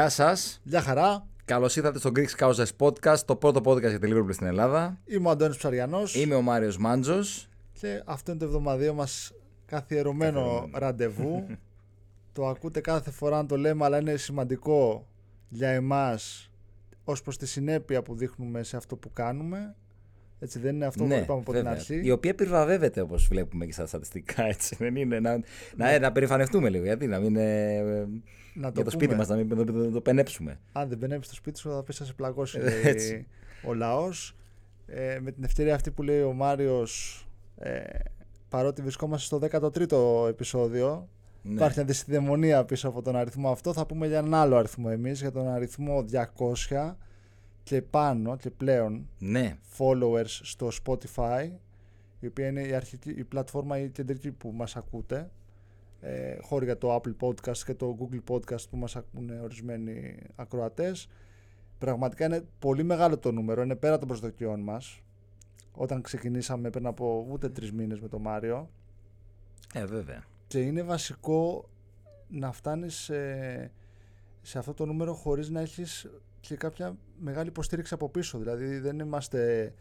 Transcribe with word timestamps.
Γεια 0.00 0.08
σας. 0.08 0.60
Γεια 0.62 0.80
χαρά. 0.80 1.26
Καλώς 1.44 1.76
ήρθατε 1.76 1.98
στο 1.98 2.10
Greek 2.14 2.38
Causes 2.38 2.66
Podcast, 2.78 3.18
το 3.18 3.36
πρώτο 3.36 3.60
podcast 3.64 3.88
για 3.88 3.98
τη 3.98 4.10
Liverpool 4.12 4.32
στην 4.32 4.46
Ελλάδα. 4.46 4.98
Είμαι 5.04 5.28
ο 5.28 5.30
Αντώνης 5.30 5.56
Ψαριανός. 5.56 6.14
Είμαι 6.14 6.34
ο 6.34 6.42
Μάριος 6.42 6.78
Μάντζος. 6.78 7.48
Και 7.72 8.02
αυτό 8.06 8.30
είναι 8.30 8.40
το 8.40 8.46
εβδομαδίο 8.46 8.94
μας 8.94 9.32
καθιερωμένο 9.66 10.68
ραντεβού. 10.72 11.46
το 12.34 12.48
ακούτε 12.48 12.80
κάθε 12.80 13.10
φορά 13.10 13.36
να 13.36 13.46
το 13.46 13.56
λέμε, 13.56 13.84
αλλά 13.84 13.98
είναι 13.98 14.16
σημαντικό 14.16 15.06
για 15.48 15.68
εμάς 15.68 16.50
ως 17.04 17.22
προς 17.22 17.36
τη 17.36 17.46
συνέπεια 17.46 18.02
που 18.02 18.14
δείχνουμε 18.14 18.62
σε 18.62 18.76
αυτό 18.76 18.96
που 18.96 19.12
κάνουμε. 19.12 19.74
Έτσι 20.42 20.58
δεν 20.58 20.74
είναι 20.74 20.86
αυτό 20.86 21.04
Ναι, 21.04 21.16
που 21.16 21.22
είπαμε 21.22 21.40
από 21.40 21.52
βέβαια. 21.52 21.72
την 21.72 21.80
αρχή. 21.80 22.00
Η 22.06 22.10
οποία 22.10 22.30
επιβραβεύεται 22.30 23.00
όπως 23.00 23.26
βλέπουμε 23.26 23.66
και 23.66 23.72
στα 23.72 23.86
στατιστικά. 23.86 24.44
Έτσι. 24.44 24.76
Δεν 24.78 24.96
είναι 24.96 25.20
να, 25.20 25.40
να, 25.76 25.98
να 25.98 26.12
περηφανευτούμε 26.12 26.68
λίγο. 26.68 26.84
Γιατί 26.84 27.06
να 27.06 27.18
μην. 27.18 27.36
ε, 27.36 27.76
ε, 27.76 28.06
Να 28.54 28.68
για 28.68 28.84
το 28.84 28.90
σπίτι 28.90 29.06
πούμε. 29.06 29.16
μας, 29.16 29.28
να 29.28 29.36
μην 29.36 29.48
το, 29.48 29.64
το, 29.64 29.90
το 29.90 30.00
πενέψουμε. 30.00 30.60
Αν 30.72 30.88
δεν 30.88 30.98
μπαινεύει 30.98 31.24
στο 31.24 31.34
σπίτι 31.34 31.58
σου, 31.58 31.70
θα 31.70 31.82
πεις 31.82 32.00
να 32.00 32.06
σε 32.06 32.12
πλακώσει 32.12 32.58
Ε, 32.58 32.62
λέει, 32.62 32.80
έτσι. 32.84 33.26
ο 33.66 33.74
λαός. 33.74 34.36
Ε, 34.86 35.18
με 35.20 35.30
την 35.32 35.44
ευκαιρία 35.44 35.74
αυτή 35.74 35.90
που 35.90 36.02
λέει 36.02 36.20
ο 36.22 36.32
Μάριος, 36.32 37.24
ε, 37.58 37.80
παρότι 38.48 38.82
βρισκόμαστε 38.82 39.24
στο 39.26 39.38
13ο 39.38 40.28
επεισόδιο, 40.28 41.08
Ναι. 41.42 41.52
Υπάρχει 41.54 41.78
μια 41.78 41.86
δυσδαιμονία 41.86 42.64
πίσω 42.64 42.88
από 42.88 43.02
τον 43.02 43.16
αριθμό 43.16 43.50
αυτό. 43.50 43.72
Θα 43.72 43.86
πούμε 43.86 44.06
για 44.06 44.18
έναν 44.18 44.34
άλλο 44.34 44.56
αριθμό 44.56 44.88
εμείς, 44.90 45.20
για 45.20 45.30
τον 45.32 45.48
αριθμό 45.48 46.04
200 46.12 46.96
και 47.62 47.82
πάνω 47.82 48.36
και 48.36 48.50
πλέον 48.50 49.08
ναι. 49.18 49.56
followers 49.78 50.26
στο 50.26 50.68
Spotify, 50.84 51.50
η 52.20 52.26
οποία 52.26 52.46
είναι 52.46 52.62
η, 52.62 52.74
αρχική, 52.74 53.10
η 53.10 53.24
πλατφόρμα 53.24 53.78
η 53.78 53.88
κεντρική 53.90 54.30
που 54.30 54.50
μας 54.50 54.76
ακούτε, 54.76 55.30
ε, 56.00 56.36
χώρη 56.40 56.64
για 56.64 56.78
το 56.78 56.94
Apple 56.94 57.14
Podcast 57.20 57.58
και 57.58 57.74
το 57.74 57.96
Google 58.00 58.32
Podcast 58.34 58.68
που 58.70 58.76
μας 58.76 58.96
ακούνε 58.96 59.40
ορισμένοι 59.40 60.18
ακροατές. 60.36 61.08
Πραγματικά 61.78 62.24
είναι 62.24 62.44
πολύ 62.58 62.82
μεγάλο 62.82 63.18
το 63.18 63.32
νούμερο, 63.32 63.62
είναι 63.62 63.76
πέρα 63.76 63.98
των 63.98 64.08
προσδοκιών 64.08 64.60
μας. 64.60 65.00
Όταν 65.72 66.02
ξεκινήσαμε 66.02 66.70
πριν 66.70 66.86
από 66.86 67.26
ούτε 67.30 67.48
τρεις 67.48 67.72
μήνες 67.72 68.00
με 68.00 68.08
τον 68.08 68.20
Μάριο, 68.20 68.70
Ε, 69.74 69.86
βέβαια. 69.86 70.24
και 70.46 70.60
είναι 70.60 70.82
βασικό 70.82 71.68
να 72.28 72.52
φτάνεις 72.52 72.94
σε, 72.94 73.14
σε 74.42 74.58
αυτό 74.58 74.74
το 74.74 74.86
νούμερο 74.86 75.14
χωρίς 75.14 75.50
να 75.50 75.60
έχεις 75.60 76.10
και 76.40 76.56
κάποια 76.56 76.96
μεγάλη 77.18 77.48
υποστήριξη 77.48 77.94
από 77.94 78.08
πίσω. 78.08 78.38
Δηλαδή 78.38 78.78
δεν 78.78 78.98
είμαστε 78.98 79.72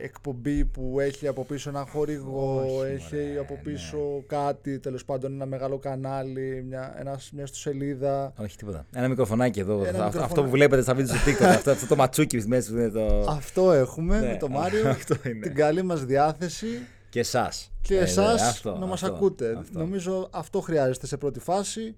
εκπομπή 0.00 0.64
που 0.64 1.00
έχει 1.00 1.26
από 1.26 1.44
πίσω 1.44 1.68
ένα 1.68 1.86
χορηγό, 1.90 2.60
Όχι, 2.64 2.92
έχει 2.92 3.14
μωρέ, 3.16 3.38
από 3.38 3.58
πίσω 3.62 3.96
ναι. 3.96 4.20
κάτι, 4.26 4.78
τέλος 4.78 5.04
πάντων 5.04 5.32
ένα 5.32 5.46
μεγάλο 5.46 5.78
κανάλι, 5.78 6.64
μια, 6.68 6.94
ένας, 6.98 7.30
μια 7.32 7.46
σελίδα. 7.50 8.32
Όχι 8.38 8.56
τίποτα. 8.56 8.86
Ένα 8.92 9.08
μικροφωνάκι 9.08 9.60
εδώ. 9.60 9.72
Ένα 9.72 9.88
αυτό, 9.88 9.98
αυτό 10.02 10.06
μικροφωνάκι. 10.18 10.44
που 10.44 10.50
βλέπετε 10.56 10.82
στα 10.82 10.94
βίντεο 10.94 11.16
στο 11.16 11.30
TikTok. 11.30 11.44
αυτό, 11.44 11.70
αυτό 11.70 11.86
το 11.86 11.96
ματσούκι 11.96 12.40
στη 12.40 12.48
μέση 12.48 12.70
που 12.70 12.76
είναι 12.78 12.88
το. 12.90 13.24
Αυτό 13.28 13.72
έχουμε 13.72 14.20
Ναι, 14.20 14.26
με 14.26 14.36
τον 14.36 14.50
Μάριο, 14.50 14.88
αυτό 14.98 15.14
είναι. 15.28 15.40
την 15.40 15.54
καλή 15.54 15.82
μας 15.82 16.04
διάθεση 16.04 16.66
Και 17.08 17.18
εσάς. 17.20 17.72
και 17.80 17.98
εσάς 17.98 18.64
να 18.64 18.86
μας 18.86 19.02
ακούτε. 19.02 19.58
Νομίζω 19.72 20.28
αυτό 20.32 20.60
χρειάζεται 20.60 21.06
σε 21.06 21.16
πρώτη 21.16 21.40
φάση 21.40 21.94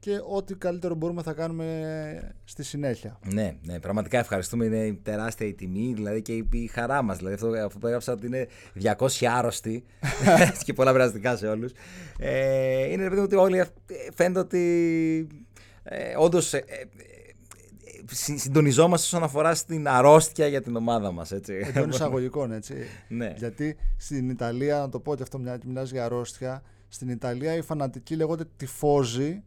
και 0.00 0.20
ό,τι 0.28 0.54
καλύτερο 0.54 0.94
μπορούμε 0.94 1.22
θα 1.22 1.32
κάνουμε 1.32 2.34
στη 2.44 2.62
συνέχεια. 2.62 3.18
Ναι, 3.32 3.56
ναι, 3.62 3.80
πραγματικά 3.80 4.18
ευχαριστούμε. 4.18 4.64
Είναι 4.64 4.98
τεράστια 5.02 5.46
η 5.46 5.54
τιμή 5.54 5.92
δηλαδή 5.94 6.22
και 6.22 6.32
η, 6.32 6.48
η 6.52 6.66
χαρά 6.66 7.02
μας. 7.02 7.16
Δηλαδή, 7.16 7.34
αυτό, 7.34 7.48
αυτό 7.48 7.78
που 7.78 7.86
έγραψα 7.86 8.12
ότι 8.12 8.26
είναι 8.26 8.46
200 8.98 9.06
άρρωστοι 9.36 9.84
και 10.64 10.72
πολλά 10.72 10.92
περαστικά 10.92 11.36
σε 11.36 11.46
όλους. 11.48 11.72
Ε, 12.18 12.90
είναι 12.90 13.02
ρε 13.02 13.08
παιδί 13.08 13.20
μου, 13.20 13.26
ότι 13.26 13.36
όλοι 13.36 13.58
ε, 13.58 13.64
φαίνεται 14.14 14.38
ότι 14.38 15.26
ε, 15.82 16.14
όντως 16.16 16.54
ε, 16.54 16.56
ε, 16.66 16.84
συ- 18.10 18.38
συντονιζόμαστε 18.38 19.06
όσον 19.06 19.22
αφορά 19.22 19.54
στην 19.54 19.88
αρρώστια 19.88 20.46
για 20.46 20.62
την 20.62 20.76
ομάδα 20.76 21.12
μας. 21.12 21.32
Εντό 21.32 21.88
εισαγωγικών, 21.88 22.52
έτσι. 22.52 22.74
ναι. 23.08 23.34
Γιατί 23.36 23.76
στην 23.96 24.30
Ιταλία, 24.30 24.78
να 24.78 24.88
το 24.88 25.00
πω 25.00 25.16
και 25.16 25.22
αυτό, 25.22 25.38
μια 25.38 25.58
μιλά 25.64 25.82
για 25.82 26.04
αρρώστια, 26.04 26.62
στην 26.88 27.08
Ιταλία 27.08 27.54
οι 27.56 27.62
φανατικοί 27.62 28.16
λέγονται 28.16 28.44
τυφόζοι. 28.56 29.42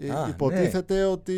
Ε, 0.00 0.10
Α, 0.10 0.28
Υποτίθεται 0.28 1.04
ότι 1.04 1.34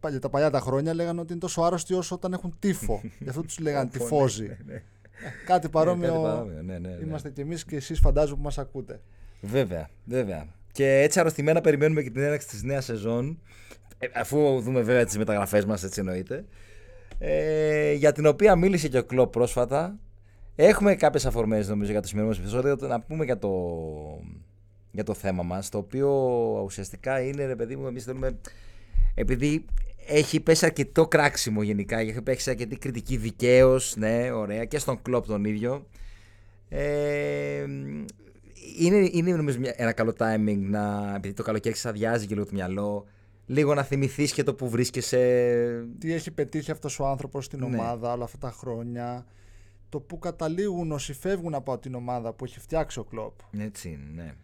παλιά- 0.00 0.20
τα 0.20 0.28
παλιά 0.30 0.50
τα 0.50 0.60
χρόνια 0.60 0.94
λέγανε 0.94 1.20
ότι 1.20 1.30
είναι 1.32 1.40
τόσο 1.40 1.62
άρρωστοι 1.62 1.94
όσο 1.94 2.14
όταν 2.14 2.32
έχουν 2.32 2.56
τύφο. 2.58 3.00
Γι' 3.18 3.28
αυτό 3.28 3.42
τους 3.42 3.58
λέγανε 3.58 3.84
Πω, 3.90 3.90
πω, 3.98 4.04
τυφόζοι. 4.04 4.42
ναι, 4.46 4.56
ναι, 4.66 4.72
ναι. 4.72 4.82
Κάτι 5.46 5.68
παρόμοιο. 5.68 6.08
κάτι 6.08 6.20
παρόμοιο, 6.22 6.62
ναι, 6.62 6.78
ναι, 6.78 6.88
ναι. 6.88 6.98
Είμαστε 7.02 7.30
κι 7.30 7.40
εμείς 7.40 7.64
και 7.64 7.76
εσείς 7.76 7.98
φαντάζομαι 7.98 8.36
που 8.36 8.42
μας 8.42 8.58
ακούτε. 8.58 9.00
Βέβαια, 9.40 9.88
βέβαια. 10.04 10.46
Και 10.72 11.00
έτσι 11.00 11.20
αρρωστημένα 11.20 11.60
περιμένουμε 11.60 12.02
και 12.02 12.10
την 12.10 12.22
έναρξη 12.22 12.48
της 12.48 12.62
νέας 12.62 12.84
σεζόν. 12.84 13.40
ε, 13.98 14.06
αφού 14.14 14.60
δούμε 14.60 14.80
βέβαια 14.82 15.04
τις 15.04 15.18
μεταγραφές 15.18 15.64
μας, 15.64 15.82
έτσι 15.82 16.00
εννοείται. 16.00 16.44
Ε, 17.18 17.92
για 17.92 18.12
την 18.12 18.26
οποία 18.26 18.56
μίλησε 18.56 18.88
και 18.88 18.98
ο 18.98 19.04
Κλοπ 19.04 19.30
πρόσφατα. 19.32 19.98
Έχουμε 20.54 20.94
κάποιες 20.94 21.26
αφορμές 21.26 21.68
νομίζω 21.68 21.90
για 21.90 22.00
το 22.00 22.06
σημερινό 22.08 22.32
μας 22.32 22.40
επεισόδιο. 22.40 22.76
Να 22.88 23.00
πούμε 23.00 23.24
για 23.24 23.38
το, 23.38 23.48
για 24.96 25.04
το 25.04 25.14
θέμα 25.14 25.42
μας. 25.42 25.68
Το 25.68 25.78
οποίο 25.78 26.10
ουσιαστικά 26.64 27.20
είναι, 27.20 27.44
ρε 27.46 27.56
παιδί 27.56 27.76
μου, 27.76 27.86
εμείς 27.86 28.04
θέλουμε. 28.04 28.38
Επειδή 29.14 29.64
έχει 30.06 30.40
πέσει 30.40 30.64
αρκετό 30.64 31.06
κράξιμο 31.08 31.62
γενικά, 31.62 31.98
έχει 31.98 32.22
πέσει 32.22 32.50
αρκετή 32.50 32.76
κριτική 32.76 33.16
δικαίως, 33.16 33.96
ναι, 33.96 34.30
ωραία, 34.30 34.64
και 34.64 34.78
στον 34.78 35.02
Κλοπ 35.02 35.26
τον 35.26 35.44
ίδιο. 35.44 35.86
Ε, 36.68 37.64
είναι, 38.78 39.08
είναι 39.12 39.34
νομίζω 39.36 39.58
μια- 39.58 39.74
ένα 39.76 39.92
καλό 39.92 40.12
timing 40.18 40.58
να, 40.58 41.12
επειδή 41.16 41.34
το 41.34 41.42
καλοκαίρι 41.42 41.74
σας 41.74 41.84
αδειάζει 41.86 42.26
και 42.26 42.34
λίγο 42.34 42.46
το 42.46 42.52
μυαλό, 42.54 43.06
λίγο 43.46 43.74
να 43.74 43.82
θυμηθείς 43.82 44.32
και 44.32 44.42
το 44.42 44.54
που 44.54 44.68
βρίσκεσαι. 44.68 45.18
Τι 45.98 46.12
έχει 46.12 46.30
πετύχει 46.30 46.70
αυτός 46.70 47.00
ο 47.00 47.06
άνθρωπος 47.06 47.44
στην 47.44 47.58
Ναι. 47.58 47.64
ομάδα 47.64 48.12
όλα 48.12 48.24
αυτά 48.24 48.38
τα 48.38 48.50
χρόνια. 48.50 49.26
Το 49.88 50.00
που 50.00 50.18
καταλήγουν 50.18 50.92
όσοι 50.92 51.12
φεύγουν 51.12 51.54
από 51.54 51.78
την 51.78 51.94
ομάδα 51.94 52.32
που 52.32 52.44
έχει 52.44 52.60
φτιάξει 52.60 52.98
ο 52.98 53.04
Κλοπ. 53.04 53.32
Έτσι 53.58 53.88
είναι, 53.88 54.22
ναι. 54.22 54.34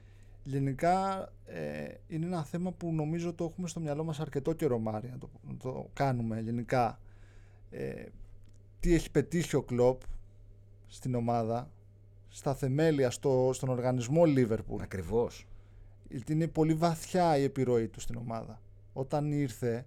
Γενικά 0.44 1.28
ε, 1.44 1.94
είναι 2.06 2.26
ένα 2.26 2.44
θέμα 2.44 2.72
που 2.72 2.92
νομίζω 2.92 3.32
το 3.32 3.44
έχουμε 3.44 3.68
στο 3.68 3.80
μυαλό 3.80 4.04
μας 4.04 4.20
αρκετό 4.20 4.52
καιρό 4.52 4.78
Μάρια, 4.78 5.10
να 5.10 5.18
το, 5.18 5.30
να 5.48 5.56
το 5.56 5.90
κάνουμε 5.92 6.40
γενικά. 6.40 6.98
Ε, 7.70 8.04
τι 8.80 8.94
έχει 8.94 9.10
πετύχει 9.10 9.56
ο 9.56 9.62
Κλοπ 9.62 10.00
στην 10.86 11.14
ομάδα, 11.14 11.70
στα 12.28 12.54
θεμέλια, 12.54 13.10
στο, 13.10 13.50
στον 13.52 13.68
οργανισμό 13.68 14.22
Liverpool. 14.26 14.80
Ακριβώς. 14.80 15.46
Γιατί 16.08 16.32
είναι 16.32 16.48
πολύ 16.48 16.74
βαθιά 16.74 17.36
η 17.36 17.42
επιρροή 17.42 17.88
του 17.88 18.00
στην 18.00 18.16
ομάδα. 18.16 18.60
Όταν 18.92 19.32
ήρθε, 19.32 19.86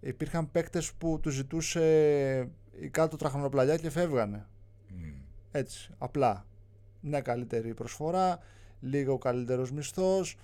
υπήρχαν 0.00 0.50
παίκτες 0.50 0.92
που 0.92 1.18
του 1.22 1.30
ζητούσε 1.30 2.48
η 2.80 2.88
κάτω 2.88 3.16
τραχανοπλαγιά 3.16 3.76
και 3.76 3.90
φεύγανε. 3.90 4.46
Μμ. 4.88 5.12
Έτσι, 5.50 5.90
απλά. 5.98 6.46
Μια 7.00 7.20
καλύτερη 7.20 7.74
προσφορά, 7.74 8.38
λίγο 8.80 9.18
καλύτερος 9.18 9.72
μισθός, 9.72 10.36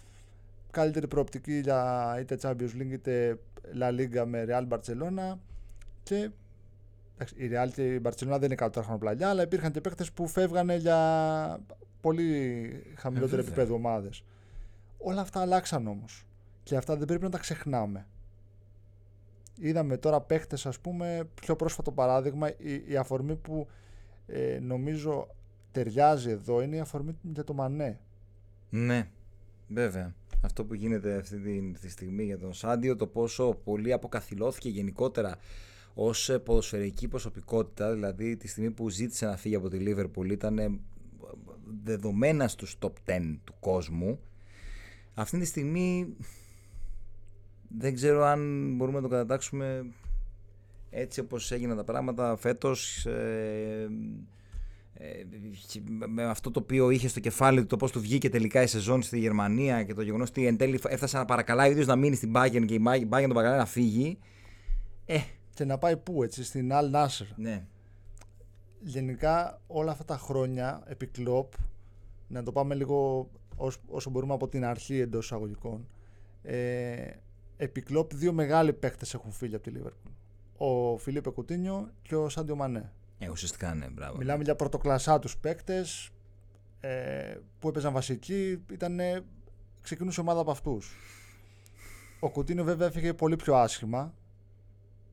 καλύτερη 0.70 1.08
προοπτική 1.08 1.58
για 1.58 2.16
είτε 2.20 2.38
Champions 2.42 2.80
League 2.80 2.90
είτε 2.92 3.38
La 3.80 3.88
Liga 3.88 4.24
με 4.26 4.44
Real 4.48 4.68
Barcelona 4.68 5.36
και 6.02 6.30
εντάξει, 7.14 7.34
η 7.36 7.50
Real 7.52 7.68
και 7.74 7.94
η 7.94 8.00
Barcelona 8.04 8.26
δεν 8.38 8.42
είναι 8.42 8.54
κάτω 8.54 8.70
τραχανοπλαγιά, 8.70 9.28
αλλά 9.28 9.42
υπήρχαν 9.42 9.72
και 9.72 9.80
παίκτες 9.80 10.12
που 10.12 10.26
φεύγανε 10.26 10.76
για 10.76 11.60
πολύ 12.00 12.82
χαμηλότερο 12.96 13.40
Ε, 13.40 13.44
βέβαια. 13.44 13.52
επίπεδο 13.54 13.74
ομάδες. 13.74 14.24
Όλα 14.98 15.20
αυτά 15.20 15.40
αλλάξαν 15.40 15.86
όμως 15.86 16.26
και 16.62 16.76
αυτά 16.76 16.96
δεν 16.96 17.06
πρέπει 17.06 17.22
να 17.22 17.30
τα 17.30 17.38
ξεχνάμε. 17.38 18.06
Είδαμε 19.60 19.96
τώρα 19.96 20.20
παίχτες 20.20 20.66
ας 20.66 20.78
πούμε, 20.78 21.28
πιο 21.34 21.56
πρόσφατο 21.56 21.92
παράδειγμα, 21.92 22.48
η, 22.48 22.82
η 22.86 22.96
αφορμή 22.96 23.36
που 23.36 23.66
ε, 24.26 24.58
νομίζω 24.62 25.28
ταιριάζει 25.72 26.30
εδώ 26.30 26.62
είναι 26.62 26.76
η 26.76 26.80
αφορμή 26.80 27.16
για 27.22 27.44
το 27.44 27.54
Μανέ. 27.54 27.98
Ναι, 28.74 29.08
βέβαια. 29.68 30.14
Αυτό 30.40 30.64
που 30.64 30.74
γίνεται 30.74 31.16
αυτή 31.16 31.36
τη, 31.38 31.72
τη 31.80 31.88
στιγμή 31.88 32.24
για 32.24 32.38
τον 32.38 32.52
Σάντιο, 32.52 32.96
το 32.96 33.06
πόσο 33.06 33.60
πολύ 33.64 33.92
αποκαθιλώθηκε 33.92 34.68
γενικότερα 34.68 35.36
ως 35.94 36.28
ε, 36.28 36.38
ποδοσφαιρική 36.38 37.08
προσωπικότητα, 37.08 37.92
δηλαδή 37.92 38.36
τη 38.36 38.48
στιγμή 38.48 38.70
που 38.70 38.88
ζήτησε 38.88 39.26
να 39.26 39.36
φύγει 39.36 39.54
από 39.54 39.68
τη 39.68 39.76
Λίβερπουλ 39.76 40.30
ήταν 40.30 40.58
ε, 40.58 40.78
δεδομένα 41.84 42.48
στους 42.48 42.76
top 42.80 42.92
10 43.06 43.36
του 43.44 43.54
κόσμου. 43.60 44.20
Αυτή 45.14 45.38
τη 45.38 45.44
στιγμή 45.44 46.16
δεν 47.78 47.94
ξέρω 47.94 48.24
αν 48.24 48.72
μπορούμε 48.76 48.96
να 48.96 49.02
το 49.02 49.08
κατατάξουμε 49.08 49.86
έτσι 50.90 51.20
όπως 51.20 51.52
έγιναν 51.52 51.76
τα 51.76 51.84
πράγματα 51.84 52.36
φέτος 52.36 53.06
ε, 53.06 53.10
ε, 53.82 53.88
με 56.08 56.24
αυτό 56.24 56.50
το 56.50 56.60
οποίο 56.60 56.90
είχε 56.90 57.08
στο 57.08 57.20
κεφάλι 57.20 57.60
του 57.60 57.66
το 57.66 57.76
πώς 57.76 57.92
του 57.92 58.00
βγήκε 58.00 58.28
τελικά 58.30 58.62
η 58.62 58.66
σεζόν 58.66 59.02
στη 59.02 59.18
Γερμανία 59.18 59.82
και 59.82 59.94
το 59.94 60.02
γεγονός 60.02 60.28
ότι 60.28 60.46
εν 60.46 60.56
τέλει 60.56 60.80
έφτασε 60.88 61.16
να 61.16 61.24
παρακαλάει 61.24 61.68
ο 61.68 61.70
ίδιος 61.70 61.86
να 61.86 61.96
μείνει 61.96 62.16
στην 62.16 62.32
Bayern 62.36 62.64
και 62.66 62.74
η 62.74 62.82
Bayern 62.84 63.00
τον 63.08 63.10
παρακαλάει 63.10 63.58
να 63.58 63.66
φύγει 63.66 64.18
ε, 65.06 65.18
Και 65.54 65.64
να 65.64 65.78
πάει 65.78 65.96
πού, 65.96 66.22
έτσι, 66.22 66.44
στην 66.44 66.70
Al 66.72 66.94
Nasser. 66.94 67.26
ναι, 67.36 67.66
Γενικά 68.80 69.60
όλα 69.66 69.90
αυτά 69.90 70.04
τα 70.04 70.16
χρόνια 70.18 70.82
επί 70.86 71.06
Κλοπ, 71.06 71.52
να 72.28 72.42
το 72.42 72.52
πάμε 72.52 72.74
λίγο 72.74 73.30
όσο, 73.56 73.78
όσο 73.88 74.10
μπορούμε 74.10 74.34
από 74.34 74.48
την 74.48 74.64
αρχή 74.64 74.98
εντός 74.98 75.24
εισαγωγικών, 75.24 75.88
ε, 76.42 77.10
επί 77.56 77.80
Κλόπ 77.80 78.14
δύο 78.14 78.32
μεγάλοι 78.32 78.72
παίκτες 78.72 79.14
έχουν 79.14 79.30
φύγει 79.32 79.54
από 79.54 79.64
τη 79.64 79.70
Λίβερπουλ. 79.70 80.10
Ο 80.56 80.96
Φιλίπε 80.96 81.30
Κουτίνιο 81.30 81.90
και 82.02 82.16
ο 82.16 82.28
Σάντιο 82.28 82.56
Μανέ. 82.56 82.92
Ε, 83.24 83.30
ουσιαστικά 83.30 83.74
ναι, 83.74 83.86
μπράβο. 83.86 84.16
Μιλάμε 84.16 84.42
για 84.44 84.56
πρωτοκλασσά 84.56 85.18
τους 85.18 85.36
παίκτες 85.36 86.10
ε, 86.80 87.34
που 87.58 87.68
έπαιζαν 87.68 87.92
βασικοί. 87.92 88.62
Ήταν, 88.72 89.00
ξεκινούσε 89.80 90.20
ομάδα 90.20 90.40
από 90.40 90.50
αυτούς. 90.50 90.96
Ο 92.20 92.30
Κουτίνιο 92.30 92.64
βέβαια 92.64 92.86
έφυγε 92.86 93.12
πολύ 93.12 93.36
πιο 93.36 93.54
άσχημα. 93.54 94.14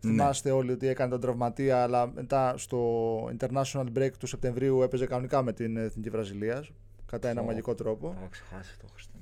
Ναι. 0.01 0.11
Θυμάστε 0.11 0.51
όλοι 0.51 0.71
ότι 0.71 0.88
έκανε 0.88 1.09
τον 1.11 1.19
τραυματία, 1.19 1.83
αλλά 1.83 2.07
μετά 2.07 2.57
στο 2.57 3.23
International 3.38 3.85
Break 3.95 4.12
του 4.19 4.27
Σεπτεμβρίου 4.27 4.81
έπαιζε 4.81 5.05
κανονικά 5.05 5.41
με 5.41 5.53
την 5.53 5.77
Εθνική 5.77 6.09
Βραζιλίας. 6.09 6.71
Κατά 7.05 7.29
ένα 7.29 7.41
Ω. 7.41 7.44
μαγικό 7.44 7.75
τρόπο. 7.75 8.15
Θα 8.21 8.27
ξεχάσει 8.27 8.79
το 8.79 8.88
Χριστέ. 8.94 9.17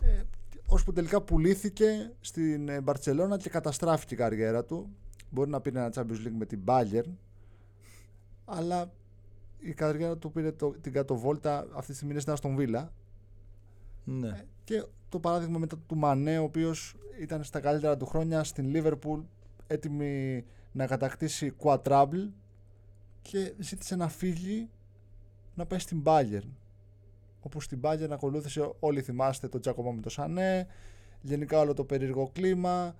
Ε, 0.00 0.22
ώσπου 0.66 0.92
τελικά 0.92 1.22
πουλήθηκε 1.22 2.12
στην 2.20 2.68
ε, 2.68 2.80
Μπαρτσελώνα 2.80 3.36
και 3.36 3.50
καταστράφηκε 3.50 4.14
η 4.14 4.16
καριέρα 4.16 4.64
του. 4.64 4.90
Μπορεί 5.30 5.50
να 5.50 5.60
πήρε 5.60 5.78
ένα 5.78 5.92
Champions 5.94 6.26
League 6.26 6.36
με 6.38 6.46
την 6.46 6.60
Bayern, 6.64 7.10
αλλά 8.46 8.92
η 9.58 9.72
καριέρα 9.72 10.16
του 10.16 10.32
πήρε 10.32 10.52
το, 10.52 10.70
την 10.80 10.92
κατοβόλτα 10.92 11.66
αυτή 11.74 11.90
τη 11.90 11.94
στιγμή 11.94 12.12
είναι 12.12 12.20
στην 12.20 12.32
Αστον 12.32 12.56
Villa. 12.58 12.86
Ναι. 14.04 14.44
Και 14.64 14.84
το 15.08 15.18
παράδειγμα 15.18 15.58
μετά 15.58 15.76
του 15.86 15.96
Μανέ, 15.96 16.38
ο 16.38 16.42
οποίος 16.42 16.96
ήταν 17.20 17.44
στα 17.44 17.60
καλύτερα 17.60 17.96
του 17.96 18.06
χρόνια 18.06 18.44
στην 18.44 18.72
Liverpool, 18.74 19.22
έτοιμη 19.66 20.44
να 20.72 20.86
κατακτήσει 20.86 21.54
quadruple 21.62 22.28
και 23.22 23.54
ζήτησε 23.58 23.96
να 23.96 24.08
φύγει 24.08 24.70
να 25.54 25.66
πάει 25.66 25.78
στην 25.78 26.02
Bayern. 26.04 26.48
Όπου 27.40 27.60
στην 27.60 27.80
Bayern 27.82 28.08
ακολούθησε, 28.10 28.70
όλοι 28.80 29.02
θυμάστε, 29.02 29.48
το 29.48 29.58
Τζάκομα 29.58 29.92
με 29.92 30.00
το 30.00 30.08
Σανέ, 30.08 30.66
γενικά 31.20 31.58
όλο 31.58 31.74
το 31.74 31.84
περίεργο 31.84 32.30
κλίμα 32.32 32.94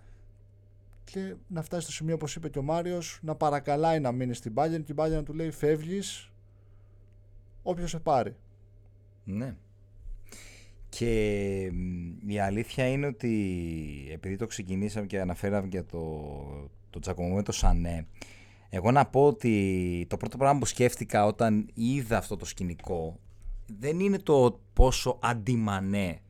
και 1.11 1.35
να 1.49 1.63
φτάσει 1.63 1.83
στο 1.83 1.93
σημείο, 1.93 2.15
όπως 2.15 2.37
είπε 2.37 2.49
και 2.49 2.59
ο 2.59 2.63
Μάριος, 2.63 3.19
να 3.23 3.35
παρακαλάει 3.35 4.01
να 4.01 4.13
μείνει 4.13 4.35
στην 4.35 4.53
Bayern 4.57 4.83
και 4.85 4.93
η 4.93 4.95
Bayern 4.99 5.11
να 5.11 5.23
του 5.23 5.35
λέει 5.35 5.51
φεύγεις 5.51 6.31
όποιος 7.63 7.91
σε 7.91 7.99
πάρει. 7.99 8.37
Ναι. 9.25 9.57
Και 10.89 11.71
μ, 11.73 12.29
η 12.31 12.41
αλήθεια 12.41 12.89
είναι 12.89 13.07
ότι 13.07 14.09
επειδή 14.13 14.37
το 14.37 14.47
ξεκινήσαμε 14.47 15.07
και 15.07 15.21
αναφέραμε 15.21 15.67
για 15.71 15.85
το, 15.85 16.01
το 16.91 16.99
Τζακωμό 16.99 17.35
με 17.35 17.43
το 17.43 17.53
Σανέ, 17.53 18.07
εγώ 18.69 18.91
να 18.91 19.07
πω 19.07 19.27
ότι 19.27 20.07
το 20.09 20.17
πρώτο 20.17 20.37
πράγμα 20.37 20.59
που 20.59 20.67
σκέφτηκα 20.67 21.25
όταν 21.27 21.69
είδα 21.75 22.17
αυτό 22.17 22.37
το 22.37 22.45
σκηνικό 22.45 23.21
δεν 23.79 24.01
είναι 24.01 24.19
το 24.19 24.61
πόσο 24.73 25.19
αντιμανέ 25.23 26.21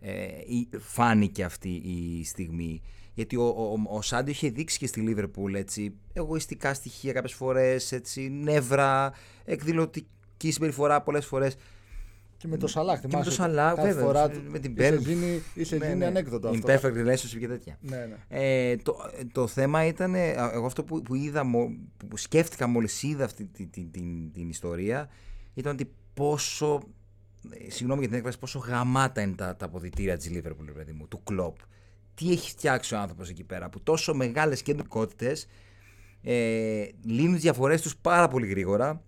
ε, 0.00 0.26
ή- 0.46 0.68
φάνηκε 0.78 1.44
αυτή 1.44 1.68
η 1.68 2.24
στιγμή. 2.24 2.80
Γιατί 3.14 3.36
ο, 3.36 3.42
ο, 3.42 3.96
ο 3.96 4.02
Σάντιο 4.02 4.32
είχε 4.32 4.48
δείξει 4.50 4.78
και 4.78 4.86
στη 4.86 5.00
Λίβερπουλ 5.00 5.54
έτσι, 5.54 5.94
εγωιστικά 6.12 6.74
στοιχεία 6.74 7.12
κάποιες 7.12 7.32
φορές, 7.32 7.92
έτσι, 7.92 8.28
νεύρα, 8.28 9.12
εκδηλωτική 9.44 10.50
συμπεριφορά 10.50 11.02
πολλές 11.02 11.26
φορές. 11.26 11.56
Και 12.36 12.48
με 12.48 12.56
το 12.56 12.66
Σαλάχ, 12.66 13.00
Και 13.00 13.06
με 13.06 13.10
θυμάσαι. 13.12 13.28
το 13.30 13.34
Σαλάχ, 13.36 13.74
κάθε 13.74 13.88
βέβαια, 13.88 14.04
φορά 14.04 14.30
με 14.48 14.58
την 14.58 14.76
είχε 14.78 14.94
Bell. 14.96 14.98
γίνει, 15.00 15.42
είχε 15.54 15.76
Ναι, 15.76 15.86
γίνει 15.86 15.98
ναι. 15.98 16.06
ανέκδοτο 16.06 16.48
αυτό. 16.48 16.68
Imperfect 16.68 16.94
relationship 17.06 17.38
και 17.38 17.48
τέτοια. 17.48 17.78
Ναι, 17.80 17.96
ναι. 17.96 18.16
Ε, 18.28 18.76
το, 18.76 18.96
το 19.32 19.46
θέμα 19.46 19.84
ήταν, 19.86 20.14
ε, 20.14 20.30
εγώ 20.52 20.66
αυτό 20.66 20.84
που, 20.84 21.02
που 21.02 21.14
είδα, 21.14 21.44
μο- 21.44 21.76
που 22.08 22.16
σκέφτηκα 22.16 22.66
μόλις 22.66 23.02
είδα 23.02 23.24
αυτή 23.24 23.44
την, 23.44 23.70
την, 23.70 23.90
την, 23.90 24.32
την 24.32 24.48
ιστορία, 24.48 25.08
ήταν 25.54 25.72
ότι 25.72 25.90
πόσο, 26.14 26.82
ε, 27.50 27.70
συγγνώμη 27.70 27.98
για 28.00 28.08
την 28.08 28.16
έκφραση, 28.16 28.38
πόσο 28.38 28.58
γαμάτα 28.58 29.20
είναι 29.20 29.34
τα, 29.34 29.56
τα 29.56 29.64
αποδητήρια 29.64 30.16
της 30.16 30.30
Liverpool, 30.32 30.64
ρε 30.66 30.72
παιδί 30.72 30.92
μου, 30.92 31.08
του 31.08 31.22
κλόπ. 31.24 31.56
Τι 32.20 32.30
έχει 32.32 32.50
φτιάξει 32.50 32.94
ο 32.94 32.98
άνθρωπος 32.98 33.28
εκεί 33.28 33.44
πέρα, 33.44 33.68
που 33.68 33.80
τόσο 33.82 34.14
μεγάλες 34.14 34.62
κεντρικότητες 34.62 35.46
ε, 36.22 36.84
λύνουν 37.04 37.32
τις 37.32 37.42
διαφορές 37.42 37.82
τους 37.82 37.96
πάρα 37.96 38.28
πολύ 38.28 38.46
γρήγορα, 38.46 39.02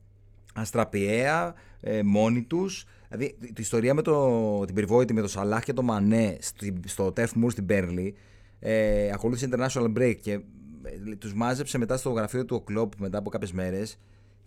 αστραπιαία, 0.55 1.55
ε, 1.81 2.03
μόνοι 2.03 2.43
τους. 2.43 2.85
Δηλαδή, 3.09 3.37
η 3.43 3.53
ιστορία 3.59 3.95
με 3.95 4.03
το, 4.03 4.65
την 4.65 4.75
περιβόητη 4.75 5.13
με 5.13 5.21
το 5.21 5.29
Σαλάχ 5.29 5.65
και 5.65 5.73
το 5.73 5.83
Μανέ 5.83 6.37
στη- 6.41 6.81
στο 6.87 7.13
Turf 7.17 7.27
Moor 7.45 7.51
στην 7.51 7.67
Πέρλι 7.67 8.15
ε, 8.59 9.11
ακολούθησε 9.13 9.49
International 9.53 9.93
Break 9.99 10.17
και 10.21 10.33
ε, 10.33 11.17
τους 11.19 11.35
μάζεψε 11.35 11.79
μετά 11.79 11.97
στο 11.97 12.11
γραφείο 12.11 12.45
του 12.45 12.57
ο 12.57 12.61
Κλόπ 12.61 12.93
μετά 12.99 13.19
από 13.19 13.31
κάποιες 13.31 13.53
μέρες 13.53 13.99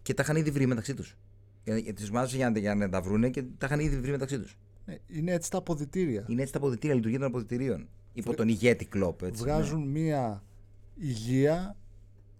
και 0.01 0.13
τα 0.13 0.23
είχαν 0.23 0.35
ήδη 0.35 0.51
βρει 0.51 0.65
μεταξύ 0.65 0.93
τους. 0.93 1.15
Για, 1.63 1.77
για, 1.77 1.93
τους 1.93 2.11
μάζεψε 2.11 2.35
για, 2.35 2.49
να- 2.49 2.59
για 2.59 2.75
να 2.75 2.89
τα 2.89 3.01
βρούνε 3.01 3.29
και 3.29 3.43
τα 3.57 3.65
είχαν 3.65 3.79
ήδη 3.79 3.99
βρει 3.99 4.11
μεταξύ 4.11 4.39
τους. 4.39 4.57
Ναι, 4.85 4.95
είναι 5.07 5.31
έτσι 5.33 5.51
τα 5.51 5.57
αποδητήρια. 5.57 6.25
Είναι 6.27 6.41
έτσι 6.41 6.53
τα 6.53 6.57
αποδητήρια, 6.59 6.95
λειτουργία 6.95 7.19
των 7.19 7.27
αποδητηρίων. 7.27 7.87
Υπό 8.15 8.35
τον 8.35 8.47
ηγέτη 8.47 8.85
Κλόπ. 8.85 9.21
Έτσι, 9.21 9.43
ναι. 9.43 9.51
Βγάζουν 9.51 9.87
μία 9.87 10.43
υγεία 10.95 11.75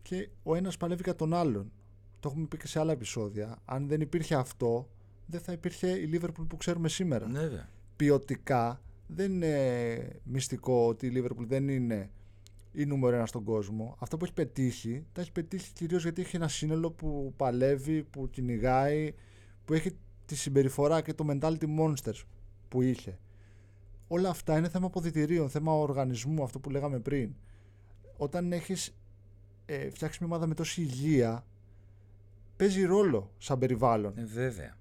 και 0.01 0.29
ο 0.43 0.55
ένας 0.55 0.77
παλεύει 0.77 1.01
για 1.03 1.15
τον 1.15 1.33
άλλον. 1.33 1.71
Το 2.19 2.29
έχουμε 2.29 2.45
πει 2.45 2.57
και 2.57 2.67
σε 2.67 2.79
άλλα 2.79 2.91
επεισόδια. 2.91 3.61
Αν 3.65 3.87
δεν 3.87 4.01
υπήρχε 4.01 4.35
αυτό, 4.35 4.89
δεν 5.25 5.39
θα 5.39 5.51
υπήρχε 5.51 5.87
η 5.87 6.09
Liverpool 6.13 6.45
που 6.47 6.57
ξέρουμε 6.57 6.89
σήμερα. 6.89 7.27
Ναι, 7.27 7.39
βέβαια. 7.39 7.69
Ποιοτικά 7.95 8.81
δεν 9.07 9.31
είναι 9.31 10.19
μυστικό 10.23 10.87
ότι 10.87 11.07
η 11.07 11.11
Liverpool 11.15 11.45
δεν 11.47 11.69
είναι 11.69 12.09
η 12.71 12.85
νούμερο 12.85 13.15
ένα 13.15 13.25
στον 13.25 13.43
κόσμο. 13.43 13.95
Αυτό 13.99 14.17
που 14.17 14.23
έχει 14.23 14.33
πετύχει, 14.33 15.05
τα 15.11 15.21
έχει 15.21 15.31
πετύχει 15.31 15.73
κυρίως 15.73 16.03
γιατί 16.03 16.21
έχει 16.21 16.35
ένα 16.35 16.47
σύνολο 16.47 16.91
που 16.91 17.33
παλεύει, 17.35 18.03
που 18.03 18.29
κυνηγάει, 18.29 19.13
που 19.65 19.73
έχει 19.73 19.91
τη 20.25 20.35
συμπεριφορά 20.35 21.01
και 21.01 21.13
το 21.13 21.25
mentality 21.29 21.65
monsters 21.79 22.23
που 22.67 22.81
είχε. 22.81 23.19
Όλα 24.07 24.29
αυτά 24.29 24.57
είναι 24.57 24.69
θέμα 24.69 24.85
αποδητηρίων, 24.85 25.49
θέμα 25.49 25.73
οργανισμού, 25.73 26.43
αυτό 26.43 26.59
που 26.59 26.69
λέγαμε 26.69 26.99
πριν. 26.99 27.35
Όταν 28.17 28.51
έχεις 28.51 28.95
ε, 29.65 29.89
φτιάξεις 29.89 30.19
μια 30.19 30.29
ομάδα 30.29 30.47
με 30.47 30.53
τόση 30.53 30.81
υγεία, 30.81 31.45
παίζει 32.55 32.83
ρόλο 32.83 33.31
σαν 33.37 33.59
περιβάλλον. 33.59 34.17
Ε, 34.17 34.25
βέβαια. 34.25 34.77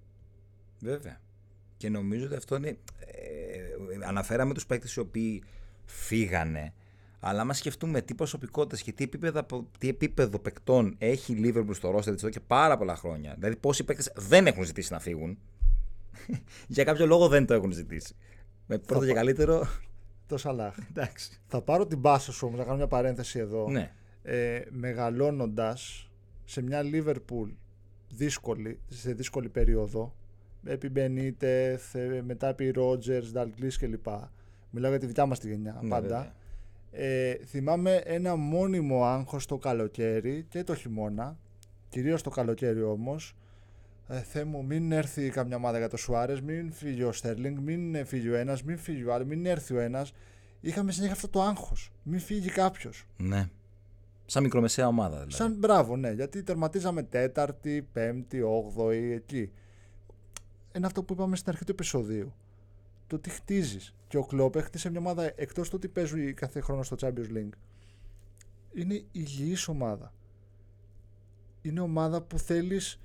Βέβαια. 0.80 1.20
Και 1.76 1.88
νομίζω 1.88 2.26
ότι 2.26 2.34
αυτό 2.34 2.56
είναι. 2.56 2.68
Ε, 2.68 4.06
αναφέραμε 4.06 4.54
τους 4.54 4.66
παίκτες 4.66 4.94
οι 4.94 5.00
οποίοι 5.00 5.42
φύγανε. 5.84 6.72
Αλλά 7.20 7.40
άμα 7.40 7.52
σκεφτούμε 7.52 8.00
τι 8.00 8.14
προσωπικότητες 8.14 8.82
και 8.82 8.92
τι, 8.92 9.04
επίπεδα, 9.04 9.46
τι 9.78 9.88
επίπεδο 9.88 10.38
παικτών 10.38 10.94
έχει 10.98 11.32
η 11.32 11.40
Liverpool 11.44 11.74
στο 11.74 11.90
ρόστερ 11.90 12.14
της 12.14 12.22
εδώ 12.22 12.32
και 12.32 12.40
πάρα 12.40 12.76
πολλά 12.76 12.96
χρόνια. 12.96 13.34
Δηλαδή, 13.38 13.56
πόσοι 13.56 13.84
παίκτες 13.84 14.12
δεν 14.16 14.46
έχουν 14.46 14.64
ζητήσει 14.64 14.92
να 14.92 14.98
φύγουν. 14.98 15.38
Για 16.66 16.84
κάποιο 16.84 17.06
λόγο 17.06 17.28
δεν 17.28 17.46
το 17.46 17.54
έχουν 17.54 17.72
ζητήσει. 17.72 18.14
Με 18.66 18.78
πρώτο 18.78 19.00
και 19.00 19.06
πά- 19.12 19.16
καλύτερο. 19.16 19.66
Το 20.26 20.36
Σαλάχ. 20.36 20.76
Εντάξει. 20.90 21.40
Θα 21.46 21.62
πάρω 21.62 21.86
την 21.86 22.00
πάσα 22.00 22.32
σου 22.32 22.46
όμως, 22.46 22.58
να 22.58 22.64
κάνω 22.64 22.76
μια 22.76 22.86
παρένθεση 22.86 23.38
εδώ. 23.38 23.68
Ναι. 23.70 23.92
ε, 24.22 24.60
μεγαλώνοντας 24.70 26.10
σε 26.44 26.62
μια 26.62 26.80
Liverpool 26.84 27.48
δύσκολη, 28.08 28.78
σε 28.88 29.12
δύσκολη 29.12 29.48
περίοδο 29.48 30.14
επί 30.64 30.88
Μπενίτεθ, 30.88 31.94
ε, 31.94 32.22
μετά 32.26 32.48
επί 32.48 32.70
Ρότζερς, 32.70 33.32
Νταλγκλής 33.32 33.76
κλπ. 33.78 34.06
Μιλάω 34.70 34.90
για 34.90 35.00
τη 35.00 35.06
δικιά 35.06 35.26
μας 35.26 35.38
τη 35.38 35.48
γενιά 35.48 35.78
Ναι, 35.82 35.88
πάντα. 35.88 36.00
βέβαια. 36.08 36.32
Ε, 36.90 37.34
θυμάμαι 37.44 37.94
ένα 38.04 38.36
μόνιμο 38.36 39.04
άγχος 39.04 39.46
το 39.46 39.58
καλοκαίρι 39.58 40.46
και 40.48 40.64
το 40.64 40.74
χειμώνα, 40.74 41.38
κυρίως 41.88 42.22
το 42.22 42.30
καλοκαίρι 42.30 42.82
όμως. 42.82 43.36
Ε, 44.08 44.20
Θεέ 44.20 44.44
μου, 44.44 44.64
μην 44.64 44.92
έρθει 44.92 45.30
καμιά 45.30 45.56
ομάδα 45.56 45.78
για 45.78 45.88
το 45.88 45.96
Σουάρες, 45.96 46.40
μην 46.40 46.72
φύγει 46.72 47.02
ο 47.02 47.12
Στέρλινγκ, 47.12 47.58
μην 47.58 47.94
ε, 47.94 48.04
φύγει 48.04 48.28
ο 48.28 48.34
ένας, 48.34 48.62
μην 48.62 48.78
φύγει 48.78 49.04
ο 49.04 49.14
άλλος, 49.14 49.26
μην 49.26 49.46
έρθει 49.46 49.74
ο 49.74 49.80
ένας. 49.80 50.12
Είχαμε 50.60 50.92
συνέχεια 50.92 51.14
αυτό 51.14 51.28
το 51.28 51.42
άγχος, 51.42 51.92
μην 52.02 52.20
φύγει 52.20 52.48
κάποιος. 52.50 53.06
ναι. 53.16 53.48
Σαν 54.26 54.42
μικρομεσαία 54.42 54.86
ομάδα 54.86 55.14
δηλαδή. 55.14 55.32
Σαν 55.32 55.54
μπράβο, 55.58 55.96
ναι, 55.96 56.10
γιατί 56.10 56.42
τερματίζαμε 56.42 57.02
τέταρτη, 57.02 57.88
πέμπτη, 57.92 58.42
όγδοη, 58.42 59.12
εκεί. 59.12 59.52
Είναι 60.76 60.86
αυτό 60.86 61.02
που 61.02 61.12
είπαμε 61.12 61.36
στην 61.36 61.50
αρχή 61.50 61.64
του 61.64 61.70
επεισοδίου. 61.72 62.34
Το 63.06 63.18
τι 63.18 63.30
χτίζεις. 63.30 63.94
Και 64.08 64.16
ο 64.16 64.24
Κλόπ 64.24 64.56
έχτισε 64.56 64.90
μια 64.90 64.98
ομάδα 64.98 65.32
εκτός 65.36 65.68
του 65.68 65.74
ότι 65.76 65.88
παίζουν 65.88 66.34
κάθε 66.34 66.60
χρόνο 66.60 66.82
στο 66.82 66.96
Champions 67.00 67.36
League. 67.36 67.52
Είναι 68.74 69.04
υγιής 69.12 69.68
ομάδα. 69.68 70.12
Είναι 71.62 71.80
ομάδα 71.80 72.22
που 72.22 72.38
θέλεις 72.38 73.00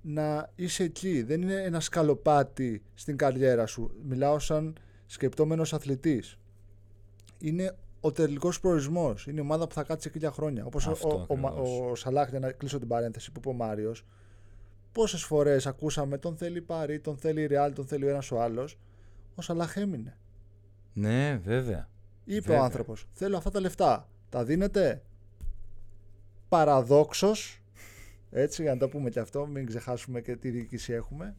να 0.00 0.50
είσαι 0.54 0.82
εκεί. 0.82 1.22
Δεν 1.22 1.42
είναι 1.42 1.54
ένα 1.62 1.80
σκαλοπάτι 1.80 2.82
στην 2.94 3.16
καριέρα 3.16 3.66
σου. 3.66 3.90
Μιλάω 4.02 4.38
σαν 4.38 4.76
σκεπτόμενος 5.06 5.72
αθλητής. 5.72 6.38
Είναι 7.38 7.76
ο 8.00 8.12
τελικός 8.12 8.60
προορισμός. 8.60 9.26
Είναι 9.26 9.38
η 9.38 9.42
ομάδα 9.42 9.66
που 9.66 9.74
θα 9.74 9.82
κάτσει 9.82 10.08
εκεί 10.08 10.18
για 10.18 10.30
χρόνια. 10.30 10.64
Όπως 10.64 10.86
Αυτό 10.86 11.08
ο, 11.08 11.24
ο, 11.28 11.36
Μα- 11.36 11.48
ακριβώς. 11.48 11.90
ο 11.90 11.94
Σαλάχ, 11.94 12.28
για 12.30 12.38
να 12.38 12.52
κλείσω 12.52 12.78
την 12.78 12.88
παρένθεση 12.88 13.32
που 13.32 13.38
είπε 13.40 13.48
ο 13.48 13.52
Μάριος, 13.52 14.04
πόσες 14.92 15.22
φορές 15.22 15.66
ακούσαμε 15.66 16.18
τον 16.18 16.36
θέλει 16.36 16.58
η 16.58 16.60
Παρή, 16.62 17.00
τον 17.00 17.16
θέλει 17.16 17.40
η 17.40 17.46
Ρεάλ, 17.46 17.72
τον 17.72 17.86
θέλει 17.86 18.04
ο 18.04 18.08
ένας 18.08 18.30
ο 18.30 18.40
άλλος. 18.40 18.78
Ο 19.34 19.42
Σαλάχ 19.42 19.76
έμεινε. 19.76 20.16
Ναι, 20.92 21.40
βέβαια. 21.44 21.88
Είπε 22.24 22.40
Βέβαια. 22.40 22.60
ο 22.60 22.64
άνθρωπος: 22.64 23.06
Θέλω 23.12 23.36
αυτά 23.36 23.50
τα 23.50 23.60
λεφτά. 23.60 24.08
Τα 24.28 24.44
δίνετε; 24.44 25.02
Παραδόξως. 26.48 27.62
Έτσι, 28.30 28.62
για 28.62 28.72
να 28.72 28.78
το 28.78 28.88
πούμε 28.88 29.10
και 29.10 29.20
αυτό, 29.20 29.46
μην 29.46 29.66
ξεχάσουμε 29.66 30.20
και 30.20 30.36
τι 30.36 30.50
διοίκηση 30.50 30.92
έχουμε. 30.92 31.36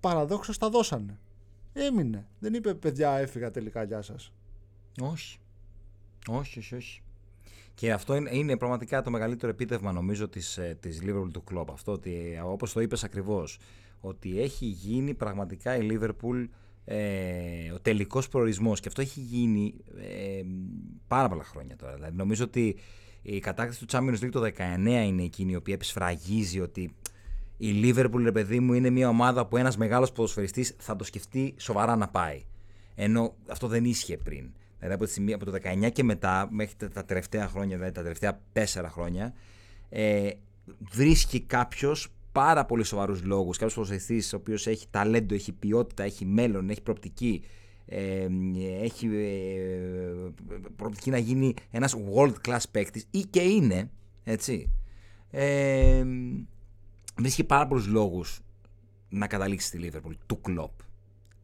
Παραδόξως 0.00 0.58
τα 0.58 0.68
δώσανε. 0.68 1.18
Έμεινε. 1.72 2.26
Δεν 2.38 2.54
είπε 2.54 2.74
παιδιά, 2.74 3.10
έφυγα 3.10 3.50
τελικά, 3.50 3.82
γεια 3.82 4.02
σας. 4.02 4.32
Όχι. 5.00 5.38
Όχι, 6.28 6.58
όχι, 6.58 6.74
όχι. 6.74 7.02
Και 7.74 7.92
αυτό 7.92 8.14
είναι, 8.14 8.30
είναι 8.32 8.56
πραγματικά 8.56 9.02
το 9.02 9.10
μεγαλύτερο 9.10 9.52
επίτευγμα 9.52 9.92
νομίζω 9.92 10.28
της, 10.28 10.58
ε, 10.58 10.76
της 10.80 11.00
Liverpool 11.02 11.28
του 11.32 11.44
κλόπ. 11.44 11.70
Αυτό 11.70 11.92
ότι 11.92 12.40
όπως 12.44 12.72
το 12.72 12.80
είπες 12.80 13.04
ακριβώς, 13.04 13.58
ότι 14.00 14.40
έχει 14.40 14.66
γίνει 14.66 15.14
πραγματικά 15.14 15.76
η 15.76 15.88
Liverpool 15.90 16.48
ε, 16.84 17.72
ο 17.72 17.80
τελικός 17.80 18.28
προορισμός 18.28 18.80
και 18.80 18.88
αυτό 18.88 19.00
έχει 19.00 19.20
γίνει 19.20 19.74
ε, 19.96 20.42
πάρα 21.08 21.28
πολλά 21.28 21.44
χρόνια 21.44 21.76
τώρα. 21.76 21.94
Δηλαδή, 21.94 22.16
νομίζω 22.16 22.44
ότι 22.44 22.76
η 23.26 23.38
κατάκτηση 23.38 23.86
του 23.86 23.96
Champions 23.96 24.24
League 24.24 24.30
το 24.30 24.42
19 24.42 24.50
είναι 24.86 25.22
εκείνη 25.22 25.52
η 25.52 25.56
οποία 25.56 25.74
επισφραγίζει 25.74 26.60
ότι 26.60 26.94
η 27.56 27.80
Liverpool, 27.82 28.20
ρε 28.22 28.32
παιδί 28.32 28.60
μου, 28.60 28.72
είναι 28.72 28.90
μια 28.90 29.08
ομάδα 29.08 29.46
που 29.46 29.56
ένας 29.56 29.76
μεγάλος 29.76 30.12
ποδοσφαιριστής 30.12 30.74
θα 30.78 30.96
το 30.96 31.04
σκεφτεί 31.04 31.54
σοβαρά 31.56 31.96
να 31.96 32.08
πάει. 32.08 32.44
Ενώ 32.94 33.34
αυτό 33.48 33.66
δεν 33.66 33.84
ίσχυε 33.84 34.16
πριν. 34.16 34.50
Δηλαδή 34.78 34.94
από, 34.94 35.12
τη 35.26 35.32
από 35.32 35.44
το 35.44 35.52
19 35.86 35.92
και 35.92 36.02
μετά, 36.02 36.48
μέχρι 36.50 36.74
τα 36.92 37.04
τελευταία 37.04 37.48
χρόνια, 37.48 37.76
δηλαδή 37.76 37.94
τα 37.94 38.02
τελευταία 38.02 38.40
4 38.52 38.62
χρόνια, 38.88 39.34
ε, 39.88 40.30
βρίσκει 40.90 41.40
κάποιος 41.40 42.08
πάρα 42.32 42.64
πολύ 42.64 42.84
σοβαρούς 42.84 43.22
λόγους. 43.22 43.56
Κάποιος 43.56 43.74
ποδοσφαιριστής 43.74 44.32
ο 44.32 44.36
οποίος 44.36 44.66
έχει 44.66 44.86
ταλέντο, 44.90 45.34
έχει 45.34 45.52
ποιότητα, 45.52 46.02
έχει 46.02 46.24
μέλλον, 46.24 46.70
έχει 46.70 46.82
προοπτική. 46.82 47.42
Ε, 47.86 48.26
έχει 48.82 49.06
ε, 49.06 50.30
προοπτική 50.76 51.10
να 51.10 51.18
γίνει 51.18 51.54
ένας 51.70 51.96
world 52.14 52.34
class 52.48 52.62
παίκτης 52.70 53.06
ή 53.10 53.20
και 53.20 53.40
είναι 53.40 53.90
έτσι 54.24 54.70
ε, 55.30 56.04
βρίσκει 57.18 57.44
πάρα 57.44 57.66
πολλούς 57.66 57.86
λόγους 57.86 58.40
να 59.08 59.26
καταλήξει 59.26 59.66
στη 59.66 59.90
Liverpool 59.92 60.12
του 60.26 60.40
κλοπ 60.40 60.70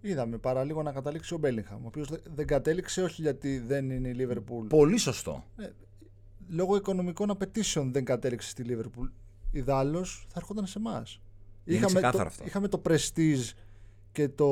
Είδαμε 0.00 0.38
παραλίγο 0.38 0.82
να 0.82 0.92
καταλήξει 0.92 1.34
ο 1.34 1.38
Μπέλιγχαμ, 1.38 1.84
ο 1.84 1.86
οποίος 1.86 2.08
δεν 2.34 2.46
κατέληξε 2.46 3.02
όχι 3.02 3.22
γιατί 3.22 3.58
δεν 3.58 3.90
είναι 3.90 4.08
η 4.08 4.12
Λίβερπουλ. 4.12 4.66
Πολύ 4.66 4.98
σωστό. 4.98 5.44
Ε, 5.56 5.68
λόγω 6.48 6.76
οικονομικών 6.76 7.30
απαιτήσεων 7.30 7.92
δεν 7.92 8.04
κατέληξε 8.04 8.48
στη 8.48 8.62
Λίβερπουλ. 8.62 9.08
Ιδάλω 9.50 10.04
θα 10.04 10.34
έρχονταν 10.34 10.66
σε 10.66 10.78
εμάς. 10.78 11.20
Είχαμε, 11.64 12.00
το, 12.00 12.30
είχαμε 12.44 12.68
το 12.68 12.82
prestige 12.88 13.52
και 14.12 14.28
το, 14.28 14.46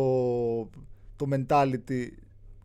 το 1.19 1.27
mentality 1.31 2.09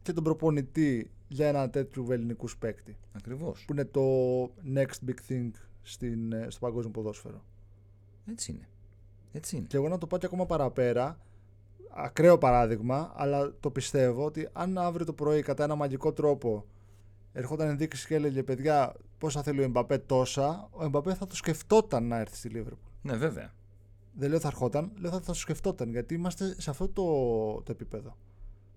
και 0.01 0.13
τον 0.13 0.23
προπονητή 0.23 1.11
για 1.27 1.47
ένα 1.47 1.69
τέτοιο 1.69 2.07
ελληνικού 2.09 2.47
παίκτη. 2.59 2.97
Ακριβώς. 3.13 3.63
Που 3.67 3.73
είναι 3.73 3.85
το 3.85 4.01
next 4.75 5.09
big 5.09 5.31
thing 5.31 5.49
στην, 5.81 6.33
ε, 6.33 6.47
στο 6.49 6.59
παγκόσμιο 6.59 6.91
ποδόσφαιρο. 6.91 7.43
Έτσι 8.25 8.51
είναι. 8.51 8.67
Έτσι 9.31 9.55
είναι. 9.55 9.65
Και 9.65 9.77
εγώ 9.77 9.87
να 9.87 9.97
το 9.97 10.07
πάω 10.07 10.19
και 10.19 10.25
ακόμα 10.25 10.45
παραπέρα, 10.45 11.19
ακραίο 11.93 12.37
παράδειγμα, 12.37 13.11
αλλά 13.15 13.53
το 13.59 13.71
πιστεύω 13.71 14.25
ότι 14.25 14.49
αν 14.53 14.77
αύριο 14.77 15.05
το 15.05 15.13
πρωί 15.13 15.41
κατά 15.41 15.63
ένα 15.63 15.75
μαγικό 15.75 16.13
τρόπο 16.13 16.65
ερχόταν 17.33 17.69
ενδείξεις 17.69 18.05
και 18.05 18.15
έλεγε 18.15 18.43
παιδιά 18.43 18.95
πόσα 19.17 19.43
θέλει 19.43 19.59
ο 19.59 19.63
Εμπαπέ 19.63 19.97
τόσα, 19.97 20.69
ο 20.71 20.83
Εμπαπέ 20.83 21.13
θα 21.13 21.27
το 21.27 21.35
σκεφτόταν 21.35 22.07
να 22.07 22.19
έρθει 22.19 22.35
στη 22.35 22.49
Λίβερπουλ. 22.49 22.89
Ναι, 23.01 23.15
βέβαια. 23.15 23.53
Δεν 24.13 24.29
λέω 24.29 24.39
θα 24.39 24.47
ερχόταν, 24.47 24.91
λέω 24.99 25.11
θα 25.11 25.19
το 25.19 25.33
σκεφτόταν 25.33 25.89
γιατί 25.89 26.13
είμαστε 26.13 26.61
σε 26.61 26.69
αυτό 26.69 26.89
το, 26.89 27.03
το 27.61 27.71
επίπεδο. 27.71 28.17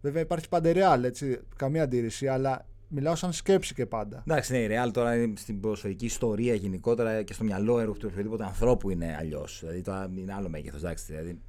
Βέβαια 0.06 0.22
υπάρχει 0.22 0.48
πάντα 0.48 0.72
ρεάλ, 0.72 1.04
έτσι, 1.04 1.40
καμία 1.56 1.82
αντίρρηση, 1.82 2.26
αλλά 2.26 2.66
μιλάω 2.88 3.14
σαν 3.14 3.32
σκέψη 3.32 3.74
και 3.74 3.86
πάντα. 3.86 4.22
Εντάξει, 4.26 4.52
ναι, 4.52 4.58
η 4.58 4.68
Real 4.70 4.90
τώρα 4.92 5.16
είναι 5.16 5.36
στην 5.36 5.60
ποδοσφαιρική 5.60 6.04
ιστορία 6.04 6.54
γενικότερα 6.54 7.22
και 7.22 7.32
στο 7.32 7.44
μυαλό 7.44 7.80
έργου 7.80 7.92
του 7.92 8.08
οποιοδήποτε 8.10 8.44
ανθρώπου 8.44 8.90
είναι 8.90 9.16
αλλιώς. 9.18 9.58
Δηλαδή 9.60 9.80
τώρα 9.82 10.10
είναι 10.16 10.34
άλλο 10.34 10.48
μέγεθος. 10.48 11.04
Δηλαδή, 11.06 11.40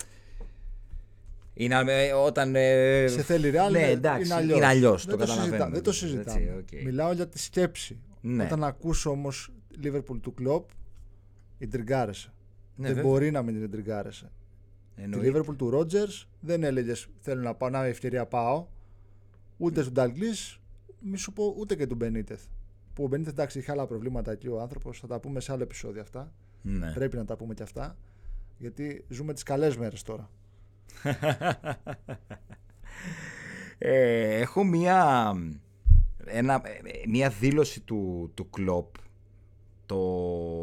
είναι, 1.53 1.83
ε, 1.87 2.13
όταν, 2.13 2.55
ε, 2.55 3.07
σε 3.07 3.21
θέλει 3.21 3.49
ρεάλ, 3.49 3.71
ναι, 3.71 3.89
εντάξει, 3.89 4.43
είναι 4.43 4.65
αλλιώς. 4.65 5.05
Δεν, 5.05 5.17
το, 5.17 5.25
το 5.25 5.31
συζητά, 5.31 5.69
δεν 5.69 5.83
το 5.83 5.91
συζητάμε. 5.91 6.63
okay. 6.63 6.83
Μιλάω 6.83 7.11
για 7.11 7.27
τη 7.27 7.39
σκέψη. 7.39 7.99
Ναι. 8.21 8.43
Όταν 8.43 8.63
ακούσω 8.63 9.09
όμως 9.09 9.51
Liverpool 9.83 10.19
του 10.21 10.33
κλοπ, 10.33 10.69
η 11.57 11.67
τριγκάρεσε. 11.67 12.33
Ναι, 12.75 12.85
δεν 12.87 12.95
βέβαια. 12.95 13.11
μπορεί 13.11 13.31
να 13.31 13.41
μην 13.41 13.59
την 13.59 13.71
τριγκάρεσε. 13.71 14.31
Τη 14.97 15.19
Liverpool 15.21 15.55
του 15.57 15.69
Ρότζερ 15.69 16.07
δεν 16.39 16.63
έλεγες 16.63 17.07
Θέλω 17.19 17.41
να 17.41 17.53
πάω, 17.53 17.69
να 17.69 17.85
ευκαιρία 17.85 18.25
πάω. 18.25 18.67
Ούτε 19.57 19.81
στον 19.81 19.93
Νταλγκλή, 19.93 20.29
μη 20.99 21.17
σου 21.17 21.33
πω 21.33 21.55
ούτε 21.57 21.75
και 21.75 21.87
του 21.87 21.95
Μπενίτεθ. 21.95 22.43
Που 22.93 23.03
ο 23.03 23.07
Μπενίτεθ 23.07 23.33
εντάξει 23.33 23.59
είχε 23.59 23.71
άλλα 23.71 23.87
προβλήματα 23.87 24.31
εκεί 24.31 24.47
ο 24.47 24.61
άνθρωπος, 24.61 24.99
θα 24.99 25.07
τα 25.07 25.19
πούμε 25.19 25.39
σε 25.39 25.51
άλλο 25.51 25.63
επεισόδιο 25.63 26.01
αυτά. 26.01 26.33
Ναι. 26.61 26.91
Πρέπει 26.91 27.17
να 27.17 27.25
τα 27.25 27.35
πούμε 27.35 27.53
και 27.53 27.63
αυτά. 27.63 27.97
Γιατί 28.57 29.05
ζούμε 29.09 29.33
τις 29.33 29.43
καλές 29.43 29.77
μέρες 29.77 30.03
τώρα. 30.03 30.29
ε, 33.77 34.39
έχω 34.39 34.63
μία, 34.63 35.33
ένα, 36.25 36.61
μία 37.07 37.29
δήλωση 37.29 37.81
του, 37.81 38.31
του 38.33 38.49
Κλόπ 38.49 38.95
το 39.85 39.97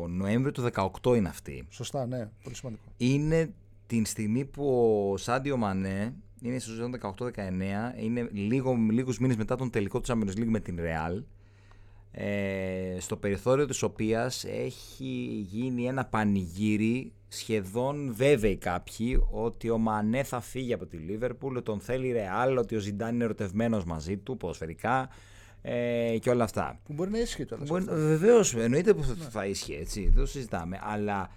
Νοέμβριο 0.08 0.52
του 0.52 0.68
18 1.02 1.16
είναι 1.16 1.28
αυτή. 1.28 1.66
Σωστά, 1.70 2.06
ναι. 2.06 2.30
Πολύ 2.42 2.56
σημαντικό. 2.56 2.82
Είναι 2.96 3.54
την 3.94 4.06
στιγμή 4.06 4.44
που 4.44 4.64
ο 5.12 5.16
Σάντιο 5.16 5.56
Μανέ 5.56 6.14
είναι 6.42 6.58
στο 6.58 6.70
σεζόν 6.70 6.94
18-19, 7.00 7.10
είναι 8.00 8.28
λίγο, 8.32 8.76
λίγους 8.90 9.18
μήνες 9.18 9.36
μετά 9.36 9.56
τον 9.56 9.70
τελικό 9.70 10.00
του 10.00 10.12
Champions 10.12 10.38
League 10.38 10.46
με 10.46 10.60
την 10.60 10.78
Real, 10.80 11.22
ε, 12.10 12.96
στο 12.98 13.16
περιθώριο 13.16 13.66
της 13.66 13.82
οποίας 13.82 14.44
έχει 14.44 15.46
γίνει 15.50 15.86
ένα 15.86 16.04
πανηγύρι 16.04 17.12
σχεδόν 17.28 18.12
βέβαιοι 18.14 18.56
κάποιοι 18.56 19.26
ότι 19.30 19.70
ο 19.70 19.78
Μανέ 19.78 20.22
θα 20.22 20.40
φύγει 20.40 20.72
από 20.72 20.86
τη 20.86 20.96
Λίβερπουλ, 20.96 21.58
τον 21.58 21.80
θέλει 21.80 22.12
Ρεάλ, 22.12 22.56
ότι 22.56 22.76
ο 22.76 22.78
Ζιντάν 22.78 23.14
είναι 23.14 23.24
ερωτευμένος 23.24 23.84
μαζί 23.84 24.16
του 24.16 24.36
ποδοσφαιρικά 24.36 25.08
ε, 25.62 26.16
και 26.20 26.30
όλα 26.30 26.44
αυτά. 26.44 26.80
Που 26.84 26.92
μπορεί 26.92 27.10
να 27.10 27.18
ίσχυε 27.18 27.44
τώρα. 27.44 27.64
Βεβαίως, 27.84 28.54
εννοείται 28.54 28.94
που 28.94 29.02
θα, 29.02 29.14
θα 29.14 29.46
ίσχυε 29.46 29.78
έτσι, 29.78 30.00
δεν 30.08 30.14
το 30.14 30.26
συζητάμε. 30.26 30.78
Αλλά 30.82 31.30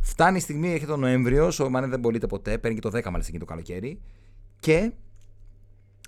φτάνει 0.00 0.36
η 0.36 0.40
στιγμή, 0.40 0.72
έχει 0.72 0.86
τον 0.86 1.00
Νοέμβριο, 1.00 1.52
ο 1.60 1.68
Μανέ 1.68 1.86
δεν 1.86 2.00
πωλείται 2.00 2.26
ποτέ, 2.26 2.58
παίρνει 2.58 2.78
και 2.78 2.88
το 2.88 2.98
10 2.98 3.10
μάλιστα 3.10 3.30
εκεί 3.30 3.38
το 3.38 3.44
καλοκαίρι 3.44 4.00
και 4.60 4.92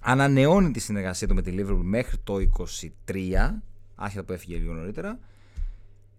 ανανεώνει 0.00 0.70
τη 0.70 0.80
συνεργασία 0.80 1.28
του 1.28 1.34
με 1.34 1.42
τη 1.42 1.50
Λίβερπουλ 1.50 1.86
μέχρι 1.86 2.16
το 2.24 2.36
23, 3.06 3.14
άσχετα 3.94 4.24
που 4.24 4.32
έφυγε 4.32 4.56
λίγο 4.56 4.72
νωρίτερα 4.72 5.18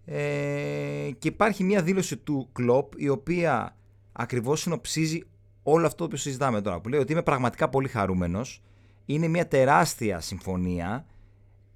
ε, 0.04 1.10
και 1.18 1.28
υπάρχει 1.28 1.64
μια 1.64 1.82
δήλωση 1.82 2.16
του 2.16 2.48
Κλοπ 2.52 2.92
η 2.96 3.08
οποία 3.08 3.76
ακριβώς 4.12 4.60
συνοψίζει 4.60 5.24
όλο 5.62 5.86
αυτό 5.86 6.08
που 6.08 6.16
συζητάμε 6.16 6.60
τώρα. 6.60 6.80
Που 6.80 6.88
λέει 6.88 7.00
ότι 7.00 7.12
είμαι 7.12 7.22
πραγματικά 7.22 7.68
πολύ 7.68 7.88
χαρούμενος. 7.88 8.62
Είναι 9.06 9.28
μια 9.28 9.48
τεράστια 9.48 10.20
συμφωνία. 10.20 11.06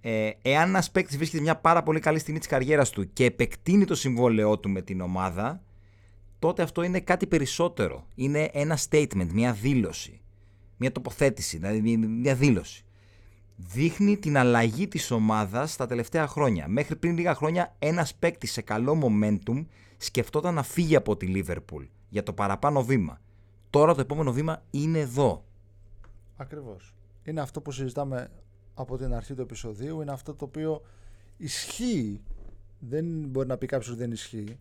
Ε, 0.01 0.31
εάν 0.43 0.69
ένας 0.69 0.91
παίκτης 0.91 1.17
βρίσκεται 1.17 1.43
μια 1.43 1.57
πάρα 1.57 1.83
πολύ 1.83 2.01
καλή 2.01 2.19
στιγμή 2.19 2.39
της 2.39 2.49
καριέρας 2.49 2.91
του 2.91 3.13
και 3.13 3.25
επεκτείνει 3.25 3.85
το 3.85 3.95
συμβόλαιό 3.95 4.59
του 4.59 4.71
με 4.71 4.83
την 4.83 5.01
ομάδα, 5.01 5.63
τότε 6.39 6.63
αυτό 6.63 6.83
είναι 6.83 7.01
κάτι 7.01 7.27
περισσότερο. 7.27 8.07
Είναι 8.15 8.51
ένα 8.53 8.79
statement, 8.91 9.29
μια 9.33 9.53
δήλωση. 9.53 10.21
Μια 10.77 10.93
τοποθέτηση, 10.93 11.57
δηλαδή 11.57 11.97
μια 11.97 12.35
δήλωση 12.35 12.87
δείχνει 13.57 14.17
την 14.17 14.39
αλλαγή 14.39 14.89
της 14.89 15.11
ομάδας 15.11 15.77
τα 15.77 15.87
τελευταία 15.87 16.27
χρόνια. 16.27 16.69
Μέχρι 16.69 16.97
πριν 16.97 17.17
λίγα 17.17 17.35
χρόνια 17.35 17.75
ένας 17.79 18.15
παίκτης 18.15 18.53
σε 18.53 18.63
καλό 18.63 19.01
momentum 19.03 19.65
σκεφτόταν 19.97 20.55
να 20.55 20.63
φύγει 20.63 20.97
από 20.97 21.17
τη 21.17 21.27
Λίβερπουλ 21.27 21.85
για 22.09 22.23
το 22.23 22.33
παραπάνω 22.33 22.83
βήμα. 22.85 23.21
Τώρα 23.71 23.95
το 23.95 24.01
επόμενο 24.01 24.33
βήμα 24.33 24.63
είναι 24.71 24.99
εδώ. 24.99 25.45
Ακριβώς. 26.37 26.95
Είναι 27.25 27.41
αυτό 27.41 27.61
που 27.61 27.73
συζητάμε 27.73 28.31
από 28.75 28.97
την 28.97 29.15
αρχή 29.15 29.35
του 29.35 29.43
επεισοδίου, 29.43 30.01
είναι 30.01 30.13
αυτό 30.13 30.35
το 30.35 30.45
οποίο 30.45 30.83
ισχύει. 31.37 32.21
Δεν 32.79 33.05
μπορεί 33.05 33.49
να 33.49 33.57
πει 33.57 33.67
κάποιος 33.67 33.89
ότι 33.91 33.99
δεν 33.99 34.13
ισχύει. 34.13 34.59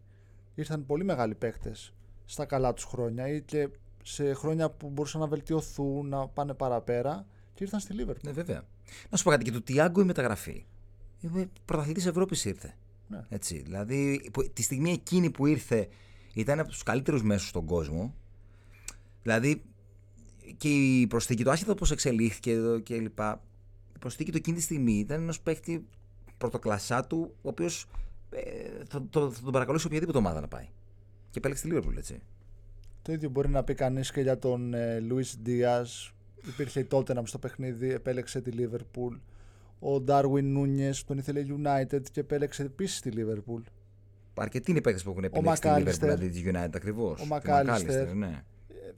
Ήρθαν 0.56 0.86
πολύ 0.86 1.04
μεγάλοι 1.04 1.36
παίκτες 1.36 1.94
στα 2.26 2.46
καλά 2.46 2.74
τους 2.74 2.84
χρόνια 2.84 3.28
ή 3.28 3.42
και 3.42 3.70
σε 4.04 4.34
χρόνια 4.34 4.70
που 4.70 4.90
μπορούσαν 4.90 5.22
να 5.22 5.28
βελτιωθούν, 5.28 6.08
να 6.08 6.28
πάνε 6.28 6.54
παραπέρα 6.54 7.26
και 7.54 7.64
ήρθαν 7.64 7.80
στη 7.80 7.94
Λίβερπουλ. 7.94 8.28
Ναι, 8.28 8.32
βέβαια. 8.32 8.64
Να 9.10 9.18
σου 9.18 9.24
πω 9.24 9.30
κάτι 9.30 9.44
και 9.44 9.52
του 9.52 9.64
Τιάγκο 9.64 10.02
η 10.02 10.04
μεταγραφή. 10.04 10.66
Πρωταθλητής 11.66 12.06
Ευρώπης 12.06 12.46
ήρθε. 12.46 12.76
Ναι. 13.08 13.26
Έτσι, 13.30 13.62
δηλαδή, 13.62 14.32
τη 14.54 14.64
στιγμή 14.64 14.92
εκείνη 14.92 15.30
που 15.30 15.46
ήρθε 15.46 15.88
ήταν 16.34 16.60
από 16.60 16.70
τους 16.70 16.84
καλύτερους 16.84 17.24
μέσους 17.24 17.48
στον 17.48 17.66
κόσμο. 17.66 18.16
Δηλαδή, 19.22 19.64
και 20.58 21.00
η 21.00 21.08
προσθήκη 21.08 21.44
του, 21.44 21.52
άσχετα 21.52 21.76
πώς 21.76 21.92
εξελίχθηκε 21.92 22.60
και 22.84 23.00
λοιπά, 23.00 23.42
η 23.96 24.00
προσθήκη 24.00 24.32
του 24.32 24.38
εκείνη 24.38 24.58
τη 24.58 24.64
στιγμή 24.64 24.94
ήταν 24.94 25.22
ενό 25.22 25.34
παίχτη 25.44 25.86
πρωτοκλασσά 26.38 27.06
του, 27.06 27.36
ο 27.42 27.50
οποίος 27.50 27.84
ε, 27.84 27.88
θα, 28.88 29.06
θα, 29.12 29.30
θα, 29.30 29.42
τον 29.44 29.51
παρακαλούσε 29.51 29.88
οποιαδήποτε 29.88 30.18
ομάδα 30.18 30.42
να 30.42 30.48
πάει. 30.48 30.68
Και 31.30 31.38
επέλεξε 31.38 31.63
τη 31.63 31.70
Λίβερπουλ, 31.70 31.98
έτσι. 31.98 32.22
Το 33.01 33.12
ίδιο 33.12 33.30
μπορεί 33.30 33.50
να 33.50 33.63
πει 33.63 33.74
κανείς 33.74 34.12
και 34.12 34.22
για 34.22 34.39
τον 34.39 34.74
ε, 34.74 35.00
Λουίς 35.00 35.38
Δία, 35.42 35.86
Υπήρχε 36.48 36.80
η 36.80 36.88
Tottenham 36.92 37.22
στο 37.24 37.38
παιχνίδι, 37.38 37.92
επέλεξε 37.92 38.42
τη 38.42 38.51
Liverpool. 38.58 39.20
Ο 39.80 40.04
Darwin 40.08 40.44
Νούνιες 40.44 41.04
τον 41.04 41.18
ήθελε 41.18 41.46
United 41.48 42.01
και 42.12 42.20
επέλεξε 42.20 42.63
επίσης 42.63 43.00
τη 43.00 43.10
Liverpool. 43.13 43.62
Αρκετοί 44.34 44.70
είναι 44.70 44.80
οι 44.80 44.82
παίκτες 44.82 45.04
που 45.04 45.10
έχουν 45.10 45.24
επιλέξει 45.24 45.62
τη 45.62 45.70
Liverpool, 45.70 45.98
δηλαδή 46.00 46.30
της 46.30 46.44
United 46.46 46.70
ακριβώς. 46.75 47.22
Ο 47.22 47.25
Μακάλιστερ. 47.25 48.13
Ναι. 48.13 48.44
Ε, 48.68 48.92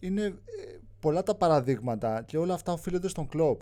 είναι 0.00 0.22
ε, 0.22 0.34
πολλά 1.00 1.22
τα 1.22 1.34
παραδείγματα 1.34 2.22
και 2.22 2.38
όλα 2.38 2.54
αυτά 2.54 2.72
οφείλονται 2.72 3.08
στον 3.08 3.28
κλοπ. 3.28 3.60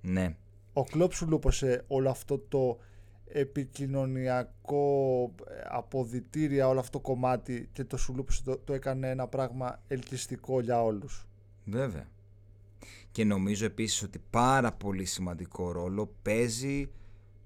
Ναι. 0.00 0.36
Ο 0.72 0.84
Κλόπ 0.84 1.12
σου 1.12 1.28
λούπωσε 1.28 1.84
όλο 1.86 2.10
αυτό 2.10 2.38
το 2.38 2.78
επικοινωνιακό 3.28 5.34
ε, 5.48 5.52
αποδητήρια, 5.68 6.68
όλο 6.68 6.80
αυτό 6.80 6.98
το 6.98 7.04
κομμάτι 7.04 7.68
και 7.72 7.84
το 7.84 7.96
σου 7.96 8.14
λούπωσε, 8.14 8.42
το, 8.44 8.58
το 8.58 8.72
έκανε 8.72 9.10
ένα 9.10 9.26
πράγμα 9.26 9.82
ελκυστικό 9.88 10.60
για 10.60 10.82
όλους. 10.82 11.26
Βέβαια. 11.64 12.08
Και 13.10 13.24
νομίζω 13.24 13.64
επίσης 13.64 14.02
ότι 14.02 14.22
πάρα 14.30 14.72
πολύ 14.72 15.04
σημαντικό 15.04 15.72
ρόλο 15.72 16.14
παίζει 16.22 16.90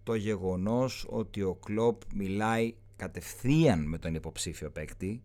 το 0.02 0.14
γεγονός 0.14 1.06
ότι 1.10 1.42
ο 1.42 1.54
Κλόπ 1.54 2.02
μιλάει 2.14 2.74
κατευθείαν 2.96 3.88
με 3.88 3.98
τον 3.98 4.14
υποψήφιο 4.14 4.70
παίκτη. 4.70 5.22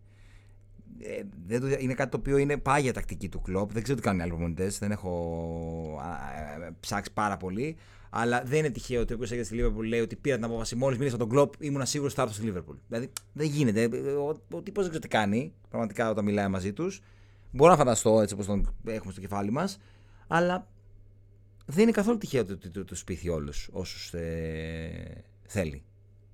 Ε, 1.02 1.22
δεν 1.46 1.60
το, 1.60 1.66
είναι 1.78 1.94
κάτι 1.94 2.10
το 2.10 2.16
οποίο 2.16 2.36
είναι 2.36 2.56
πάγια 2.56 2.92
τακτική 2.92 3.28
του 3.28 3.40
Κλόπ. 3.40 3.72
Δεν 3.72 3.82
ξέρω 3.82 3.98
τι 3.98 4.04
κάνουν 4.04 4.20
οι 4.20 4.22
άλλοι 4.22 4.30
προπονητές, 4.32 4.78
δεν 4.78 4.90
έχω 4.90 6.00
α, 6.02 6.64
ε, 6.66 6.70
ψάξει 6.80 7.12
πάρα 7.12 7.36
πολύ. 7.36 7.76
Αλλά 8.10 8.42
δεν 8.44 8.58
είναι 8.58 8.70
τυχαίο 8.70 9.00
ότι 9.00 9.12
όποιο 9.12 9.24
έρχεται 9.24 9.44
στη 9.44 9.54
Λίβερπουλ 9.54 9.88
λέει 9.88 10.00
ότι 10.00 10.16
πήρα 10.16 10.36
την 10.36 10.44
απόφαση 10.44 10.76
μόλις 10.76 10.98
μίλησα 10.98 11.16
τον 11.16 11.28
Κλοπ, 11.28 11.54
ήμουν 11.58 11.86
σίγουρος 11.86 12.12
ότι 12.12 12.20
θα 12.20 12.26
έρθω 12.26 12.36
στη 12.36 12.44
Λίβερπουλ. 12.44 12.76
Δηλαδή 12.88 13.10
δεν 13.32 13.46
γίνεται. 13.46 13.84
Ο, 14.12 14.28
ο 14.50 14.62
τύπος 14.62 14.82
δεν 14.82 14.92
ξέρει 14.92 14.98
τι 14.98 15.08
κάνει 15.08 15.52
πραγματικά 15.68 16.10
όταν 16.10 16.24
μιλάει 16.24 16.48
μαζί 16.48 16.72
τους. 16.72 17.02
Μπορώ 17.50 17.70
να 17.70 17.76
φανταστώ 17.76 18.20
έτσι 18.20 18.34
όπως 18.34 18.46
τον 18.46 18.74
έχουμε 18.86 19.12
στο 19.12 19.20
κεφάλι 19.20 19.50
μας. 19.50 19.78
Αλλά 20.26 20.68
δεν 21.66 21.82
είναι 21.82 21.92
καθόλου 21.92 22.18
τυχαίο 22.18 22.40
ότι 22.40 22.70
του, 22.70 22.84
του 22.84 22.94
σπίθει 22.94 23.28
όλους 23.28 23.68
όσους 23.72 24.14
ε, 24.14 25.24
θέλει. 25.46 25.82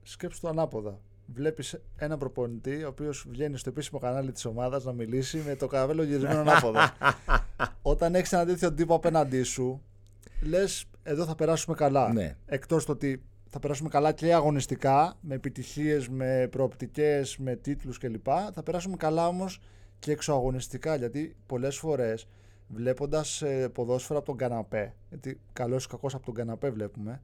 Σκέψου 0.02 0.40
το 0.40 0.48
ανάποδα. 0.48 1.00
Βλέπεις 1.34 1.76
έναν 1.96 2.18
προπονητή 2.18 2.84
ο 2.84 2.88
οποίος 2.88 3.26
βγαίνει 3.28 3.58
στο 3.58 3.68
επίσημο 3.70 4.00
κανάλι 4.00 4.32
της 4.32 4.44
ομάδας 4.44 4.84
να 4.84 4.92
μιλήσει 4.92 5.42
με 5.46 5.56
το 5.56 5.66
καβέλο 5.66 6.02
γυρισμένο 6.02 6.40
ανάποδα. 6.40 6.96
Όταν 7.82 8.14
έχεις 8.14 8.32
ένα 8.32 8.46
τέτοιο 8.46 8.72
τύπο 8.72 8.94
απέναντί 8.94 9.42
σου, 9.42 9.82
λες 10.42 10.84
εδώ 11.02 11.24
θα 11.24 11.34
περάσουμε 11.34 11.76
καλά. 11.76 12.12
Ναι. 12.12 12.36
Εκτός 12.46 12.84
το 12.84 12.92
ότι 12.92 13.22
θα 13.48 13.58
περάσουμε 13.58 13.88
καλά 13.88 14.12
και 14.12 14.34
αγωνιστικά, 14.34 15.16
με 15.20 15.34
επιτυχίες, 15.34 16.08
με 16.08 16.48
προοπτικές, 16.50 17.36
με 17.38 17.56
τίτλους 17.56 17.98
κλπ. 17.98 18.26
Θα 18.52 18.62
περάσουμε 18.62 18.96
καλά 18.96 19.26
όμως 19.26 19.60
και 19.98 20.12
εξωαγωνιστικά 20.12 20.96
γιατί 20.96 21.36
πολλές 21.46 21.76
φορές 21.76 22.26
βλέποντας 22.68 23.42
ε, 23.42 23.68
ποδόσφαιρα 23.68 24.18
από 24.18 24.28
τον 24.28 24.36
καναπέ, 24.36 24.94
γιατί 25.08 25.40
καλός 25.52 25.84
ή 25.84 25.88
κακός 25.88 26.14
από 26.14 26.24
τον 26.24 26.34
καναπέ 26.34 26.70
βλέπουμε, 26.70 27.20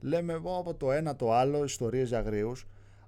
λέμε 0.00 0.32
εγώ 0.32 0.58
από 0.58 0.74
το 0.74 0.92
ένα 0.92 1.16
το 1.16 1.32
άλλο, 1.32 1.64
ιστορίες 1.64 2.08
για 2.08 2.18
αγρίου, 2.18 2.52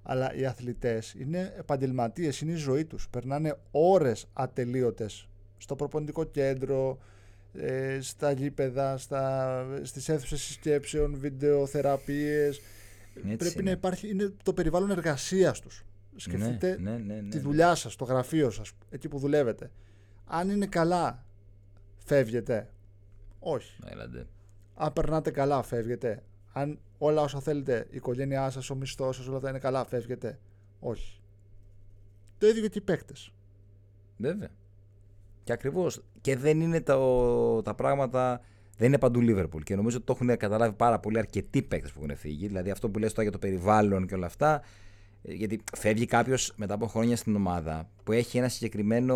αλλά 0.09 0.35
οι 0.35 0.45
αθλητές 0.45 1.13
είναι 1.13 1.53
επαγγελματίες, 1.57 2.41
είναι 2.41 2.51
η 2.51 2.55
ζωή 2.55 2.85
τους. 2.85 3.09
Περνάνε 3.09 3.57
ώρες 3.71 4.27
ατελείωτες 4.33 5.27
στο 5.57 5.75
προπονητικό 5.75 6.23
κέντρο, 6.23 6.97
ε, 7.53 7.97
στα 8.01 8.31
γήπεδα, 8.31 8.97
στα, 8.97 9.65
στις 9.83 10.09
αίθουσες 10.09 10.41
συσκέψεων, 10.41 11.17
βιντεοθεραπείες. 11.17 12.61
Πρέπει 13.37 13.63
να 13.63 13.71
υπάρχει, 13.71 14.09
είναι 14.09 14.33
το 14.43 14.53
περιβάλλον 14.53 14.91
εργασίας 14.91 15.59
τους. 15.59 15.85
Σκεφτείτε 16.15 16.77
ναι, 16.79 16.91
ναι, 16.91 17.13
ναι, 17.13 17.29
τη 17.29 17.39
δουλειά 17.39 17.75
σας, 17.75 17.95
το 17.95 18.05
γραφείο 18.05 18.49
σας, 18.49 18.71
εκεί 18.89 19.07
που 19.07 19.17
δουλεύετε. 19.19 19.71
Αν 20.25 20.49
είναι 20.49 20.65
καλά, 20.65 21.25
φεύγετε. 21.97 22.69
Όχι. 23.39 23.79
Έλατε. 23.85 24.27
Αν 24.75 24.93
περνάτε 24.93 25.31
καλά, 25.31 25.63
φεύγετε. 25.63 26.23
Αν 26.57 26.79
όλα 26.97 27.21
όσα 27.21 27.39
θέλετε, 27.39 27.87
η 27.89 27.95
οικογένειά 27.95 28.49
σας, 28.49 28.69
ο 28.69 28.75
μισθός 28.75 29.15
σας, 29.15 29.27
όλα 29.27 29.35
αυτά 29.37 29.49
είναι 29.49 29.59
καλά, 29.59 29.85
φεύγετε. 29.85 30.39
Όχι. 30.79 31.21
Το 32.37 32.47
ίδιο 32.47 32.67
και 32.67 32.77
οι 32.77 32.81
παίκτες. 32.81 33.31
Βέβαια. 34.17 34.49
Και 35.43 35.53
ακριβώς. 35.53 36.03
Και 36.21 36.35
δεν 36.35 36.61
είναι 36.61 36.81
το, 36.81 37.61
τα 37.61 37.75
πράγματα. 37.75 38.41
Δεν 38.77 38.87
είναι 38.87 38.97
παντού 38.97 39.21
Λίβερπουλ. 39.21 39.61
Και 39.61 39.75
νομίζω 39.75 39.97
ότι 39.97 40.05
το 40.05 40.17
έχουν 40.19 40.37
καταλάβει 40.37 40.75
πάρα 40.75 40.99
πολύ 40.99 41.17
αρκετοί 41.17 41.61
παίκτες 41.61 41.91
που 41.91 42.03
έχουν 42.03 42.17
φύγει. 42.17 42.47
Δηλαδή 42.47 42.71
αυτό 42.71 42.89
που 42.89 42.99
λες 42.99 43.09
τώρα 43.09 43.23
για 43.23 43.31
το 43.31 43.39
περιβάλλον 43.39 44.07
και 44.07 44.15
όλα 44.15 44.25
αυτά. 44.25 44.61
Ε, 45.23 45.33
γιατί 45.33 45.63
φεύγει 45.77 46.05
κάποιος 46.05 46.53
μετά 46.55 46.73
από 46.73 46.87
χρόνια 46.87 47.15
στην 47.15 47.35
ομάδα 47.35 47.89
που 48.03 48.11
έχει 48.11 48.37
ένα 48.37 48.49
συγκεκριμένο 48.49 49.15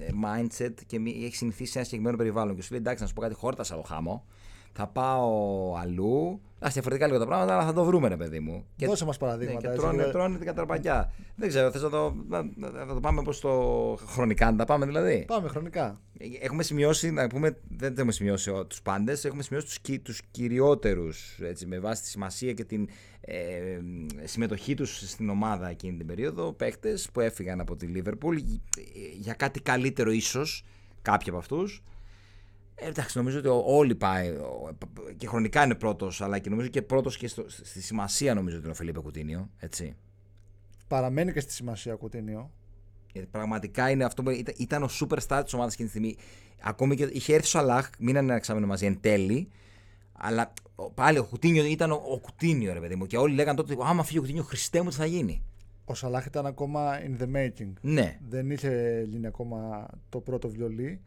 ε, 0.00 0.08
mindset 0.24 0.74
και 0.86 1.00
έχει 1.24 1.36
συνηθίσει 1.36 1.70
σε 1.70 1.78
ένα 1.78 1.86
συγκεκριμένο 1.86 2.16
περιβάλλον. 2.16 2.54
Και 2.56 2.62
σου 2.62 2.70
λέει 2.70 2.80
εντάξει, 2.80 3.02
να 3.02 3.08
σου 3.08 3.14
πω 3.14 3.20
κάτι, 3.20 3.34
χόρτασα 3.34 3.76
το 3.76 3.82
χάμο 3.82 4.24
θα 4.72 4.86
πάω 4.86 5.74
αλλού. 5.76 6.40
Α, 6.66 6.68
διαφορετικά 6.72 7.06
λίγο 7.06 7.18
τα 7.18 7.26
πράγματα, 7.26 7.54
αλλά 7.54 7.64
θα 7.64 7.72
το 7.72 7.84
βρούμε, 7.84 8.08
ρε 8.08 8.16
παιδί 8.16 8.40
μου. 8.40 8.64
Και, 8.76 8.86
Δώσε 8.86 9.04
μας 9.04 9.16
παραδείγματα. 9.16 9.68
Ναι, 9.68 9.74
και 9.74 9.80
τρώνε, 9.80 9.98
έτσι, 9.98 10.12
τρώνε 10.12 10.36
την 10.36 10.46
καταρπακιά. 10.46 11.12
Δεν 11.36 11.48
ξέρω, 11.48 11.70
θες 11.70 11.82
να 11.82 11.90
το, 11.90 12.14
να, 12.28 12.86
το 12.86 13.00
πάμε 13.00 13.22
πώ 13.22 13.40
το. 13.40 14.04
χρονικά, 14.06 14.50
να 14.50 14.56
τα 14.56 14.64
πάμε 14.64 14.86
δηλαδή; 14.86 15.24
Πάμε 15.26 15.48
χρονικά. 15.48 16.00
Έχουμε 16.40 16.62
σημειώσει, 16.62 17.10
να 17.10 17.26
πούμε, 17.26 17.56
δεν 17.76 17.94
έχουμε 17.96 18.12
σημειώσει 18.12 18.52
τους 18.68 18.82
πάντες, 18.82 19.24
έχουμε 19.24 19.42
σημειώσει 19.42 19.66
τους 19.66 20.00
τους 20.02 20.20
κυριότερους 20.30 21.38
με 21.66 21.78
βάση 21.78 22.02
τη 22.02 22.08
σημασία 22.08 22.52
και 22.52 22.64
την 22.64 22.88
ε, 23.20 23.78
συμμετοχή 24.24 24.74
τους 24.74 25.10
στην 25.10 25.30
ομάδα 25.30 25.68
εκείνη 25.68 25.96
την 25.96 26.06
περίοδο. 26.06 26.52
Παίχτε 26.52 26.98
που 27.12 27.20
έφυγαν 27.20 27.60
από 27.60 27.76
τη 27.76 27.86
Λίβερπουλ 27.86 28.36
για 29.18 29.34
κάτι 29.34 29.60
καλύτερο, 29.60 30.10
ίσως 30.10 30.64
κάποιοι 31.02 31.28
από 31.28 31.38
αυτούς. 31.38 31.82
Ε, 32.80 32.88
εντάξει, 32.88 33.18
νομίζω 33.18 33.38
ότι 33.38 33.48
όλοι 33.64 33.94
πάει. 33.94 34.36
Και 35.16 35.26
χρονικά 35.26 35.64
είναι 35.64 35.74
πρώτος, 35.74 36.20
αλλά 36.20 36.38
και 36.38 36.50
νομίζω 36.50 36.68
και 36.68 36.82
πρώτος 36.82 37.16
και 37.16 37.28
στο, 37.28 37.44
στη 37.48 37.82
σημασία 37.82 38.34
νομίζω 38.34 38.54
ότι 38.56 38.64
είναι 38.64 38.72
ο 38.72 38.76
Φελίπε 38.76 39.00
Κουτίνιο. 39.00 39.50
Έτσι. 39.58 39.96
Παραμένει 40.88 41.32
και 41.32 41.40
στη 41.40 41.52
σημασία 41.52 41.94
Κουτίνιο. 41.94 42.50
Γιατί 43.12 43.28
πραγματικά 43.30 43.90
είναι 43.90 44.04
αυτό 44.04 44.22
που 44.22 44.30
ήταν, 44.30 44.54
ήταν 44.58 44.82
ο 44.82 44.88
superstar 45.00 45.40
της 45.44 45.54
ομάδας 45.54 45.72
εκείνη 45.72 45.88
τη 45.88 45.94
στιγμή. 45.94 46.16
Ακόμη 46.62 46.96
και 46.96 47.08
είχε 47.12 47.34
έρθει 47.34 47.46
ο 47.46 47.50
Σαλάχ, 47.50 47.90
μείνανε 47.98 48.26
ένα 48.26 48.36
εξάμεινο 48.36 48.66
μαζί 48.66 48.86
εν 48.86 48.98
τέλει. 49.00 49.48
Αλλά 50.12 50.52
πάλι 50.94 51.18
ο 51.18 51.24
Κουτίνιο 51.24 51.64
ήταν 51.64 51.90
ο, 51.90 52.02
ο 52.10 52.18
Κουτίνιο, 52.18 52.72
ρε 52.72 52.80
παιδί 52.80 52.94
μου. 52.94 53.06
Και 53.06 53.16
όλοι 53.16 53.34
λέγανε 53.34 53.56
τότε: 53.56 53.76
Άμα 53.82 54.02
φύγει 54.02 54.18
ο 54.18 54.20
Κουτίνιο, 54.20 54.42
Χριστέ 54.42 54.82
μου, 54.82 54.88
τι 54.88 54.96
θα 54.96 55.06
γίνει. 55.06 55.42
Ο 55.84 55.94
Σαλάχ 55.94 56.26
ήταν 56.26 56.46
ακόμα 56.46 57.00
in 57.00 57.22
the 57.22 57.36
making. 57.36 57.72
Ναι. 57.80 58.18
Δεν 58.28 58.50
είχε 58.50 59.04
γίνει 59.08 59.26
ακόμα 59.26 59.88
το 60.08 60.20
πρώτο 60.20 60.48
βιολί. 60.48 61.00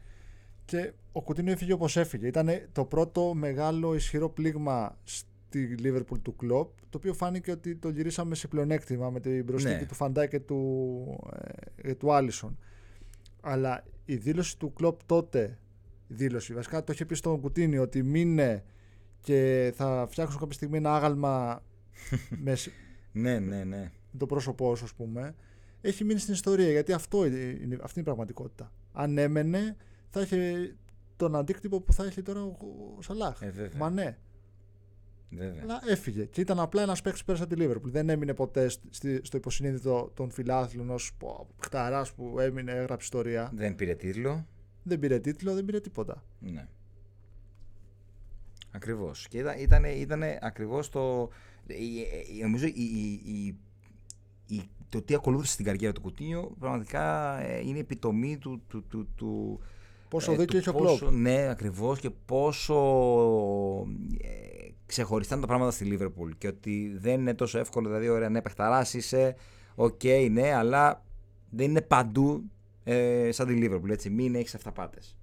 Και 0.65 0.93
ο 1.11 1.21
Κουτίνιο 1.21 1.51
έφυγε 1.51 1.73
όπως 1.73 1.97
έφυγε. 1.97 2.27
Ήταν 2.27 2.49
το 2.71 2.85
πρώτο 2.85 3.33
μεγάλο 3.33 3.95
ισχυρό 3.95 4.29
πλήγμα 4.29 4.97
στη 5.03 5.59
Λίβερπουλ 5.59 6.19
του 6.19 6.35
Κλοπ, 6.35 6.69
το 6.89 6.97
οποίο 6.97 7.13
φάνηκε 7.13 7.51
ότι 7.51 7.75
το 7.75 7.89
γυρίσαμε 7.89 8.35
σε 8.35 8.47
πλεονέκτημα 8.47 9.09
με 9.09 9.19
την 9.19 9.45
προσθήκη 9.45 9.79
ναι. 9.79 9.85
του 9.85 9.95
Φαντά 9.95 10.25
και 10.25 10.39
του, 10.39 11.19
ε, 11.75 11.93
του 11.93 12.13
Άλισον. 12.13 12.57
Αλλά 13.41 13.83
η 14.05 14.15
δήλωση 14.15 14.57
του 14.57 14.73
Κλοπ 14.73 15.03
τότε, 15.05 15.57
η 16.07 16.13
δήλωση, 16.13 16.53
βασικά 16.53 16.83
το 16.83 16.93
είχε 16.93 17.05
πει 17.05 17.15
στον 17.15 17.41
Κουτίνιο 17.41 17.81
ότι 17.81 18.03
μείνε 18.03 18.63
και 19.21 19.71
θα 19.75 20.07
φτιάξουν 20.09 20.39
κάποια 20.39 20.53
στιγμή 20.53 20.77
ένα 20.77 20.95
άγαλμα 20.95 21.63
με, 22.43 22.57
ναι, 23.11 23.39
ναι, 23.39 23.63
ναι. 23.63 23.91
το 24.17 24.25
πρόσωπό 24.25 24.75
σου, 24.75 24.83
ας 24.83 24.93
πούμε. 24.93 25.35
Έχει 25.81 26.03
μείνει 26.03 26.19
στην 26.19 26.33
ιστορία 26.33 26.71
γιατί 26.71 26.93
αυτό 26.93 27.25
είναι, 27.25 27.37
αυτή 27.59 27.67
είναι 27.69 27.81
η 27.95 28.03
πραγματικότητα. 28.03 28.71
Αν 28.91 29.17
έμενε, 29.17 29.75
θα 30.13 30.21
είχε 30.21 30.75
τον 31.15 31.35
αντίκτυπο 31.35 31.81
που 31.81 31.93
θα 31.93 32.05
έχει 32.05 32.21
τώρα 32.21 32.43
ο, 32.43 33.01
Σαλάχ. 33.01 33.41
Ε, 33.41 33.69
Μα 33.77 33.89
ναι. 33.89 34.17
Βέβαια. 35.29 35.61
Αλλά 35.61 35.81
έφυγε. 35.87 36.25
Και 36.25 36.41
ήταν 36.41 36.59
απλά 36.59 36.81
ένας 36.81 37.01
παίκτης 37.01 37.21
που 37.21 37.25
πέρασε 37.25 37.47
τη 37.47 37.55
Λίβερπουλ. 37.55 37.91
Δεν 37.91 38.09
έμεινε 38.09 38.33
ποτέ 38.33 38.69
στο 39.21 39.37
υποσυνείδητο 39.37 40.11
των 40.13 40.31
φιλάθλων 40.31 40.89
ως 40.89 41.17
χταράς 41.59 42.13
που 42.13 42.39
έμεινε, 42.39 42.71
έγραψε 42.71 43.05
ιστορία. 43.05 43.51
Δεν 43.55 43.75
πήρε 43.75 43.95
τίτλο. 43.95 44.47
Δεν 44.83 44.99
πήρε 44.99 45.19
τίτλο, 45.19 45.53
δεν 45.53 45.65
πήρε 45.65 45.79
τίποτα. 45.79 46.23
Ναι. 46.39 46.67
Ακριβώς. 48.71 49.27
Και 49.27 49.37
ήταν, 49.37 49.83
ήταν, 49.83 50.23
ακριβώς 50.41 50.89
το. 50.89 51.29
Νομίζω 52.41 52.65
η, 52.65 52.71
η, 53.25 53.57
η, 54.47 54.69
το 54.89 55.01
τι 55.01 55.13
ακολούθησε 55.13 55.53
στην 55.53 55.65
καριέρα 55.65 55.93
του 55.93 56.01
Κουτίνιο 56.01 56.55
πραγματικά 56.59 57.37
ε, 57.39 57.59
είναι 57.59 57.79
επιτομή 57.79 58.37
του, 58.37 58.61
του, 58.67 58.83
του, 58.87 59.07
του 59.15 59.59
Πόσο 60.13 60.31
ε, 60.31 60.35
δίκιο 60.35 60.57
έχει 60.57 60.69
ο 60.69 60.73
Κλόπ. 60.73 61.11
Ναι, 61.11 61.49
ακριβώς 61.49 61.99
και 61.99 62.09
πόσο 62.09 62.75
ε, 64.21 64.69
ξεχωριστά 64.85 65.39
τα 65.39 65.47
πράγματα 65.47 65.71
στη 65.71 65.85
Λίβερπουλ. 65.85 66.31
Και 66.37 66.47
ότι 66.47 66.97
δεν 66.97 67.19
είναι 67.19 67.33
τόσο 67.33 67.59
εύκολο, 67.59 67.87
δηλαδή, 67.87 68.09
ωραία, 68.09 68.29
ναι, 68.29 68.41
παιχταράς 68.41 68.93
είσαι, 68.93 69.35
OK, 69.75 69.99
okay, 70.03 70.27
ναι, 70.31 70.53
αλλά 70.53 71.03
δεν 71.49 71.69
είναι 71.69 71.81
παντού 71.81 72.43
ε, 72.83 73.31
σαν 73.31 73.47
τη 73.47 73.53
Λίβερπουλ. 73.53 73.89
Έτσι, 73.89 74.09
μην 74.09 74.35
έχεις 74.35 74.55
αυταπάτες. 74.55 75.17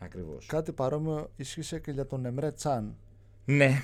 Ακριβώς. 0.00 0.46
Κάτι 0.46 0.72
παρόμοιο 0.72 1.30
ισχύσε 1.36 1.78
και 1.78 1.90
για 1.90 2.06
τον 2.06 2.24
Εμρέ 2.24 2.52
Τσάν. 2.52 2.96
Ναι. 3.44 3.82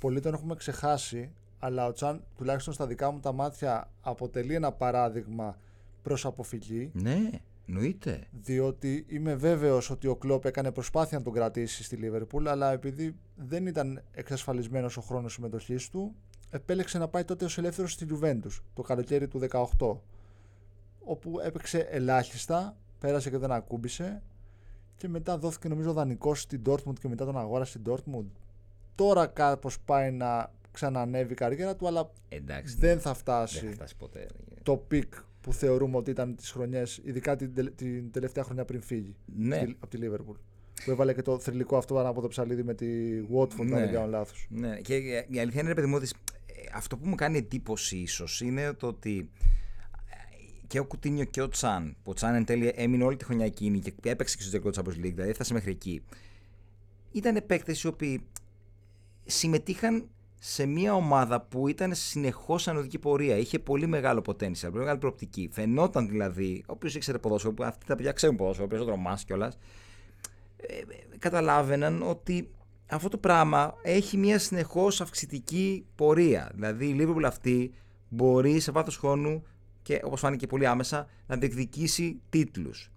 Πολλοί 0.00 0.20
τον 0.20 0.34
έχουμε 0.34 0.54
ξεχάσει, 0.54 1.30
αλλά 1.58 1.86
ο 1.86 1.92
Τσάν, 1.92 2.24
τουλάχιστον 2.36 2.74
στα 2.74 2.86
δικά 2.86 3.10
μου 3.10 3.20
τα 3.20 3.32
μάτια, 3.32 3.90
αποτελεί 4.00 4.54
ένα 4.54 4.72
παράδειγμα 4.72 5.56
προς 6.02 6.26
αποφυγή. 6.26 6.90
Ναι. 6.94 7.30
Νοείται. 7.66 8.26
Διότι 8.30 9.04
είμαι 9.08 9.34
βέβαιος 9.34 9.90
ότι 9.90 10.06
ο 10.06 10.16
Κλόπ 10.16 10.44
έκανε 10.44 10.72
προσπάθεια 10.72 11.18
να 11.18 11.24
τον 11.24 11.32
κρατήσει 11.32 11.82
στη 11.84 11.96
Λίβερπουλ, 11.96 12.48
αλλά 12.48 12.72
επειδή 12.72 13.16
δεν 13.36 13.66
ήταν 13.66 14.02
εξασφαλισμένος 14.12 14.96
ο 14.96 15.00
χρόνος 15.00 15.32
συμμετοχής 15.32 15.88
του, 15.88 16.14
επέλεξε 16.50 16.98
να 16.98 17.08
πάει 17.08 17.24
τότε 17.24 17.44
ως 17.44 17.58
ελεύθερος 17.58 17.92
στη 17.92 18.04
Γιουβέντους 18.04 18.62
το 18.74 18.82
καλοκαίρι 18.82 19.28
του 19.28 19.38
18. 19.78 19.96
Όπου 21.04 21.40
έπαιξε 21.40 21.78
ελάχιστα, 21.78 22.76
πέρασε 22.98 23.30
και 23.30 23.38
δεν 23.38 23.52
ακούμπησε 23.52 24.22
και 24.96 25.08
μετά 25.08 25.38
δόθηκε 25.38 25.68
νομίζω 25.68 25.92
δανεικός 25.92 26.40
στην 26.40 26.62
Dortmund 26.66 26.98
και 27.00 27.08
μετά 27.08 27.24
τον 27.24 27.38
αγόρασε 27.38 27.78
στην 27.78 27.82
Dortmund. 27.92 28.26
τώρα 28.94 29.26
κάπως 29.26 29.80
πάει 29.80 30.10
να 30.10 30.52
ξανανέβει 30.72 31.32
η 31.32 31.36
καριέρα 31.36 31.76
του, 31.76 31.86
αλλά 31.86 32.10
Εντάξει. 32.28 32.76
δεν 32.78 33.00
θα 33.00 33.10
Δεν 33.10 33.18
φτάσει 33.18 33.66
θα 33.66 33.72
φτάσει 33.72 33.96
ποτέ. 33.96 34.26
το 34.62 34.76
peak 34.76 35.14
που 35.42 35.52
θεωρούμε 35.52 35.96
ότι 35.96 36.10
ήταν 36.10 36.36
τις 36.36 36.50
χρονιές, 36.50 37.00
ειδικά 37.04 37.36
την, 37.36 37.54
τελε- 37.54 37.74
την 37.74 38.10
τελευταία 38.10 38.44
χρονιά 38.44 38.64
πριν 38.64 38.82
φύγει 38.82 39.14
Ναι. 39.36 39.56
στη- 39.56 39.76
από 39.80 39.86
τη 39.96 39.98
Liverpool. 40.02 40.36
Που 40.84 40.90
έβαλε 40.90 41.14
και 41.14 41.22
το 41.22 41.38
θρυλικό 41.38 41.76
αυτό 41.76 42.08
από 42.08 42.20
το 42.20 42.28
ψαλίδι 42.28 42.62
με 42.62 42.74
τη 42.74 42.86
Watford, 43.34 43.60
αν 43.60 43.66
Ναι. 43.68 43.78
δεν 43.80 43.92
κάνω 43.92 44.06
λάθος. 44.06 44.46
Ναι, 44.50 44.80
και 44.80 44.96
η 45.28 45.38
αλήθεια 45.38 45.60
είναι, 45.60 45.68
ρε 45.68 45.74
παιδί 45.74 45.86
μου, 45.86 45.94
ότι 45.96 46.08
ε, 46.46 46.52
αυτό 46.74 46.96
που 46.96 47.08
μου 47.08 47.14
κάνει 47.14 47.38
εντύπωση 47.38 47.96
ίσως 47.96 48.40
είναι 48.40 48.72
το 48.72 48.86
ότι 48.86 49.30
ε, 50.10 50.66
και 50.66 50.78
ο 50.78 50.84
Κουτίνιο 50.84 51.24
και 51.24 51.42
ο 51.42 51.48
Τσάν, 51.48 51.96
που 52.02 52.10
ο 52.10 52.14
Τσάν 52.14 52.34
εν 52.34 52.44
τέλει 52.44 52.72
έμεινε 52.74 53.04
όλη 53.04 53.16
τη 53.16 53.24
χρονιά 53.24 53.44
εκείνη 53.44 53.78
και 53.78 53.92
έπαιξε 54.02 54.36
και 54.36 54.42
στο 54.42 54.50
τελικό 54.60 54.70
Champions 54.74 54.98
League, 55.06 55.12
δηλαδή 55.14 55.30
έφτασε 55.30 55.52
μέχρι 55.52 55.70
εκεί. 55.70 56.02
Ήταν 57.12 57.42
παίκτες 57.46 57.82
οι 57.82 57.86
οποίοι 57.86 58.22
συμμετείχαν 59.24 60.08
σε 60.44 60.66
μια 60.66 60.94
ομάδα 60.94 61.40
που 61.40 61.68
ήταν 61.68 61.94
συνεχώς 61.94 62.68
ανωδική 62.68 62.98
πορεία. 62.98 63.36
Είχε 63.36 63.58
πολύ 63.58 63.86
μεγάλο 63.86 64.22
potential, 64.26 64.60
πολύ 64.60 64.78
μεγάλη 64.78 64.98
προοπτική. 64.98 65.48
Φαινόταν 65.52 66.08
δηλαδή, 66.08 66.64
όποιος 66.66 66.94
ήξερε 66.94 67.18
ποδόσφαιρο, 67.18 67.54
που 67.54 67.64
αυτοί 67.64 67.86
τα 67.86 67.96
παιδιά 67.96 68.12
ξέρουν 68.12 68.36
ποδόσφαιρο, 68.36 68.66
περισσότερο 68.68 68.96
εμά 68.96 69.18
κιόλας, 69.26 69.58
ε, 70.56 70.80
καταλάβαιναν 71.18 72.02
ότι 72.02 72.50
αυτό 72.86 73.08
το 73.08 73.18
πράγμα 73.18 73.74
έχει 73.82 74.16
μια 74.16 74.38
συνεχώς 74.38 75.00
αυξητική 75.00 75.86
πορεία. 75.94 76.50
Δηλαδή 76.54 76.86
η 76.86 76.96
Liverpool 77.00 77.24
αυτή 77.24 77.74
μπορεί 78.08 78.60
σε 78.60 78.70
βάθος 78.70 78.96
χρόνου 78.96 79.42
και 79.82 80.00
όπως 80.04 80.20
φάνηκε 80.20 80.46
πολύ 80.46 80.66
άμεσα 80.66 81.08
να 81.26 81.36
διεκδικήσει 81.36 82.20
τίτλους. 82.28 82.90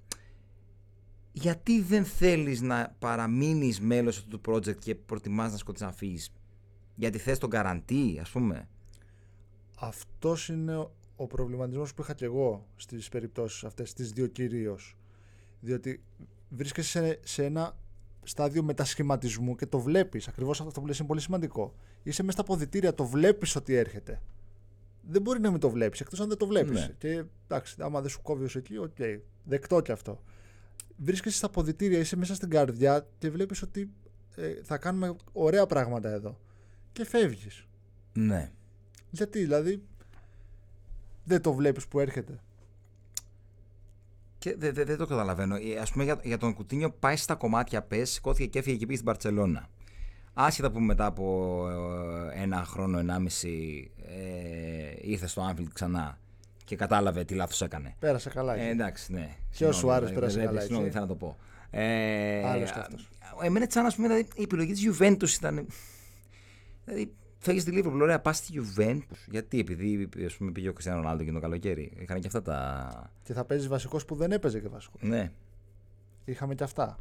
Γιατί 1.31 1.81
δεν 1.81 2.05
θέλεις 2.05 2.62
να 2.62 2.95
παραμείνεις 2.99 3.81
μέλος 3.81 4.17
αυτού 4.17 4.39
του 4.39 4.51
project 4.51 4.77
και 4.77 4.95
προτιμάς 4.95 5.51
να 5.51 5.58
σκοτείς 5.58 5.81
να 5.81 5.91
φύγεις; 5.91 6.31
Γιατί 6.95 7.17
θες 7.17 7.38
τον 7.38 7.49
καραντί 7.49 8.17
ας 8.21 8.29
πούμε. 8.29 8.67
Αυτός 9.79 10.49
είναι 10.49 10.75
ο- 10.77 10.91
ο 11.15 11.27
προβληματισμός 11.27 11.93
που 11.93 12.01
είχα 12.01 12.13
και 12.13 12.25
εγώ 12.25 12.67
στις 12.75 13.10
περιπτώσεις 13.10 13.63
αυτές, 13.63 13.93
τις 13.93 14.12
δύο 14.12 14.27
κυρίως. 14.27 14.97
Διότι 15.60 16.03
βρίσκεσαι 16.49 16.89
σε, 16.89 17.19
σε 17.23 17.45
ένα 17.45 17.77
στάδιο 18.23 18.63
μετασχηματισμού 18.63 19.55
και 19.55 19.65
το 19.65 19.79
βλέπεις. 19.79 20.27
Ακριβώς 20.27 20.62
αυτό 20.62 20.81
που 20.81 20.88
λες 20.88 20.97
είναι 20.99 21.08
πολύ 21.08 21.21
σημαντικό. 21.21 21.73
Είσαι 22.03 22.23
μέσα 22.23 22.38
στα 22.38 22.43
αποδυτήρια, 22.47 22.93
το 22.93 23.05
βλέπεις 23.05 23.55
ότι 23.55 23.73
έρχεται. 23.75 24.21
Δεν 25.10 25.21
μπορεί 25.21 25.39
να 25.39 25.51
μην 25.51 25.60
το 25.60 25.69
βλέπεις, 25.69 25.99
εκτός 26.01 26.19
αν 26.19 26.27
δεν 26.27 26.38
το 26.38 26.47
βλέπεις. 26.47 26.79
Ναι. 26.79 26.93
Και 26.97 27.23
εντάξει, 27.47 27.75
άμα 27.79 28.01
δεν 28.01 28.10
σου 28.10 28.21
κόβει 28.21 28.43
ως 28.43 28.55
εκεί, 28.55 28.77
οκ, 28.77 28.95
δεκτό 29.43 29.81
και 29.81 29.91
αυτό. 29.91 30.23
Βρίσκεσαι 30.97 31.38
στα 31.38 31.49
αποδυτήρια, 31.49 31.99
είσαι 31.99 32.15
μέσα 32.15 32.36
στην 32.36 32.49
καρδιά 32.49 33.08
και 33.17 33.29
βλέπεις 33.29 33.62
ότι 33.62 33.89
ε, 34.36 34.53
θα 34.63 34.77
κάνουμε 34.77 35.15
ωραία 35.31 35.65
πράγματα 35.65 36.10
εδώ. 36.10 36.39
Και 36.95 37.05
φεύγεις. 37.05 37.65
Ναι. 38.13 38.51
Γιατί, 39.10 39.39
δηλαδή, 39.39 39.84
δεν 41.23 41.41
το 41.41 41.53
βλέπεις 41.53 41.88
που 41.88 41.99
έρχεται. 41.99 42.39
Και 44.38 44.55
δεν 44.58 44.73
δε, 44.73 44.84
δεν 44.84 44.97
το 44.97 45.05
καταλαβαίνω. 45.05 45.55
Ε, 45.55 45.77
ας 45.81 45.91
πούμε 45.91 46.03
για, 46.03 46.19
για 46.23 46.38
τον 46.38 46.53
Κουτίνιο 46.53 46.91
πάει 46.91 47.15
στα 47.15 47.36
κομμάτια 47.36 47.81
πες, 47.81 48.10
σηκώθηκε 48.10 48.47
και 48.47 48.60
έφυγε 48.60 48.75
και 48.77 48.86
πήγε 48.86 48.97
στην 48.97 49.08
Παρσελώνα. 49.12 49.69
Άσχετα 50.34 50.71
που 50.71 50.79
μετά 50.79 51.05
από 51.05 51.65
ε, 52.34 52.41
ένα 52.41 52.63
χρόνο, 52.65 52.97
ενάμιση 52.99 53.91
ε, 54.05 54.93
ήρθε 55.01 55.27
στο 55.27 55.49
Anfield 55.53 55.67
ξανά 55.73 56.17
και 56.63 56.75
κατάλαβε 56.75 57.23
τι 57.23 57.34
λάθος 57.34 57.62
έκανε. 57.62 57.95
Πέρασε 57.99 58.29
καλά. 58.29 58.55
Ε, 58.55 58.60
εκεί. 58.62 58.69
εντάξει, 58.69 59.13
ναι. 59.13 59.19
Και 59.19 59.65
ο 59.65 59.71
Συγγνώμη, 59.71 59.75
Σουάρες 59.75 60.10
δεν- 60.10 60.19
πέρασε 60.19 60.38
δεν- 60.38 60.45
καλά, 60.47 60.60
Συγγνώμη, 60.60 60.86
έτσι. 60.86 60.97
ήθελα 60.97 61.13
να 61.13 61.19
το 61.19 61.25
πω. 61.25 61.38
Ε, 61.69 62.43
Άλλος 62.49 62.71
κι 62.71 62.79
αυτός. 62.79 63.10
Εμένα 63.41 63.65
σαν, 63.69 63.86
ας 63.86 63.95
πούμε, 63.95 64.08
δηλαδή, 64.08 64.27
η 64.36 64.41
επιλογή 64.41 64.73
της 64.73 64.89
Juventus 64.99 65.29
ήταν... 65.38 65.67
Δηλαδή, 66.85 67.13
φεύγει 67.37 67.59
στη 67.59 67.71
Liverpool, 67.75 67.99
ωραία, 68.01 68.19
πας 68.19 68.37
στη 68.37 68.61
Juventus. 68.61 69.25
Γιατί, 69.29 69.59
επειδή 69.59 70.09
ας 70.25 70.35
πούμε, 70.35 70.51
πήγε 70.51 70.69
ο 70.69 70.71
Κριστιανό 70.71 71.01
Ρονάλντο 71.01 71.23
και 71.23 71.31
το 71.31 71.39
καλοκαίρι. 71.39 71.91
Είχαν 71.97 72.19
και 72.19 72.27
αυτά 72.27 72.41
τα... 72.41 73.11
Και 73.23 73.33
θα 73.33 73.45
παίζεις 73.45 73.67
βασικός 73.67 74.05
που 74.05 74.15
δεν 74.15 74.31
έπαιζε 74.31 74.59
και 74.59 74.67
βασικός. 74.67 75.01
Ναι. 75.01 75.31
Είχαμε 76.25 76.55
και 76.55 76.63
αυτά. 76.63 76.97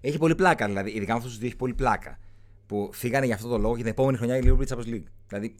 Έχει 0.00 0.18
πολύ 0.18 0.34
πλάκα, 0.34 0.66
δηλαδή. 0.66 0.90
Ειδικά 0.90 1.12
με 1.12 1.16
αυτούς 1.16 1.30
τους 1.30 1.38
δύο 1.38 1.46
έχει 1.46 1.56
πολύ 1.56 1.74
πλάκα. 1.74 2.18
Που 2.66 2.90
φύγανε 2.92 3.26
για 3.26 3.34
αυτό 3.34 3.48
το 3.48 3.58
λόγο 3.58 3.76
και 3.76 3.82
την 3.82 3.90
επόμενη 3.90 4.16
χρονιά 4.16 4.36
η 4.36 4.40
Liverpool 4.44 4.66
Champions 4.66 4.94
League. 4.94 5.04
Δηλαδή. 5.28 5.54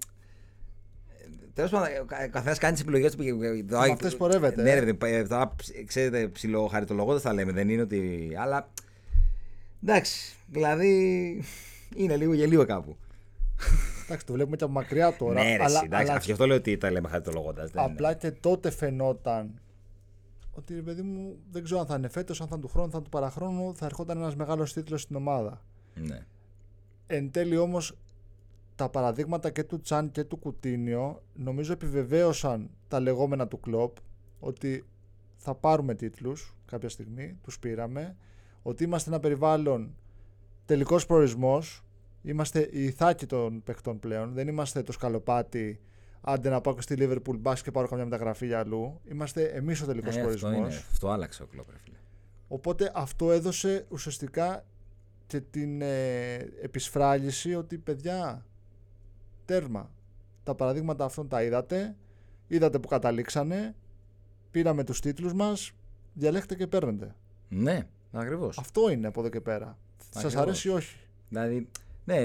Τέλος 1.54 1.70
πάντων, 1.70 1.88
ο 2.00 2.04
καθένας 2.30 2.58
κάνει 2.58 2.72
τις 2.72 2.82
επιλογές 2.82 3.14
του. 3.14 3.24
Με 3.68 3.90
αυτές 3.92 4.16
πορεύεται, 4.16 4.62
Ναι, 4.62 4.70
ε. 4.70 4.78
ρε, 4.80 4.94
παιδί, 4.94 5.14
ε, 5.14 5.22
τώρα 5.22 5.54
ξέρετε, 5.86 6.28
ψιλοχαριτολογώντα 6.28 7.20
θα 7.20 7.32
λέμε. 7.32 7.52
Δεν 7.52 7.68
είναι 7.68 7.82
ότι. 7.82 8.30
Αλλά. 8.38 8.68
Εντάξει, 9.82 10.36
δηλαδή. 10.46 11.42
Είναι 11.96 12.16
λίγο 12.16 12.34
γελίο 12.34 12.66
κάπου. 12.66 12.96
Εντάξει, 14.04 14.26
το 14.26 14.32
βλέπουμε 14.32 14.56
και 14.56 14.64
από 14.64 14.72
μακριά 14.72 15.16
τώρα. 15.16 15.42
ναι, 15.42 15.56
ρε, 15.56 15.62
αλλά, 15.62 15.64
εσύ, 15.64 15.84
εντάξει, 15.84 16.10
αλλά 16.10 16.20
γι' 16.20 16.32
αυτό 16.32 16.46
λέω 16.46 16.56
ότι 16.56 16.76
τα 16.76 16.90
λέμε 16.90 17.08
χαριτολογώντα. 17.08 17.68
απλά 17.74 18.14
και 18.14 18.30
τότε 18.30 18.70
φαινόταν 18.70 19.60
ότι 20.50 20.74
ρε 20.74 20.82
παιδί 20.82 21.02
μου 21.02 21.36
δεν 21.50 21.64
ξέρω 21.64 21.80
αν 21.80 21.86
θα 21.86 21.94
είναι 21.94 22.08
φέτος, 22.08 22.40
αν 22.40 22.48
θα 22.48 22.54
είναι 22.54 22.64
του 22.64 22.70
χρόνου, 22.70 22.84
αν 22.84 22.90
θα 22.90 22.96
είναι 22.96 23.04
του 23.04 23.10
παραχρόνου, 23.10 23.76
θα 23.76 23.84
ερχόταν 23.84 24.18
ένας 24.18 24.36
μεγάλος 24.36 24.72
τίτλος 24.72 25.02
στην 25.02 25.16
ομάδα. 25.16 25.62
Ναι. 25.94 26.26
Εν 27.06 27.30
τέλει 27.30 27.56
όμως 27.56 27.96
τα 28.74 28.88
παραδείγματα 28.88 29.50
και 29.50 29.64
του 29.64 29.80
Τσάν 29.80 30.10
και 30.10 30.24
του 30.24 30.36
Κουτίνιο 30.36 31.22
νομίζω 31.34 31.72
επιβεβαίωσαν 31.72 32.70
τα 32.88 33.00
λεγόμενα 33.00 33.48
του 33.48 33.60
Κλοπ 33.60 33.96
ότι 34.40 34.84
θα 35.36 35.54
πάρουμε 35.54 35.94
τίτλους 35.94 36.56
κάποια 36.66 36.88
στιγμή, 36.88 37.38
τους 37.42 37.58
πήραμε, 37.58 38.16
ότι 38.62 38.84
είμαστε 38.84 39.10
ένα 39.10 39.20
περιβάλλον 39.20 39.94
τελικός 40.64 41.06
προορισμός, 41.06 41.83
είμαστε 42.24 42.68
οι 42.72 42.84
ηθάκοι 42.84 43.26
των 43.26 43.62
παιχτών 43.62 43.98
πλέον, 44.00 44.32
δεν 44.32 44.48
είμαστε 44.48 44.82
το 44.82 44.92
σκαλοπάτι 44.92 45.80
άντε 46.20 46.48
να 46.48 46.60
πάω 46.60 46.74
και 46.74 46.80
στη 46.80 46.94
Liverpool 46.98 47.36
μπας 47.38 47.62
και 47.62 47.70
πάρω 47.70 47.88
καμιά 47.88 48.04
μεταγραφή 48.04 48.46
για 48.46 48.58
αλλού, 48.58 49.00
είμαστε 49.04 49.42
εμείς 49.44 49.82
ο 49.82 49.86
τελικός 49.86 50.16
Ε, 50.16 50.20
αυτό, 50.20 50.38
προορισμός. 50.38 50.72
είναι, 50.74 50.82
αυτό 50.92 51.08
άλλαξε 51.08 51.42
ο 51.42 51.46
κλόπ, 51.46 51.70
ρε 51.70 51.76
φίλε. 51.84 51.96
Οπότε 52.48 52.92
αυτό 52.94 53.32
έδωσε 53.32 53.86
ουσιαστικά 53.88 54.64
και 55.26 55.40
την 55.40 55.82
ε, 55.82 56.34
επισφράγιση 56.62 57.54
ότι 57.54 57.78
παιδιά 57.78 58.46
τέρμα. 59.44 59.90
Τα 60.42 60.54
παραδείγματα 60.54 61.04
αυτών 61.04 61.28
τα 61.28 61.42
είδατε, 61.42 61.96
είδατε 62.46 62.78
που 62.78 62.88
καταλήξανε, 62.88 63.74
πήραμε 64.50 64.84
τους 64.84 65.00
τίτλους 65.00 65.32
μας, 65.32 65.72
διαλέξτε 66.12 66.54
και 66.54 66.66
παίρνετε. 66.66 67.14
Ναι, 67.48 67.86
ακριβώς. 68.12 68.58
Αυτό 68.58 68.90
είναι 68.90 69.06
από 69.06 69.20
εδώ 69.20 69.28
και 69.28 69.40
πέρα. 69.40 69.78
Σας 70.10 70.24
Ακριβώς. 70.24 70.42
αρέσει 70.42 70.68
ή 70.68 70.70
όχι; 70.70 70.96
Δηλαδή, 71.28 71.68
ναι, 72.04 72.16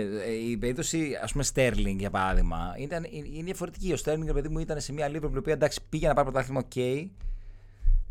η 0.50 0.58
περίπτωση, 0.58 1.12
ας 1.24 1.32
πούμε, 1.32 1.44
Sterling 1.54 1.96
για 1.98 2.10
παράδειγμα, 2.10 2.76
ήταν, 2.80 3.06
είναι 3.12 3.44
διαφορετική. 3.44 3.94
Ο 3.94 3.98
Sterling, 4.06 4.24
ρε 4.26 4.34
παιδί 4.34 4.50
μου, 4.50 4.60
ήταν 4.60 4.80
σε 4.80 4.94
μια 4.94 5.12
Liverpool 5.12 5.44
που 5.44 5.50
εντάξει, 5.50 5.80
πήγε 5.90 6.08
να 6.08 6.14
πάρει 6.14 6.30
πρωτάθλημα, 6.32 6.60
οκ. 6.66 6.76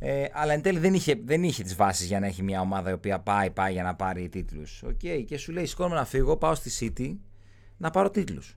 Ε, 0.00 0.24
αλλά 0.32 0.52
εν 0.52 0.62
τέλει 0.62 0.78
δεν 0.78 0.94
είχε, 0.94 1.20
δεν 1.24 1.42
είχε 1.42 1.62
τις 1.62 1.76
βάσεις 1.76 2.06
για 2.06 2.20
να 2.20 2.26
έχει 2.26 2.42
μια 2.42 2.60
ομάδα 2.60 2.90
η 2.90 2.92
οποία 2.92 3.18
πάει, 3.20 3.50
πάει 3.50 3.72
για 3.72 3.82
να 3.82 3.94
πάρει 3.94 4.28
τίτλους. 4.28 4.82
Okay. 4.86 5.24
Και 5.26 5.38
σου 5.38 5.52
λέει: 5.52 5.66
Σηκώνομαι 5.66 5.94
να 5.94 6.04
φύγω, 6.04 6.36
πάω 6.36 6.54
στη 6.54 6.92
City 6.96 7.16
να 7.76 7.90
πάρω 7.90 8.10
τίτλους. 8.10 8.56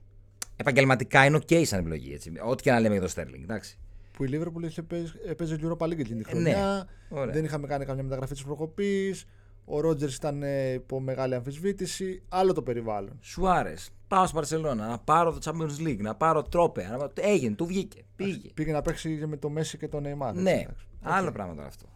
Επαγγελματικά 0.56 1.24
είναι 1.24 1.36
οκ 1.36 1.48
σαν 1.62 1.78
επιλογή. 1.78 2.12
Έτσι. 2.12 2.32
Ό,τι 2.44 2.62
και 2.62 2.70
να 2.70 2.80
λέμε 2.80 2.96
για 2.98 3.08
το 3.08 3.12
Sterling. 3.16 3.42
Εντάξει. 3.42 3.78
Που 4.12 4.24
η 4.24 4.28
Liverpool 4.32 4.62
είχε 4.62 4.82
παίζει, 4.82 5.12
έπαιζε 5.28 5.58
Europa 5.62 5.84
League 5.86 5.98
εκείνη 5.98 6.22
τη 6.22 6.30
Ε, 6.30 6.40
ναι. 6.40 6.50
χρονιά. 6.50 6.88
Ωραία. 7.08 7.34
δεν 7.34 7.44
είχαμε 7.44 7.66
κάνει 7.66 7.84
καμιά 7.84 8.02
μεταγραφή 8.02 8.32
της 8.32 8.42
προκοπής. 8.42 9.26
Ο 9.74 9.80
Ρότζερς 9.80 10.14
ήταν 10.16 10.42
ε, 10.42 10.72
υπό 10.72 11.00
μεγάλη 11.00 11.34
αμφισβήτηση. 11.34 12.22
Άλλο 12.28 12.52
το 12.52 12.62
περιβάλλον. 12.62 13.18
Σουάρες, 13.20 13.90
πάω 14.08 14.22
στην 14.22 14.34
Μπαρσελόνα 14.36 14.86
να 14.86 14.98
πάρω 14.98 15.32
το 15.32 15.38
Champions 15.44 15.86
League, 15.88 15.98
να 16.00 16.14
πάρω 16.14 16.42
τρόπαια. 16.42 16.82
Να... 16.90 16.96
πάρω- 16.96 17.12
Έγινε, 17.20 17.54
του 17.54 17.66
βγήκε. 17.66 18.02
Πήγε. 18.16 18.48
Πήγε 18.54 18.72
να 18.72 18.82
παίξει 18.82 19.18
και 19.18 19.26
με 19.26 19.36
το 19.36 19.48
Μέσι 19.50 19.78
και 19.78 19.88
τον 19.88 20.02
Neymar. 20.04 20.28
έτσι, 20.28 20.42
Ναι, 20.42 20.50
εντάξει. 20.50 20.86
άλλο 21.02 21.32
πράγμα 21.32 21.54
τώρα 21.54 21.66
αυτό. 21.66 21.86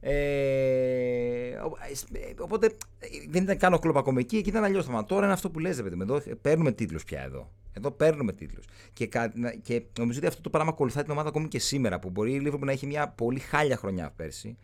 Ε, 0.00 1.54
ο- 1.56 1.76
ε, 2.12 2.42
οπότε 2.42 2.66
ε, 2.98 3.06
δεν 3.28 3.42
ήταν 3.42 3.56
καν 3.58 3.72
ο 3.74 3.78
κλοπ 3.78 3.96
ακόμη 3.96 4.20
εκεί, 4.20 4.36
εκεί 4.36 4.48
ήταν 4.48 4.64
αλλιώς 4.64 4.84
το 4.84 4.90
πράγμα. 4.90 5.06
Τώρα 5.06 5.24
είναι 5.24 5.32
αυτό 5.32 5.50
που 5.50 5.58
λες, 5.58 5.76
ρε 5.76 5.82
παιδί 5.82 5.94
μου. 5.94 6.02
Εδώ 6.02 6.16
ε, 6.16 6.34
παίρνουμε 6.42 6.72
τίτλους 6.72 7.04
πια 7.04 7.20
εδώ. 7.22 7.50
Εδώ 7.72 7.90
παίρνουμε 7.90 8.32
τίτλους. 8.32 8.64
Και, 8.92 9.06
κα- 9.06 9.32
να- 9.34 9.50
και 9.50 9.82
νομίζω 9.98 10.18
ότι 10.18 10.26
αυτό 10.28 10.40
το 10.42 10.50
πράγμα 10.50 10.70
ακολουθάει 10.70 11.02
την 11.02 11.12
ομάδα 11.12 11.28
ακόμη 11.28 11.48
και 11.48 11.58
σήμερα. 11.58 11.98
Που 11.98 12.10
μπορεί 12.10 12.32
η 12.34 12.42
Liverpool 12.46 12.58
να 12.58 12.72
έχει 12.72 12.86
μια 12.86 13.08
πολύ 13.08 13.38
χάλια 13.40 13.76
χρονιά 13.76 14.12
πέρσι. 14.16 14.56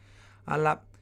Αλλά 0.44 0.70
ε, 0.72 0.93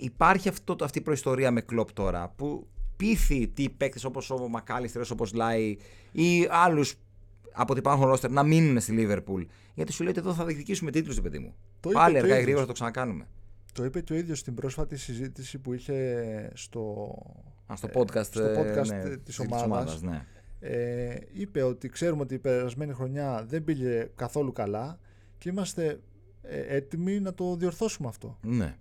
υπάρχει 0.00 0.48
αυτό, 0.48 0.76
αυτή 0.82 0.98
η 0.98 1.02
προϊστορία 1.02 1.50
με 1.50 1.60
κλοπ 1.60 1.92
τώρα 1.92 2.32
που 2.36 2.66
πείθει 2.96 3.48
τι 3.48 3.70
παίκτες 3.70 4.04
όπως 4.04 4.30
ο 4.30 4.48
Μακάλιστερ, 4.48 5.10
όπως 5.12 5.32
Λάι 5.32 5.76
ή 6.12 6.46
άλλους 6.50 6.94
από 7.52 7.74
την 7.74 7.82
πάνω 7.82 8.04
ρόστερ 8.06 8.30
να 8.30 8.42
μείνουν 8.42 8.80
στη 8.80 8.94
Liverpool. 8.98 9.46
Γιατί 9.74 9.92
σου 9.92 10.02
λέει 10.02 10.10
ότι 10.12 10.20
εδώ 10.20 10.34
θα 10.34 10.44
διεκδικήσουμε 10.44 10.90
τίτλους, 10.90 11.20
παιδί 11.20 11.38
μου. 11.38 11.54
Το 11.80 11.90
είπε 11.90 11.98
Πάλι 11.98 12.12
και 12.14 12.20
ο 12.20 12.22
αργά 12.22 12.26
ή 12.26 12.28
ίδιος. 12.28 12.42
γρήγορα 12.42 12.60
θα 12.60 12.66
το 12.66 12.72
ξανακάνουμε. 12.72 13.26
Το 13.72 13.84
είπε 13.84 14.00
και 14.00 14.12
ο 14.12 14.16
ίδιος 14.16 14.38
στην 14.38 14.54
πρόσφατη 14.54 14.96
συζήτηση 14.96 15.58
που 15.58 15.72
είχε 15.72 16.50
στο, 16.54 17.12
Α, 17.66 17.76
στο 17.76 17.88
podcast, 17.94 18.24
στο 18.24 18.42
ε, 18.42 18.60
podcast 18.60 18.86
ναι, 18.86 19.16
της 19.16 19.36
της 19.36 19.38
ομάδας. 19.64 20.02
ναι. 20.02 20.26
ε, 20.60 21.16
είπε 21.32 21.62
ότι 21.62 21.88
ξέρουμε 21.88 22.22
ότι 22.22 22.34
η 22.34 22.38
περασμένη 22.38 22.92
χρονιά 22.92 23.44
δεν 23.48 23.64
πήγε 23.64 24.10
καθόλου 24.14 24.52
καλά 24.52 24.98
και 25.38 25.48
είμαστε 25.48 26.00
ε, 26.42 26.76
έτοιμοι 26.76 27.20
να 27.20 27.34
το 27.34 27.56
διορθώσουμε 27.56 28.08
αυτό. 28.08 28.38
ναι. 28.42 28.76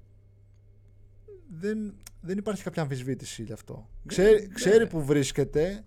Δεν, 1.59 1.93
δεν 2.21 2.37
υπάρχει 2.37 2.63
κάποια 2.63 2.81
αμφισβήτηση 2.81 3.43
γι' 3.43 3.53
αυτό. 3.53 3.89
Ξέρει, 4.05 4.47
ξέρει 4.47 4.87
που 4.87 5.03
βρίσκεται. 5.03 5.83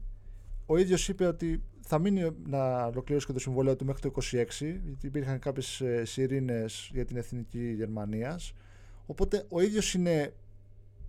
Ο 0.66 0.76
ίδιος 0.76 1.08
είπε 1.08 1.26
ότι 1.26 1.62
θα 1.80 1.98
μείνει 1.98 2.30
να 2.46 2.84
ολοκληρώσει 2.84 3.26
και 3.26 3.32
το 3.32 3.38
συμβολέο 3.38 3.76
του 3.76 3.84
μέχρι 3.84 4.00
το 4.00 4.12
26, 4.14 4.20
γιατί 4.84 5.06
υπήρχαν 5.06 5.38
κάποιες 5.38 5.80
ε, 5.80 6.04
σιρήνες 6.04 6.90
για 6.92 7.04
την 7.04 7.16
εθνική 7.16 7.72
Γερμανίας. 7.72 8.52
Οπότε 9.06 9.44
ο 9.48 9.60
ίδιος 9.60 9.94
είναι 9.94 10.34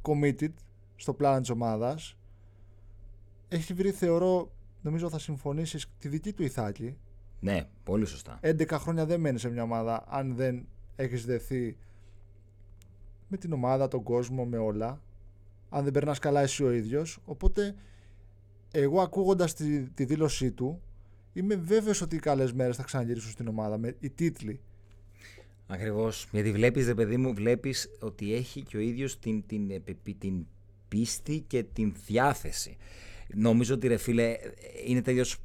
committed 0.01 0.53
στο 0.95 1.13
πλάνο 1.13 1.39
της 1.39 1.49
ομάδας. 1.49 2.17
Έχει 3.47 3.73
βρει, 3.73 3.91
θεωρώ, 3.91 4.51
νομίζω 4.81 5.09
θα 5.09 5.19
συμφωνήσεις, 5.19 5.85
τη 5.99 6.07
δική 6.07 6.33
του 6.33 6.43
Ιθάκη. 6.43 6.97
Ναι, 7.39 7.67
πολύ 7.83 8.05
σωστά. 8.05 8.39
11 8.41 8.71
χρόνια 8.71 9.05
δεν 9.05 9.19
μένει 9.19 9.39
σε 9.39 9.49
μια 9.49 9.63
ομάδα 9.63 10.03
αν 10.07 10.35
δεν 10.35 10.67
έχεις 10.95 11.25
δεθεί 11.25 11.77
με 13.27 13.37
την 13.37 13.53
ομάδα, 13.53 13.87
τον 13.87 14.03
κόσμο, 14.03 14.45
με 14.45 14.57
όλα. 14.57 15.01
Αν 15.69 15.83
δεν 15.83 15.93
περνάς 15.93 16.19
καλά 16.19 16.41
εσύ 16.41 16.63
ο 16.63 16.71
ίδιος. 16.71 17.19
Οπότε 17.25 17.75
εγώ 18.71 19.01
ακούγοντας 19.01 19.53
τη, 19.53 19.89
τη 19.89 20.05
δήλωσή 20.05 20.51
του 20.51 20.81
είμαι 21.33 21.55
βέβαιος 21.55 22.01
ότι 22.01 22.15
οι 22.15 22.19
καλές 22.19 22.53
μέρες 22.53 22.75
θα 22.75 22.83
ξαναγυρίσουν 22.83 23.31
στην 23.31 23.47
ομάδα 23.47 23.77
με 23.77 23.95
οι 23.99 24.09
τίτλοι. 24.09 24.59
Ακριβώς. 25.67 26.27
Γιατί 26.31 26.51
βλέπεις, 26.51 26.85
δε 26.85 26.93
παιδί 26.93 27.17
μου, 27.17 27.33
βλέπεις 27.33 27.89
ότι 27.99 28.33
έχει 28.33 28.61
και 28.61 28.77
ο 28.77 28.79
ίδιος 28.79 29.19
την, 29.19 29.45
την, 29.45 29.83
την 30.19 30.45
πίστη 30.87 31.43
και 31.47 31.63
την 31.63 31.95
διάθεση. 32.05 32.77
Νομίζω 33.33 33.73
ότι 33.73 33.87
ρε 33.87 33.97
φίλε 33.97 34.35
είναι 34.85 35.01
τέτοιος 35.01 35.37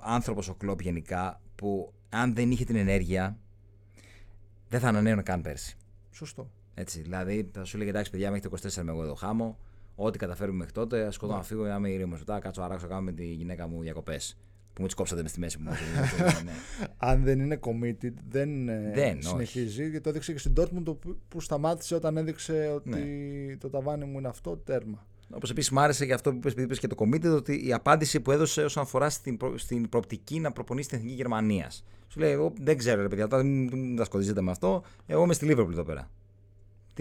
άνθρωπος 0.00 0.48
ο 0.48 0.54
Κλόπ 0.54 0.80
γενικά 0.80 1.40
που 1.54 1.92
αν 2.08 2.34
δεν 2.34 2.50
είχε 2.50 2.64
την 2.64 2.76
ενέργεια 2.76 3.38
δεν 4.68 4.80
θα 4.80 4.88
ανανέωνε 4.88 5.22
καν 5.22 5.42
πέρσι. 5.42 5.76
Σωστό. 6.10 6.50
Έτσι, 6.80 7.00
δηλαδή 7.00 7.50
θα 7.52 7.64
σου 7.64 7.78
λέγε 7.78 7.90
εντάξει 7.90 8.10
παιδιά 8.10 8.30
μέχρι 8.30 8.48
το 8.48 8.56
24 8.62 8.82
με 8.82 8.90
εγώ 8.90 9.02
εδώ 9.02 9.14
χάμω 9.14 9.58
ό,τι 9.94 10.18
καταφέρουμε 10.18 10.56
μέχρι 10.58 10.72
τότε 10.72 11.02
ας 11.02 11.14
σκοτώ 11.14 11.32
να 11.32 11.42
φύγω 11.42 11.62
για 11.62 11.70
να 11.70 11.76
είμαι 11.76 11.90
ήρεμο 11.90 12.16
μετά 12.18 12.38
κάτσω 12.38 12.62
αράξω 12.62 12.86
κάνω 12.86 13.00
με 13.00 13.12
τη 13.12 13.24
γυναίκα 13.24 13.66
μου 13.66 13.80
διακοπές 13.80 14.36
που 14.72 14.80
μου 14.80 14.86
τις 14.86 14.94
κόψατε 14.94 15.22
μες 15.22 15.30
στη 15.30 15.40
μέση 15.40 15.58
μου. 15.58 15.70
ναι. 16.44 16.52
Αν 16.96 17.22
δεν 17.24 17.40
είναι 17.40 17.58
committed, 17.62 18.12
δεν, 18.28 18.68
ε, 18.68 18.90
δεν 18.94 19.22
συνεχίζει. 19.22 19.82
Γιατί 19.82 20.00
το 20.00 20.08
έδειξε 20.08 20.32
και 20.32 20.38
στην 20.38 20.52
Dortmund 20.56 20.96
που 21.28 21.40
σταμάτησε 21.40 21.94
όταν 21.94 22.16
έδειξε 22.16 22.72
ότι 22.74 22.88
ναι. 22.88 23.56
το 23.56 23.70
ταβάνι 23.70 24.04
μου 24.04 24.18
είναι 24.18 24.28
αυτό, 24.28 24.56
τέρμα. 24.56 25.06
Όπως 25.34 25.50
επίσης 25.50 25.70
μου 25.70 25.80
άρεσε 25.80 26.06
και 26.06 26.12
αυτό 26.12 26.34
που 26.34 26.48
είπες 26.56 26.78
και 26.78 26.86
το 26.86 26.96
committed, 26.98 27.34
ότι 27.34 27.66
η 27.66 27.72
απάντηση 27.72 28.20
που 28.20 28.30
έδωσε 28.30 28.62
όσον 28.64 28.82
αφορά 28.82 29.10
στην, 29.10 29.36
προ, 29.36 29.58
στην 29.58 29.88
προοπτική 29.88 30.40
να 30.40 30.52
προπονήσει 30.52 30.88
την 30.88 30.98
εθνική 30.98 31.14
Γερμανίας. 31.14 31.84
Σου 32.08 32.20
λέει: 32.20 32.30
Εγώ 32.30 32.52
δεν 32.60 32.78
ξέρω, 32.78 33.02
ρε 33.02 33.08
παιδιά, 33.08 33.26
δεν 33.26 33.96
τα 33.96 34.04
σκοτίζετε 34.04 34.40
με 34.40 34.50
αυτό. 34.50 34.82
Εγώ 35.06 35.22
είμαι 35.22 35.34
στη 35.34 35.44
Λίβερπουλ 35.44 35.72
εδώ 35.72 35.84
πέρα. 35.84 36.10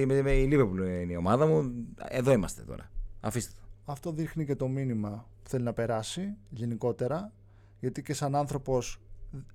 Τι, 0.08 0.42
η 0.42 0.48
Λίβερπουλ 0.48 0.82
είναι 0.82 1.14
η 1.14 1.16
ομάδα 1.16 1.48
μου. 1.48 1.86
Εδώ 2.08 2.32
είμαστε 2.32 2.62
τώρα. 2.62 2.92
Αφήστε 3.20 3.52
το. 3.56 3.92
Αυτό 3.92 4.12
δείχνει 4.12 4.46
και 4.46 4.56
το 4.56 4.68
μήνυμα 4.68 5.28
που 5.44 5.50
θέλει 5.50 5.64
να 5.64 5.74
περάσει 5.74 6.36
γενικότερα. 6.50 7.34
Γιατί 7.80 8.02
και 8.02 8.14
σαν 8.14 8.36
άνθρωπος, 8.36 9.02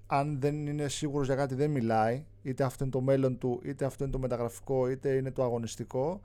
αν 0.07 0.40
δεν 0.40 0.66
είναι 0.66 0.88
σίγουρος 0.88 1.26
για 1.26 1.37
κάτι, 1.37 1.54
δεν 1.54 1.70
μιλάει. 1.70 2.24
Είτε 2.42 2.64
αυτό 2.64 2.85
είναι 2.85 2.92
το 2.92 3.00
μέλλον 3.00 3.38
του, 3.38 3.61
είτε 3.64 3.85
αυτό 3.85 4.04
είναι 4.04 4.12
το 4.12 4.18
μεταγραφικό, 4.18 4.90
είτε 4.90 5.14
είναι 5.14 5.30
το 5.30 5.42
αγωνιστικό. 5.42 6.20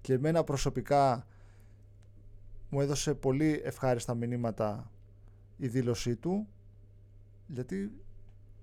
Και 0.00 0.12
εμένα 0.12 0.44
προσωπικά 0.44 1.26
μου 2.68 2.80
έδωσε 2.80 3.14
πολύ 3.14 3.60
ευχάριστα 3.64 4.14
μηνύματα 4.14 4.90
η 5.56 5.68
δήλωσή 5.68 6.16
του 6.16 6.48
γιατί 7.46 7.92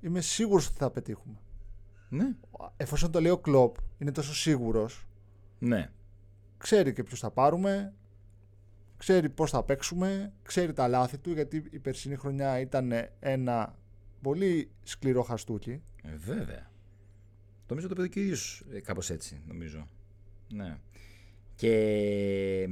είμαι 0.01 0.21
σίγουρος 0.21 0.67
ότι 0.67 0.77
θα 0.77 0.91
πετύχουμε. 0.91 1.35
Ναι. 2.13 2.35
Εφόσον 2.77 3.11
το 3.11 3.21
λέει 3.21 3.31
ο 3.31 3.37
Κλόπ, 3.37 3.75
είναι 3.97 4.11
τόσο 4.11 4.33
σίγουρος. 4.35 5.07
Ναι. 5.59 5.91
Ξέρει 6.57 6.93
και 6.93 7.03
ποιους 7.03 7.19
θα 7.19 7.31
πάρουμε, 7.31 7.93
ξέρει 8.97 9.29
πώς 9.29 9.49
θα 9.49 9.63
παίξουμε, 9.63 10.33
ξέρει 10.43 10.73
τα 10.73 10.87
λάθη 10.87 11.17
του 11.17 11.31
γιατί 11.31 11.65
η 11.71 11.79
περσινή 11.79 12.15
χρονιά 12.15 12.59
ήταν 12.59 12.91
ένα 13.19 13.75
πολύ 14.21 14.71
σκληρό 14.83 15.23
χαστούκι. 15.23 15.81
Ε, 16.03 16.15
βέβαια. 16.15 16.71
Νομίζω 17.67 17.87
το 17.87 17.95
παιδί 17.95 18.09
και 18.09 18.19
ο 18.19 18.21
ίδιος 18.21 18.63
ε, 18.71 18.79
κάπως 18.79 19.09
έτσι, 19.09 19.41
νομίζω. 19.47 19.87
Ναι. 20.53 20.77
Και 21.63 22.67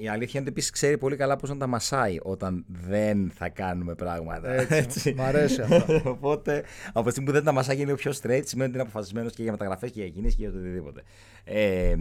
η 0.00 0.08
αλήθεια 0.08 0.30
είναι 0.32 0.40
ότι 0.40 0.48
επίσης 0.48 0.70
ξέρει 0.70 0.98
πολύ 0.98 1.16
καλά 1.16 1.36
πώς 1.36 1.48
να 1.48 1.56
τα 1.56 1.66
μασάει 1.66 2.16
όταν 2.22 2.64
δεν 2.68 3.30
θα 3.34 3.48
κάνουμε 3.48 3.94
πράγματα. 3.94 4.74
Έτσι. 4.74 5.12
Μ' 5.16 5.20
αρέσει 5.20 5.60
αυτό. 5.60 6.00
Οπότε 6.16 6.64
από 6.92 7.04
τη 7.04 7.10
στιγμή 7.10 7.28
που 7.28 7.34
δεν 7.34 7.44
τα 7.44 7.52
μασάει 7.52 7.80
είναι 7.80 7.94
πιο 7.94 8.10
straight, 8.10 8.42
σημαίνει 8.44 8.68
ότι 8.68 8.78
είναι 8.78 8.80
αποφασισμένος 8.80 9.32
και 9.32 9.42
για 9.42 9.50
μεταγραφές 9.50 9.90
και 9.90 10.00
για 10.00 10.10
κινήσεις 10.10 10.36
και 10.36 10.46
για 10.48 10.58
οτιδήποτε. 10.58 11.02
Ε, 11.44 11.94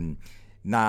να, 0.62 0.82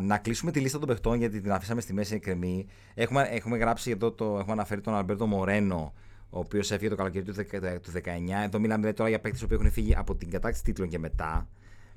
να 0.00 0.18
κλείσουμε 0.18 0.50
τη 0.50 0.60
λίστα 0.60 0.78
των 0.78 0.88
παιχτών 0.88 1.18
γιατί 1.18 1.40
την 1.40 1.52
αφήσαμε 1.52 1.80
στη 1.80 1.92
μέση 1.92 2.14
εκκρεμή. 2.14 2.66
Έχουμε, 2.94 3.28
έχουμε 3.30 3.56
γράψει 3.56 3.90
εδώ, 3.90 4.12
το, 4.12 4.24
έχουμε 4.24 4.52
αναφέρει 4.52 4.80
τον 4.80 4.94
Αλμπέρτο 4.94 5.26
Μορένο, 5.26 5.92
ο 6.30 6.38
οποίος 6.38 6.70
έφυγε 6.70 6.90
το 6.90 6.96
καλοκαίρι 6.96 7.24
του 7.24 7.34
19. 7.34 8.00
Εδώ 8.44 8.58
μιλάμε 8.58 8.92
τώρα 8.92 9.08
για 9.08 9.20
παίκτες 9.20 9.46
που 9.46 9.54
έχουν 9.54 9.70
φύγει 9.70 9.94
από 9.96 10.14
την 10.14 10.30
κατάκτηση 10.30 10.64
τίτλων 10.64 10.88
και 10.88 10.98
μετά. 10.98 11.48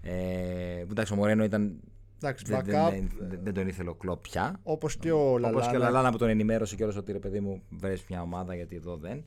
Ε, 0.02 0.80
εντάξει, 0.92 1.14
ο 1.14 1.16
Μορένο 1.16 1.44
ήταν 1.44 1.80
Εντάξει, 2.22 2.44
δεν, 2.48 2.64
δεν, 2.66 3.10
δεν, 3.20 3.40
δεν, 3.44 3.54
τον 3.54 3.68
ήθελε 3.68 3.90
ο 3.90 3.94
Κλοπ 3.94 4.22
πια. 4.22 4.60
Όπως 4.64 4.98
και 4.98 5.12
ο 5.12 5.38
Λαλάνα. 5.38 5.58
Όπως 5.58 5.70
και 5.70 5.76
ο 5.76 5.80
Λαλάνα 5.80 6.12
που 6.12 6.18
τον 6.18 6.30
ενημέρωσε 6.30 6.76
και 6.76 6.84
όλο 6.84 6.94
ότι 6.98 7.12
ρε 7.12 7.20
παιδί 7.20 7.40
μου 7.40 7.62
βρει 7.70 7.98
μια 8.10 8.22
ομάδα 8.22 8.56
γιατί 8.56 8.76
εδώ 8.76 8.96
δεν. 8.96 9.24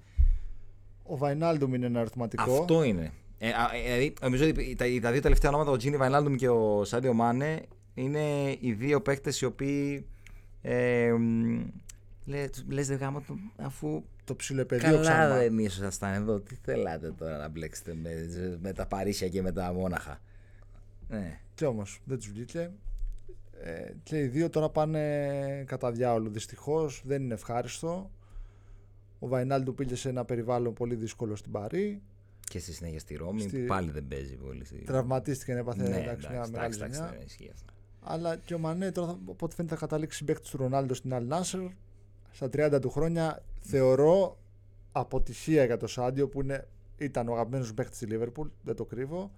Ο 1.03 1.17
Βαϊνάλντουμ 1.17 1.75
είναι 1.75 1.87
ένα 1.87 2.01
αριθματικό. 2.01 2.53
Αυτό 2.53 2.83
είναι. 2.83 3.13
Ε, 3.39 3.49
ε, 3.49 4.13
νομίζω 4.21 4.49
ότι 4.49 4.75
τα, 4.77 4.85
τα 5.03 5.11
δύο 5.11 5.21
τελευταία 5.21 5.51
ονόματα, 5.51 5.71
ο 5.71 5.77
Τζίνι 5.77 5.97
Βαϊνάλντουμ 5.97 6.35
και 6.35 6.49
ο 6.49 6.85
Σάντιο 6.85 7.13
Μάνε, 7.13 7.63
είναι 7.95 8.57
οι 8.61 8.73
δύο 8.73 9.01
παίκτες 9.01 9.41
οι 9.41 9.45
οποίοι. 9.45 10.07
Ε, 10.63 11.13
Λες 12.69 12.87
δε 12.87 12.95
γάμο 12.95 13.21
του, 13.21 13.39
αφού. 13.57 14.03
Το 14.25 14.37
ψιλοπεδίο 14.37 15.01
Καλά 15.03 15.39
δεν 15.39 15.59
ήσασταν 15.59 16.13
εδώ. 16.13 16.41
Τι 16.41 16.55
θέλατε 16.55 17.13
τώρα 17.19 17.37
να 17.37 17.49
μπλέξετε 17.49 17.95
με, 18.03 18.11
με 18.63 18.73
τα 18.73 18.87
Παρίσια 18.87 19.29
και 19.29 19.43
με 19.43 19.53
τα 19.53 19.73
Μόναχα. 19.73 20.21
Ναι. 21.11 21.41
Και 21.55 21.67
όμως 21.67 22.01
δεν 22.05 22.17
τους 22.17 22.29
βγήκε. 22.29 22.71
Ε, 23.63 23.93
και 24.03 24.21
οι 24.21 24.27
δύο 24.27 24.51
τώρα 24.51 24.69
πάνε 24.69 25.65
κατά 25.67 25.91
διάολο. 25.91 26.31
Δυστυχώς 26.31 27.03
δεν 27.05 27.23
είναι 27.23 27.35
ευχάριστο. 27.35 28.11
Ο 29.19 29.29
Βαϊνάλ 29.29 29.63
του 29.65 29.75
πήγε 29.75 29.95
σε 29.95 30.09
ένα 30.09 30.25
περιβάλλον 30.25 30.73
πολύ 30.73 30.95
δύσκολο 30.95 31.37
στην 31.37 31.53
Παρή. 31.53 32.03
Και 32.49 32.59
στη 32.59 32.73
συνέχεια 32.73 32.99
στη 32.99 33.15
Ρώμη, 33.15 33.41
στη... 33.41 33.59
που 33.59 33.67
πάλι 33.67 33.91
δεν 33.91 34.09
παίζει 34.09 34.37
πολύ. 34.37 34.65
Στη... 34.65 34.77
Τραυματίστηκε 34.77 35.53
να 35.53 35.59
έπαθε 35.59 35.89
ναι, 35.89 35.97
εντάξει, 35.97 36.29
μια 36.31 36.47
μεγάλη 36.51 36.73
ζημιά. 36.73 37.17
Αλλά 38.01 38.37
και 38.37 38.55
ο 38.55 38.59
Μανέ 38.59 38.93
τώρα, 38.93 39.19
οπότε 39.27 39.55
φαίνεται 39.55 39.75
θα 39.75 39.81
καταλήξει 39.81 40.17
συμπαίκτης 40.17 40.51
του 40.51 40.57
Ρονάλντο 40.57 40.95
στην 40.95 41.15
Αλ 41.15 41.27
Νάσερ. 41.27 41.61
Στα 42.33 42.47
30 42.47 42.79
του 42.81 42.91
χρόνια 42.91 43.43
θεωρώ 43.61 44.39
αποτυχία 44.93 45.65
για 45.65 45.77
το 45.77 45.87
Σάντιο 45.87 46.29
που 46.29 46.41
είναι, 46.41 46.67
ήταν 46.97 47.29
ο 47.29 47.33
αγαπημένος 47.33 47.75
παίκτης 47.75 47.99
της 47.99 48.09
Λίβερπουλ, 48.09 48.49
δεν 48.63 48.77
το 48.77 48.85
κρύβω 48.85 49.31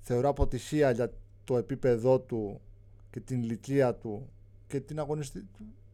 θεωρώ 0.00 0.28
αποτυχία 0.28 0.90
για 0.90 1.12
το 1.44 1.56
επίπεδό 1.56 2.20
του 2.20 2.60
και 3.10 3.20
την 3.20 3.42
ηλικία 3.42 3.94
του 3.94 4.30
και 4.66 4.80
την, 4.80 4.98
αγωνιστή, 4.98 5.48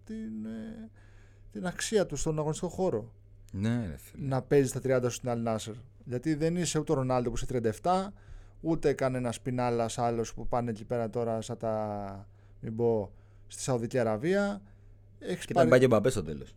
την, 0.05 0.47
ε, 0.47 0.90
την 1.53 1.66
αξία 1.66 2.07
του 2.07 2.16
στον 2.16 2.38
αγωνιστικό 2.38 2.69
χώρο. 2.69 3.12
Ναι, 3.53 3.87
ρε 3.87 3.97
φίλε. 3.97 4.27
Να 4.29 4.42
παίζεις 4.42 4.71
στα 4.71 4.81
30 4.83 5.01
σου 5.03 5.11
στην 5.11 5.29
Αλνάσερ. 5.29 5.75
Γιατί 6.05 6.35
δεν 6.35 6.57
είσαι 6.57 6.79
ούτε 6.79 6.92
ο 6.92 6.95
Ρονάλντο 6.95 7.31
που 7.31 7.37
είσαι 7.37 7.73
37, 7.83 8.12
ούτε 8.61 8.92
κανένας 8.92 9.40
πινάλας 9.40 9.99
άλλος 9.99 10.35
που 10.35 10.47
πάνε 10.47 10.71
εκεί 10.71 10.85
πέρα 10.85 11.11
τώρα 11.11 11.40
σαν 11.40 11.59
τα. 11.59 12.29
μην 12.61 12.77
πω 12.77 13.12
στη 13.47 13.62
Σαουδική 13.62 13.99
Αραβία. 13.99 14.62
Έχεις 15.19 15.45
και 15.45 15.53
πάρει... 15.53 15.66
ήταν 15.66 15.69
πάει 15.69 15.79
και 15.79 15.85
ο 15.85 15.88
Μπαμπέ 15.88 16.11
στο 16.11 16.23
τέλος. 16.23 16.55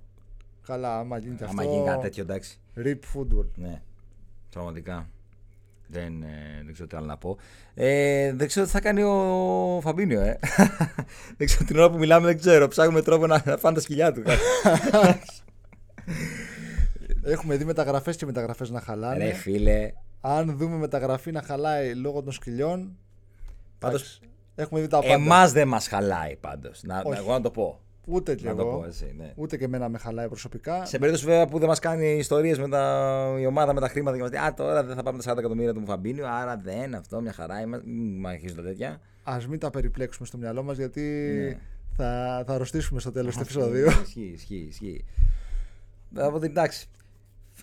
Καλά, 0.61 0.99
άμα 0.99 1.17
γίνει 1.17 1.35
και 1.35 1.43
αυτό. 1.43 1.61
Άμα 1.61 1.71
γίνει 1.71 1.85
κάτι 1.85 2.01
τέτοιο, 2.01 2.23
εντάξει. 2.23 2.59
Rip 2.75 2.99
football. 3.15 3.45
Ναι, 3.55 3.81
πραγματικά. 4.49 5.09
Δεν, 5.91 6.23
ε, 6.23 6.61
δεν 6.63 6.73
ξέρω 6.73 6.87
τι 6.87 6.97
άλλο 6.97 7.05
να 7.05 7.17
πω. 7.17 7.37
Ε, 7.73 8.33
δεν 8.33 8.47
ξέρω 8.47 8.65
τι 8.65 8.71
θα 8.71 8.81
κάνει 8.81 9.03
ο 9.03 9.79
Φαμπίνιο, 9.81 10.21
ε. 10.21 10.39
δεν 11.37 11.47
ξέρω 11.47 11.65
την 11.65 11.77
ώρα 11.77 11.89
που 11.89 11.97
μιλάμε, 11.97 12.25
δεν 12.25 12.37
ξέρω. 12.37 12.67
Ψάχνουμε 12.67 13.01
τρόπο 13.01 13.27
να 13.27 13.39
φάνε 13.39 13.75
τα 13.75 13.81
σκυλιά 13.81 14.11
του. 14.11 14.23
Έχουμε 17.23 17.55
δει 17.55 17.65
μεταγραφές 17.65 18.15
και 18.15 18.25
μεταγραφές 18.25 18.69
να 18.69 18.81
χαλάνε. 18.81 19.25
Ρε 19.25 19.33
φίλε. 19.33 19.91
Αν 20.21 20.57
δούμε 20.57 20.75
μεταγραφή 20.75 21.31
να 21.31 21.41
χαλάει 21.41 21.95
λόγω 21.95 22.21
των 22.21 22.33
σκυλιών. 22.33 22.97
Πάντως. 23.79 24.21
Έχουμε 24.55 24.81
δει 24.81 24.87
τα 24.87 24.99
πάντα. 24.99 25.13
Εμάς 25.13 25.51
δεν 25.51 25.67
μας 25.67 25.87
χαλάει 25.87 26.35
πάντως. 26.35 26.83
Να, 26.83 27.03
εγώ 27.17 27.31
να 27.31 27.41
το 27.41 27.51
πω. 27.51 27.79
Ούτε 28.09 28.35
και 28.35 28.47
εγώ. 28.47 28.85
ναι. 29.17 29.33
Ούτε 29.35 29.57
και 29.57 29.63
εμένα 29.63 29.89
με 29.89 29.97
χαλάει 29.97 30.27
προσωπικά. 30.27 30.85
Σε 30.85 30.97
περίπτωση 30.97 31.25
βέβαια 31.25 31.47
που 31.47 31.59
δεν 31.59 31.67
μας 31.67 31.79
κάνει 31.79 32.17
ιστορίες 32.17 32.59
με 32.59 32.69
τα... 32.69 33.35
η 33.39 33.45
ομάδα 33.45 33.73
με 33.73 33.79
τα 33.79 33.87
χρήματα 33.87 34.17
και 34.17 34.21
μας 34.21 34.31
λέει 34.31 34.41
Α, 34.41 34.53
τώρα 34.53 34.83
δεν 34.83 34.95
θα 34.95 35.03
πάμε 35.03 35.21
τα 35.21 35.33
40 35.33 35.37
εκατομμύρια 35.37 35.73
του 35.73 35.85
Φαμπίνιου, 35.85 36.27
άρα 36.27 36.57
δεν 36.57 36.95
αυτό, 36.95 37.21
μια 37.21 37.33
χαρά. 37.33 37.55
Μην 37.85 38.27
αρχίζουν 38.27 38.55
τα 38.55 38.63
τέτοια. 38.63 38.99
Α 39.23 39.37
μην 39.49 39.59
τα 39.59 39.69
περιπλέξουμε 39.69 40.27
στο 40.27 40.37
μυαλό 40.37 40.63
μας 40.63 40.77
γιατί 40.77 41.01
ναι. 41.01 41.57
θα, 41.95 42.43
θα 42.47 42.53
αρρωστήσουμε 42.53 42.99
στο 42.99 43.11
τέλος 43.11 43.35
του 43.35 43.41
επεισοδίου. 43.41 43.87
Ισχύει, 43.87 44.31
ισχύει, 44.33 44.65
ισχύει. 44.69 45.05
Από 46.15 46.39
την 46.39 46.49
εντάξει. 46.49 46.87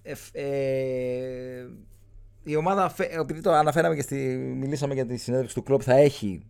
Ε, 0.03 0.13
ε, 0.33 1.67
η 2.43 2.57
ομάδα, 2.57 2.95
επειδή 3.21 3.41
το 3.41 3.53
αναφέραμε 3.53 3.95
και 3.95 4.03
στη, 4.03 4.17
μιλήσαμε 4.57 4.95
για 4.95 5.07
τη 5.07 5.17
συνέντευξη 5.17 5.55
του 5.55 5.63
κλοπ, 5.63 5.81
θα 5.85 5.95
έχει 5.95 6.43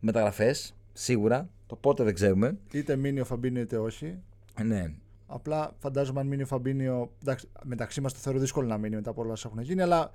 μεταγραφές 0.00 0.74
Σίγουρα. 0.92 1.48
Το 1.70 1.76
πότε 1.76 2.04
δεν 2.04 2.14
ξέρουμε. 2.14 2.58
Είτε 2.72 2.96
μείνει 2.96 3.20
ο 3.20 3.24
Φαμπίνιο 3.24 3.62
είτε 3.62 3.78
όχι. 3.78 4.18
Ναι. 4.64 4.92
Απλά 5.26 5.72
φαντάζομαι 5.78 6.20
αν 6.20 6.26
μείνει 6.26 6.42
ο 6.42 6.46
Φαμπίνιο. 6.46 7.12
Εντάξει, 7.22 7.48
μεταξύ 7.62 8.00
μας 8.00 8.12
το 8.12 8.18
θεωρώ 8.18 8.38
δύσκολο 8.38 8.66
να 8.66 8.78
μείνει 8.78 8.94
μετά 8.94 9.10
από 9.10 9.22
όλα 9.22 9.32
όσα 9.32 9.48
έχουν 9.48 9.62
γίνει, 9.62 9.82
αλλά 9.82 10.10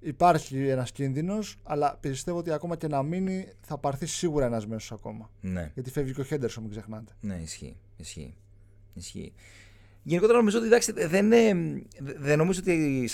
υπάρχει 0.00 0.68
ένας 0.68 0.92
κίνδυνος. 0.92 1.56
Αλλά 1.62 1.96
πιστεύω 2.00 2.38
ότι 2.38 2.52
ακόμα 2.52 2.76
και 2.76 2.88
να 2.88 3.02
μείνει 3.02 3.48
θα 3.60 3.78
πάρθει 3.78 4.06
σίγουρα 4.06 4.46
ένας 4.46 4.66
μέσος 4.66 4.92
ακόμα. 4.92 5.30
Ναι. 5.40 5.70
Γιατί 5.74 5.90
φεύγει 5.90 6.12
και 6.12 6.20
ο 6.20 6.24
Χέντερσον, 6.24 6.62
μην 6.62 6.72
ξεχνάτε. 6.72 7.12
Ναι, 7.20 7.34
ισχύει. 7.42 7.76
ισχύει. 7.96 8.34
ισχύει. 8.94 9.32
Γενικότερα 10.08 10.38
νομίζω 10.38 10.58
ότι 10.58 10.66
εντάξει, 10.66 10.92
δεν, 10.92 11.30
δεν 12.18 12.38
νομίζω 12.38 12.60
ότι 12.62 13.08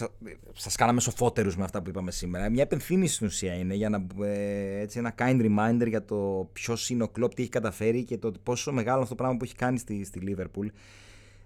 σα 0.52 0.70
κάναμε 0.70 1.00
σοφότερους 1.00 1.56
με 1.56 1.64
αυτά 1.64 1.82
που 1.82 1.88
είπαμε 1.88 2.10
σήμερα. 2.10 2.50
Μια 2.50 2.62
επενθύμηση 2.62 3.14
στην 3.14 3.26
ουσία 3.26 3.54
είναι 3.54 3.74
για 3.74 3.88
να, 3.88 4.06
ε, 4.26 4.80
έτσι, 4.80 4.98
ένα 4.98 5.14
kind 5.18 5.40
reminder 5.40 5.88
για 5.88 6.04
το 6.04 6.48
ποιος 6.52 6.90
είναι 6.90 7.02
ο 7.02 7.08
κλοπ, 7.08 7.34
τι 7.34 7.42
έχει 7.42 7.50
καταφέρει 7.50 8.04
και 8.04 8.18
το 8.18 8.32
πόσο 8.42 8.72
μεγάλο 8.72 9.02
αυτό 9.02 9.08
το 9.08 9.14
πράγμα 9.14 9.36
που 9.36 9.44
έχει 9.44 9.54
κάνει 9.54 9.78
στη, 9.78 10.04
στη 10.04 10.20
Liverpool. 10.26 10.66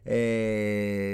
Ε, 0.04 1.07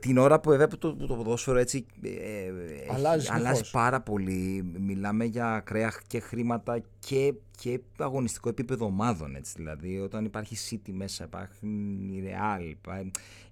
την 0.00 0.18
ώρα 0.18 0.40
που 0.40 0.50
βέβαια 0.50 0.66
το, 0.66 0.96
το 0.96 1.14
ποδόσφαιρο 1.14 1.58
έτσι 1.58 1.86
ε, 2.02 2.50
αλλάζει, 2.92 3.28
αλλάζει 3.30 3.70
πάρα 3.70 4.00
πολύ. 4.00 4.72
Μιλάμε 4.78 5.24
για 5.24 5.54
ακραία 5.54 5.92
και 6.06 6.20
χρήματα 6.20 6.82
και, 6.98 7.34
και 7.60 7.80
αγωνιστικό 7.98 8.48
επίπεδο 8.48 8.84
ομάδων. 8.84 9.34
Έτσι, 9.36 9.52
δηλαδή, 9.56 9.98
όταν 9.98 10.24
υπάρχει 10.24 10.56
City 10.70 10.90
μέσα, 10.92 11.24
υπάρχει 11.24 11.66
η 12.12 12.22
Real, 12.26 12.74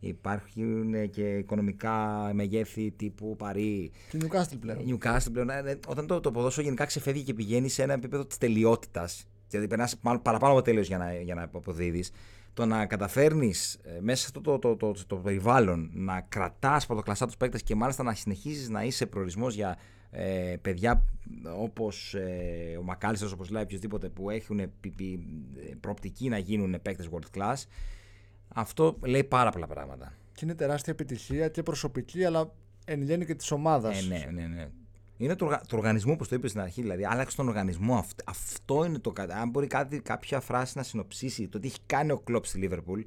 υπάρχουν 0.01 1.11
και 1.11 1.37
οικονομικά 1.37 2.31
μεγέθη 2.33 2.91
τύπου 2.91 3.37
Παρί. 3.37 3.91
Και 4.11 4.19
Newcastle 4.21 4.59
πλέον. 4.61 4.79
Newcastle 4.87 5.33
πλέον. 5.33 5.51
Ε, 5.51 5.79
όταν 5.87 6.07
το, 6.07 6.21
το 6.21 6.31
ποδόσφαιρο 6.31 6.65
γενικά 6.65 6.85
ξεφεύγει 6.85 7.23
και 7.23 7.35
πηγαίνει 7.35 7.69
σε 7.69 7.83
ένα 7.83 7.93
επίπεδο 7.93 8.27
της 8.27 8.39
τελειότητας, 8.39 9.27
δηλαδή 9.49 9.69
περνάς 9.69 9.97
παραπάνω 10.23 10.53
από 10.53 10.63
τέλειος 10.63 10.87
για 10.87 10.99
να, 10.99 11.15
για 11.15 11.35
να 11.35 11.43
αποδίδεις 11.43 12.11
το 12.59 12.67
να 12.67 12.87
καταφέρνεις 12.87 13.75
ε, 13.75 14.01
μέσα 14.01 14.21
σε 14.21 14.27
αυτό 14.27 14.41
το, 14.41 14.59
το, 14.59 14.77
το, 14.77 15.07
το, 15.07 15.17
περιβάλλον 15.17 15.91
να 15.93 16.21
κρατάς 16.21 16.87
πρωτοκλασσά 16.87 17.27
τους 17.27 17.37
παίκτες 17.37 17.63
και 17.63 17.75
μάλιστα 17.75 18.03
να 18.03 18.15
συνεχίζεις 18.15 18.69
να 18.69 18.83
είσαι 18.85 19.07
προορισμός 19.07 19.55
για 19.55 19.79
ε, 20.11 20.57
παιδιά 20.63 21.05
όπως 21.57 22.15
ε, 22.15 22.77
ο 22.79 22.83
Μακάλιστρο, 22.83 23.31
όπως 23.33 23.51
λέει 23.51 23.63
οποιοδήποτε 23.63 24.09
που 24.09 24.31
έχουν 24.31 24.61
πι, 24.81 24.91
πι, 24.91 25.27
προοπτική 25.81 26.29
να 26.29 26.39
γίνουν 26.39 26.79
παίκτες 26.83 27.09
world 27.13 27.39
class. 27.39 27.63
Αυτό 28.49 28.99
λέει 29.05 29.25
πάρα 29.25 29.51
πολλά 29.51 29.67
πράγματα. 29.67 30.13
Και 30.33 30.41
είναι 30.45 30.55
τεράστια 30.55 30.93
επιτυχία 30.93 31.49
και 31.49 31.63
προσωπική, 31.63 32.25
αλλά 32.25 32.53
εν 32.85 33.03
γέννη 33.03 33.25
και 33.25 33.35
της 33.35 33.51
ομάδας. 33.51 34.03
Ε, 34.03 34.07
ναι, 34.07 34.29
ναι, 34.33 34.47
ναι. 34.47 34.69
Είναι 35.19 35.35
το, 35.35 35.61
το 35.67 35.77
οργανισμό, 35.77 36.13
όπως 36.13 36.29
το 36.29 36.35
είπες 36.35 36.51
στην 36.51 36.63
αρχή. 36.63 36.83
Δηλαδή, 36.83 37.05
άλλαξε 37.05 37.37
τον 37.37 37.49
οργανισμό. 37.49 38.05
Αυτό, 38.25 38.85
είναι 38.85 38.99
το. 38.99 39.13
Αν 39.29 39.51
μπορεί 39.51 39.67
κάτι, 39.67 40.01
κάποια 40.01 40.41
φράση 40.41 40.77
να 40.77 40.83
συνοψίσει 40.83 41.49
το 41.49 41.59
τι 41.59 41.67
έχει 41.67 41.79
κάνει 41.87 42.13
ο 42.13 42.19
Κλοπ 42.19 42.45
στη 42.45 42.59
Λίβερπουλ, 42.59 43.01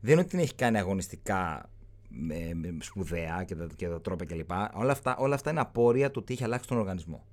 δεν 0.00 0.12
είναι 0.12 0.20
ότι 0.20 0.30
την 0.30 0.38
έχει 0.38 0.54
κάνει 0.54 0.78
αγωνιστικά 0.78 1.70
με, 2.08 2.50
με 2.54 2.76
σπουδαία 2.80 3.44
και 3.44 3.54
τα, 3.54 3.66
και 3.76 3.88
τα 3.88 4.00
τρόπια 4.00 4.26
κλπ. 4.26 4.50
Όλα 4.72 4.92
αυτά, 4.92 5.16
όλα 5.16 5.34
αυτά 5.34 5.50
είναι 5.50 5.60
απόρρια 5.60 6.10
του 6.10 6.24
τι 6.24 6.32
έχει 6.32 6.44
αλλάξει 6.44 6.68
τον 6.68 6.78
οργανισμό. 6.78 7.24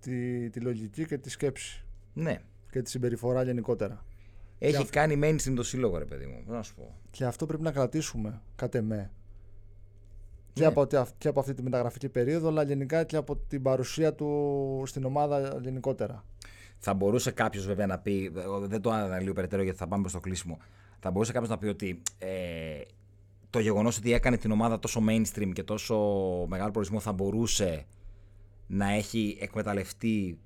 Τη, 0.00 0.50
τη 0.50 0.60
λογική 0.60 1.06
και 1.06 1.18
τη 1.18 1.30
σκέψη. 1.30 1.84
Ναι. 2.14 2.38
Και 2.70 2.82
τη 2.82 2.90
συμπεριφορά 2.90 3.42
γενικότερα. 3.42 4.04
Έχει 4.58 4.84
και 4.84 4.90
κάνει 4.90 5.20
mainstream 5.22 5.52
το 5.56 5.62
σύλλογο, 5.62 5.98
ρε 5.98 6.04
παιδί 6.04 6.26
μου. 6.26 6.42
Να 6.46 6.62
σου 6.62 6.74
πω. 6.74 6.94
Και 7.10 7.24
αυτό 7.24 7.46
πρέπει 7.46 7.62
να 7.62 7.72
κρατήσουμε, 7.72 8.42
κάτε 8.56 8.80
με 8.80 9.10
και, 10.58 10.64
ναι. 10.64 11.00
από, 11.00 11.08
και 11.18 11.28
από 11.28 11.40
αυτή 11.40 11.54
τη 11.54 11.62
μεταγραφική 11.62 12.08
περίοδο, 12.08 12.48
αλλά 12.48 12.62
γενικά 12.62 13.04
και 13.04 13.16
από 13.16 13.36
την 13.36 13.62
παρουσία 13.62 14.14
του 14.14 14.82
στην 14.86 15.04
ομάδα 15.04 15.58
γενικότερα. 15.62 16.24
Θα 16.78 16.94
μπορούσε 16.94 17.30
κάποιος 17.30 17.66
βέβαια 17.66 17.86
να 17.86 17.98
πει, 17.98 18.32
δεν 18.60 18.80
το 18.80 18.90
αναλύω 18.90 19.32
περαιτέρω 19.32 19.62
γιατί 19.62 19.78
θα 19.78 19.86
πάμε 19.86 20.00
προς 20.00 20.12
το 20.12 20.20
κλείσιμο. 20.20 20.58
Θα 21.00 21.10
μπορούσε 21.10 21.32
κάποιος 21.32 21.50
να 21.50 21.58
πει 21.58 21.66
ότι 21.66 22.02
ε, 22.18 22.80
το 23.50 23.58
γεγονός 23.58 23.98
ότι 23.98 24.12
έκανε 24.12 24.36
την 24.36 24.50
ομάδα 24.50 24.78
τόσο 24.78 25.02
mainstream 25.08 25.50
και 25.52 25.62
τόσο 25.62 25.96
μεγάλο 26.48 26.70
προορισμό 26.70 27.00
θα 27.00 27.12
μπορούσε 27.12 27.86
να 28.66 28.92
έχει 28.92 29.38
εκμεταλλευτεί 29.40 30.38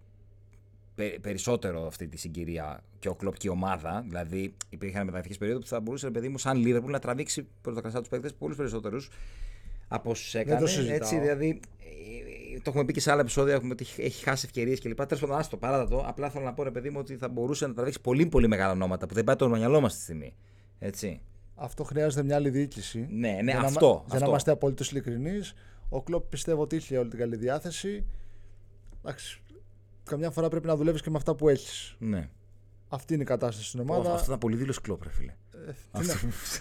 περισσότερο 1.20 1.86
αυτή 1.86 2.08
τη 2.08 2.16
συγκυρία 2.16 2.84
και 2.98 3.08
ο 3.08 3.14
κλοπ 3.14 3.36
και 3.36 3.46
η 3.46 3.50
ομάδα. 3.50 4.04
Δηλαδή, 4.08 4.54
υπήρχαν 4.68 5.00
μεταγραφικές 5.00 5.38
περίοδο 5.38 5.60
που 5.60 5.66
θα 5.66 5.80
μπορούσε, 5.80 6.10
παιδί 6.10 6.28
μου, 6.28 6.38
σαν 6.38 6.62
Liverpool 6.66 6.90
να 6.90 6.98
τραβήξει 6.98 7.48
πρωτοκραστά 7.60 8.00
τους 8.00 8.08
παίκτες 8.08 8.34
πολλούς 8.34 8.56
περισσότερους 8.56 9.10
από 9.94 10.10
όσους 10.10 10.34
έκανε. 10.34 10.64
έτσι, 10.94 11.18
δηλαδή, 11.18 11.60
το 12.56 12.70
έχουμε 12.70 12.84
πει 12.84 12.92
και 12.92 13.00
σε 13.00 13.10
άλλα 13.10 13.20
επεισόδια 13.20 13.54
έχουμε 13.54 13.72
ότι 13.72 13.86
έχει 13.96 14.24
χάσει 14.24 14.44
ευκαιρίες 14.46 14.80
κλπ. 14.80 15.06
Τέλος 15.06 15.20
πάντων, 15.20 15.36
άστο, 15.36 15.56
παράδατο. 15.56 16.04
Απλά 16.06 16.30
θέλω 16.30 16.44
να 16.44 16.52
πω, 16.52 16.62
ρε 16.62 16.70
παιδί 16.70 16.90
μου, 16.90 16.98
ότι 17.00 17.16
θα 17.16 17.28
μπορούσε 17.28 17.66
να 17.66 17.74
τραβήξει 17.74 18.00
πολύ 18.00 18.26
πολύ 18.26 18.48
μεγάλα 18.48 18.72
ονόματα 18.72 19.06
που 19.06 19.14
δεν 19.14 19.24
πάει 19.24 19.36
το 19.36 19.48
μυαλό 19.48 19.80
μας 19.80 19.92
στη 19.92 20.02
στιγμή. 20.02 20.34
Έτσι. 20.78 21.20
Αυτό 21.54 21.84
χρειάζεται 21.84 22.22
μια 22.22 22.36
άλλη 22.36 22.50
διοίκηση. 22.50 23.06
Ναι, 23.10 23.38
ναι, 23.42 23.50
για 23.50 23.60
αυτό. 23.60 24.04
Να, 24.08 24.10
για 24.10 24.18
να 24.18 24.26
είμαστε 24.26 24.50
απολύτως 24.50 24.90
ειλικρινείς. 24.90 25.54
Ο 25.88 26.02
Κλοπ 26.02 26.28
πιστεύω 26.28 26.62
ότι 26.62 26.76
είχε 26.76 26.98
όλη 26.98 27.08
την 27.08 27.18
καλή 27.18 27.36
διάθεση. 27.36 28.06
Εντάξει, 29.04 29.42
καμιά 30.04 30.30
φορά 30.30 30.48
πρέπει 30.48 30.66
να 30.66 30.76
δουλεύεις 30.76 31.02
και 31.02 31.10
με 31.10 31.16
αυτά 31.16 31.34
που 31.34 31.48
έχεις. 31.48 31.96
Ναι. 31.98 32.28
Αυτή 32.88 33.14
είναι 33.14 33.22
η 33.22 33.26
κατάσταση 33.26 33.68
στην 33.68 33.80
ομάδα. 33.80 34.12
Αυτό 34.12 34.24
ήταν 34.26 34.38
πολύ 34.38 34.56
δήλωση 34.56 34.80
κλόπ, 34.80 35.02
ρε 35.02 35.10
φίλε. 35.10 35.34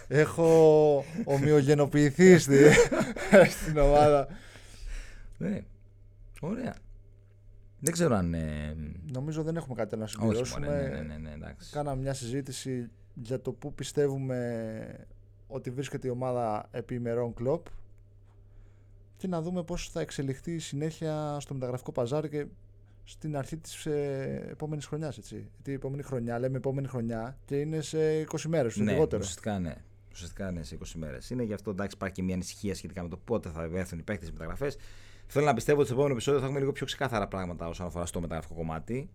Ε, 0.08 0.22
Έχω 0.22 1.06
ομοιογενοποιηθεί 1.24 2.38
στην 3.50 3.78
ομάδα. 3.78 4.28
Ναι. 5.38 5.64
Ωραία. 6.42 6.76
Δεν 7.80 7.94
ξέρω 7.94 8.16
αν. 8.16 8.34
Ε... 8.34 8.76
Νομίζω 9.12 9.44
δεν 9.44 9.56
έχουμε 9.56 9.76
κάτι 9.76 9.98
να 9.98 10.08
συμπληρώσουμε. 10.08 10.68
Όχι, 10.68 10.76
ναι, 10.76 11.02
ναι, 11.02 11.18
ναι, 11.18 11.36
ναι, 11.36 11.56
Κάναμε 11.72 12.02
μια 12.02 12.14
συζήτηση 12.14 12.90
για 13.14 13.42
το 13.42 13.52
πού 13.52 13.74
πιστεύουμε 13.74 15.08
ότι 15.48 15.70
βρίσκεται 15.70 16.08
η 16.08 16.12
ομάδα 16.12 16.68
επί 16.72 16.96
ημερών 16.96 17.34
κλοπ 17.34 17.66
και 19.18 19.28
να 19.28 19.42
δούμε 19.42 19.64
πώς 19.64 19.90
θα 19.90 20.02
εξελιχθεί 20.02 20.54
η 20.54 20.60
συνέχεια 20.60 21.38
στο 21.40 21.54
μεταγραφικό 21.54 21.92
παζάρι 21.92 22.30
και 22.30 22.46
στην 23.04 23.38
αρχή 23.38 23.58
της 23.58 23.86
ε, 23.86 24.48
επόμενης 24.52 24.86
χρονιάς. 24.86 25.16
Γιατί 25.16 25.72
η 25.72 25.74
επόμενη 25.74 26.04
χρονιά, 26.04 26.40
λέμε 26.40 26.58
επόμενη 26.58 26.88
χρονιά 26.88 27.38
και 27.46 27.60
είναι 27.60 27.82
σε 27.82 27.98
20 28.32 28.42
μέρες, 28.48 28.78
ναι, 28.78 28.92
λιγότερο. 28.92 29.22
Ουσιαστικά 29.22 29.60
ναι. 29.60 29.76
Ουσιαστικά 30.12 30.52
ναι, 30.52 30.64
σε 30.64 30.78
20 30.82 30.86
μέρες. 30.96 31.30
Είναι 31.30 31.44
γι' 31.44 31.54
αυτό 31.54 31.70
εντάξει, 31.70 31.96
υπάρχει 31.96 32.16
και 32.16 32.24
μια 32.24 32.34
ανησυχία 32.34 32.76
σχετικά 32.76 33.04
με 33.04 33.10
το 33.10 33.18
πότε 33.18 33.50
θα 33.50 33.70
έρθουν 33.74 34.00
οι 34.00 34.02
παίχτε 34.02 34.28
μεταγραφές. 34.32 34.78
Θέλω 35.28 35.46
να 35.46 35.54
πιστεύω 35.54 35.78
ότι 35.78 35.86
στο 35.86 35.94
επόμενο 35.96 36.14
επεισόδιο 36.14 36.40
θα 36.40 36.46
έχουμε 36.46 36.62
λίγο 36.62 36.72
πιο 36.72 36.86
ξεκάθαρα 36.86 37.28
πράγματα 37.28 37.68
όσον 37.68 37.86
αφορά 37.86 38.06
στο 38.06 38.22
μεταγραφικό 38.22 38.54
κομμάτι. 38.54 39.10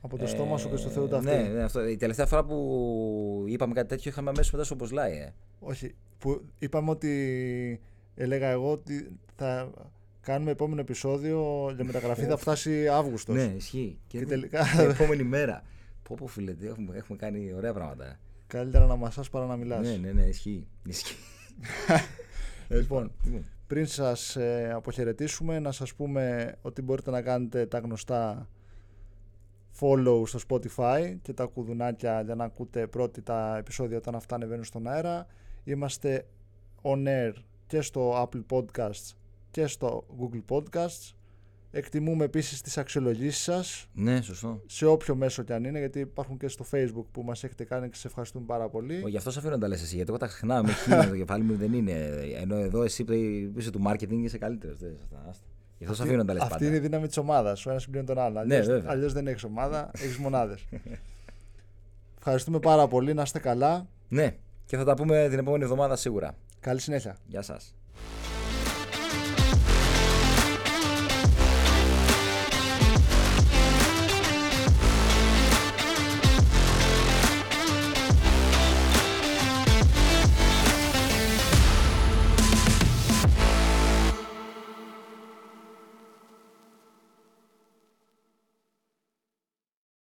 Από 0.00 0.18
το 0.18 0.26
στόμα 0.26 0.58
σου 0.58 0.70
και 0.70 0.76
στο 0.76 0.88
Θεό 0.88 1.08
τα 1.08 1.22
ναι, 1.22 1.36
ναι, 1.36 1.62
αυτό. 1.62 1.88
Η 1.88 1.96
τελευταία 1.96 2.26
φορά 2.26 2.44
που 2.44 3.44
είπαμε 3.46 3.74
κάτι 3.74 3.88
τέτοιο 3.88 4.10
είχαμε 4.10 4.28
αμέσως 4.28 4.52
μετά 4.52 4.64
στο 4.64 4.74
Μποσλάι. 4.74 5.12
Ε. 5.12 5.32
Όχι. 5.58 5.94
Που 6.18 6.44
είπαμε 6.58 6.90
ότι 6.90 7.80
έλεγα 8.14 8.48
εγώ 8.48 8.70
ότι 8.70 9.18
θα 9.36 9.70
Κάνουμε 10.20 10.50
επόμενο 10.50 10.80
επεισόδιο 10.80 11.70
για 11.74 11.84
μεταγραφή 11.84 12.24
θα 12.24 12.36
φτάσει 12.36 12.88
Αύγουστος. 12.88 13.36
Ναι, 13.36 13.52
ισχύει. 13.56 13.98
Και, 14.06 14.18
και 14.18 14.26
τελικά. 14.26 14.64
Την 14.64 14.90
επόμενη 14.90 15.22
μέρα. 15.22 15.62
Πω, 16.02 16.14
πω 16.18 16.26
φίλε, 16.26 16.54
έχουμε, 16.62 16.96
έχουμε 16.96 17.18
κάνει 17.18 17.52
ωραία 17.52 17.72
πράγματα. 17.72 18.18
Καλύτερα 18.46 18.86
να 18.86 18.96
μασάς 18.96 19.30
παρά 19.30 19.46
να 19.46 19.56
μιλάς. 19.56 19.86
Ναι, 19.86 19.96
ναι, 19.96 20.12
ναι, 20.12 20.22
ισχύει. 20.22 20.66
ισχύει. 20.84 21.16
λοιπόν, 22.68 23.12
πριν 23.66 23.86
σας 23.86 24.36
ε, 24.36 24.70
αποχαιρετήσουμε, 24.74 25.58
να 25.58 25.72
σας 25.72 25.94
πούμε 25.94 26.54
ότι 26.62 26.82
μπορείτε 26.82 27.10
να 27.10 27.22
κάνετε 27.22 27.66
τα 27.66 27.78
γνωστά 27.78 28.48
follow 29.80 30.22
στο 30.26 30.38
Spotify 30.48 31.16
και 31.22 31.32
τα 31.32 31.44
κουδουνάκια 31.44 32.22
για 32.22 32.34
να 32.34 32.44
ακούτε 32.44 32.86
πρώτοι 32.86 33.22
τα 33.22 33.56
επεισόδια 33.56 33.96
όταν 33.96 34.14
αυτά 34.14 34.34
ανεβαίνουν 34.34 34.64
στον 34.64 34.88
αέρα. 34.88 35.26
Είμαστε 35.64 36.26
on 36.82 37.06
air 37.06 37.32
και 37.66 37.80
στο 37.80 38.22
Apple 38.22 38.42
Podcasts 38.50 39.14
και 39.50 39.66
στο 39.66 40.06
Google 40.20 40.56
Podcasts. 40.56 41.14
Εκτιμούμε 41.72 42.24
επίσης 42.24 42.60
τις 42.60 42.78
αξιολογήσεις 42.78 43.42
σας. 43.42 43.86
Ναι, 43.94 44.20
σωστό. 44.20 44.62
Σε 44.66 44.86
όποιο 44.86 45.14
μέσο 45.14 45.42
και 45.42 45.52
αν 45.52 45.64
είναι, 45.64 45.78
γιατί 45.78 45.98
υπάρχουν 46.00 46.36
και 46.36 46.48
στο 46.48 46.64
Facebook 46.72 47.04
που 47.12 47.22
μας 47.22 47.44
έχετε 47.44 47.64
κάνει 47.64 47.88
και 47.88 47.96
σε 47.96 48.06
ευχαριστούμε 48.06 48.44
πάρα 48.46 48.68
πολύ. 48.68 49.02
Ο, 49.04 49.08
γι' 49.08 49.16
αυτό 49.16 49.30
σε 49.30 49.38
αφήνω 49.38 49.54
να 49.54 49.60
τα 49.60 49.68
λες 49.68 49.82
εσύ, 49.82 49.94
γιατί 49.94 50.10
εγώ 50.10 50.18
τα 50.18 50.26
ξεχνάω. 50.26 50.62
Με 50.62 50.72
χίλια 50.72 51.08
το 51.08 51.16
κεφάλι 51.16 51.42
μου 51.42 51.56
δεν 51.56 51.72
είναι. 51.72 51.92
Ενώ 52.40 52.56
εδώ 52.56 52.82
εσύ 52.82 53.04
είσαι 53.56 53.70
του 53.70 53.82
marketing 53.86 54.18
είσαι 54.22 54.38
καλύτερος. 54.38 54.78
Γι' 55.78 55.84
αυτό 55.84 55.94
σε 55.94 56.02
αφήνω 56.02 56.16
να 56.16 56.24
τα 56.24 56.32
λες. 56.32 56.42
Αυτή 56.42 56.66
είναι 56.66 56.76
η 56.76 56.78
δύναμη 56.78 57.06
της 57.06 57.16
ομάδας. 57.16 57.66
Ο 57.66 57.70
ένας 57.70 57.82
συμπληρώνει 57.82 58.14
τον 58.14 58.24
άλλο. 58.24 58.44
Ναι, 58.44 58.60
Αλλιώς 58.86 59.12
δεν 59.12 59.26
έχεις 59.26 59.44
ομάδα, 59.44 59.90
έχεις 59.94 60.16
μονάδες. 60.16 60.64
Ευχαριστούμε 62.18 62.58
πάρα 62.58 62.88
πολύ. 62.88 63.14
Να 63.14 63.22
είστε 63.22 63.38
καλά. 63.38 63.88
Ναι, 64.08 64.36
και 64.66 64.76
θα 64.76 64.84
τα 64.84 64.94
πούμε 64.94 65.26
την 65.30 65.38
επόμενη 65.38 65.62
εβδομάδα 65.62 65.96
σίγουρα. 65.96 66.36
Καλή 66.60 66.80
συνέχεια. 66.80 67.16
Γεια 67.26 67.42
σας. 67.42 67.74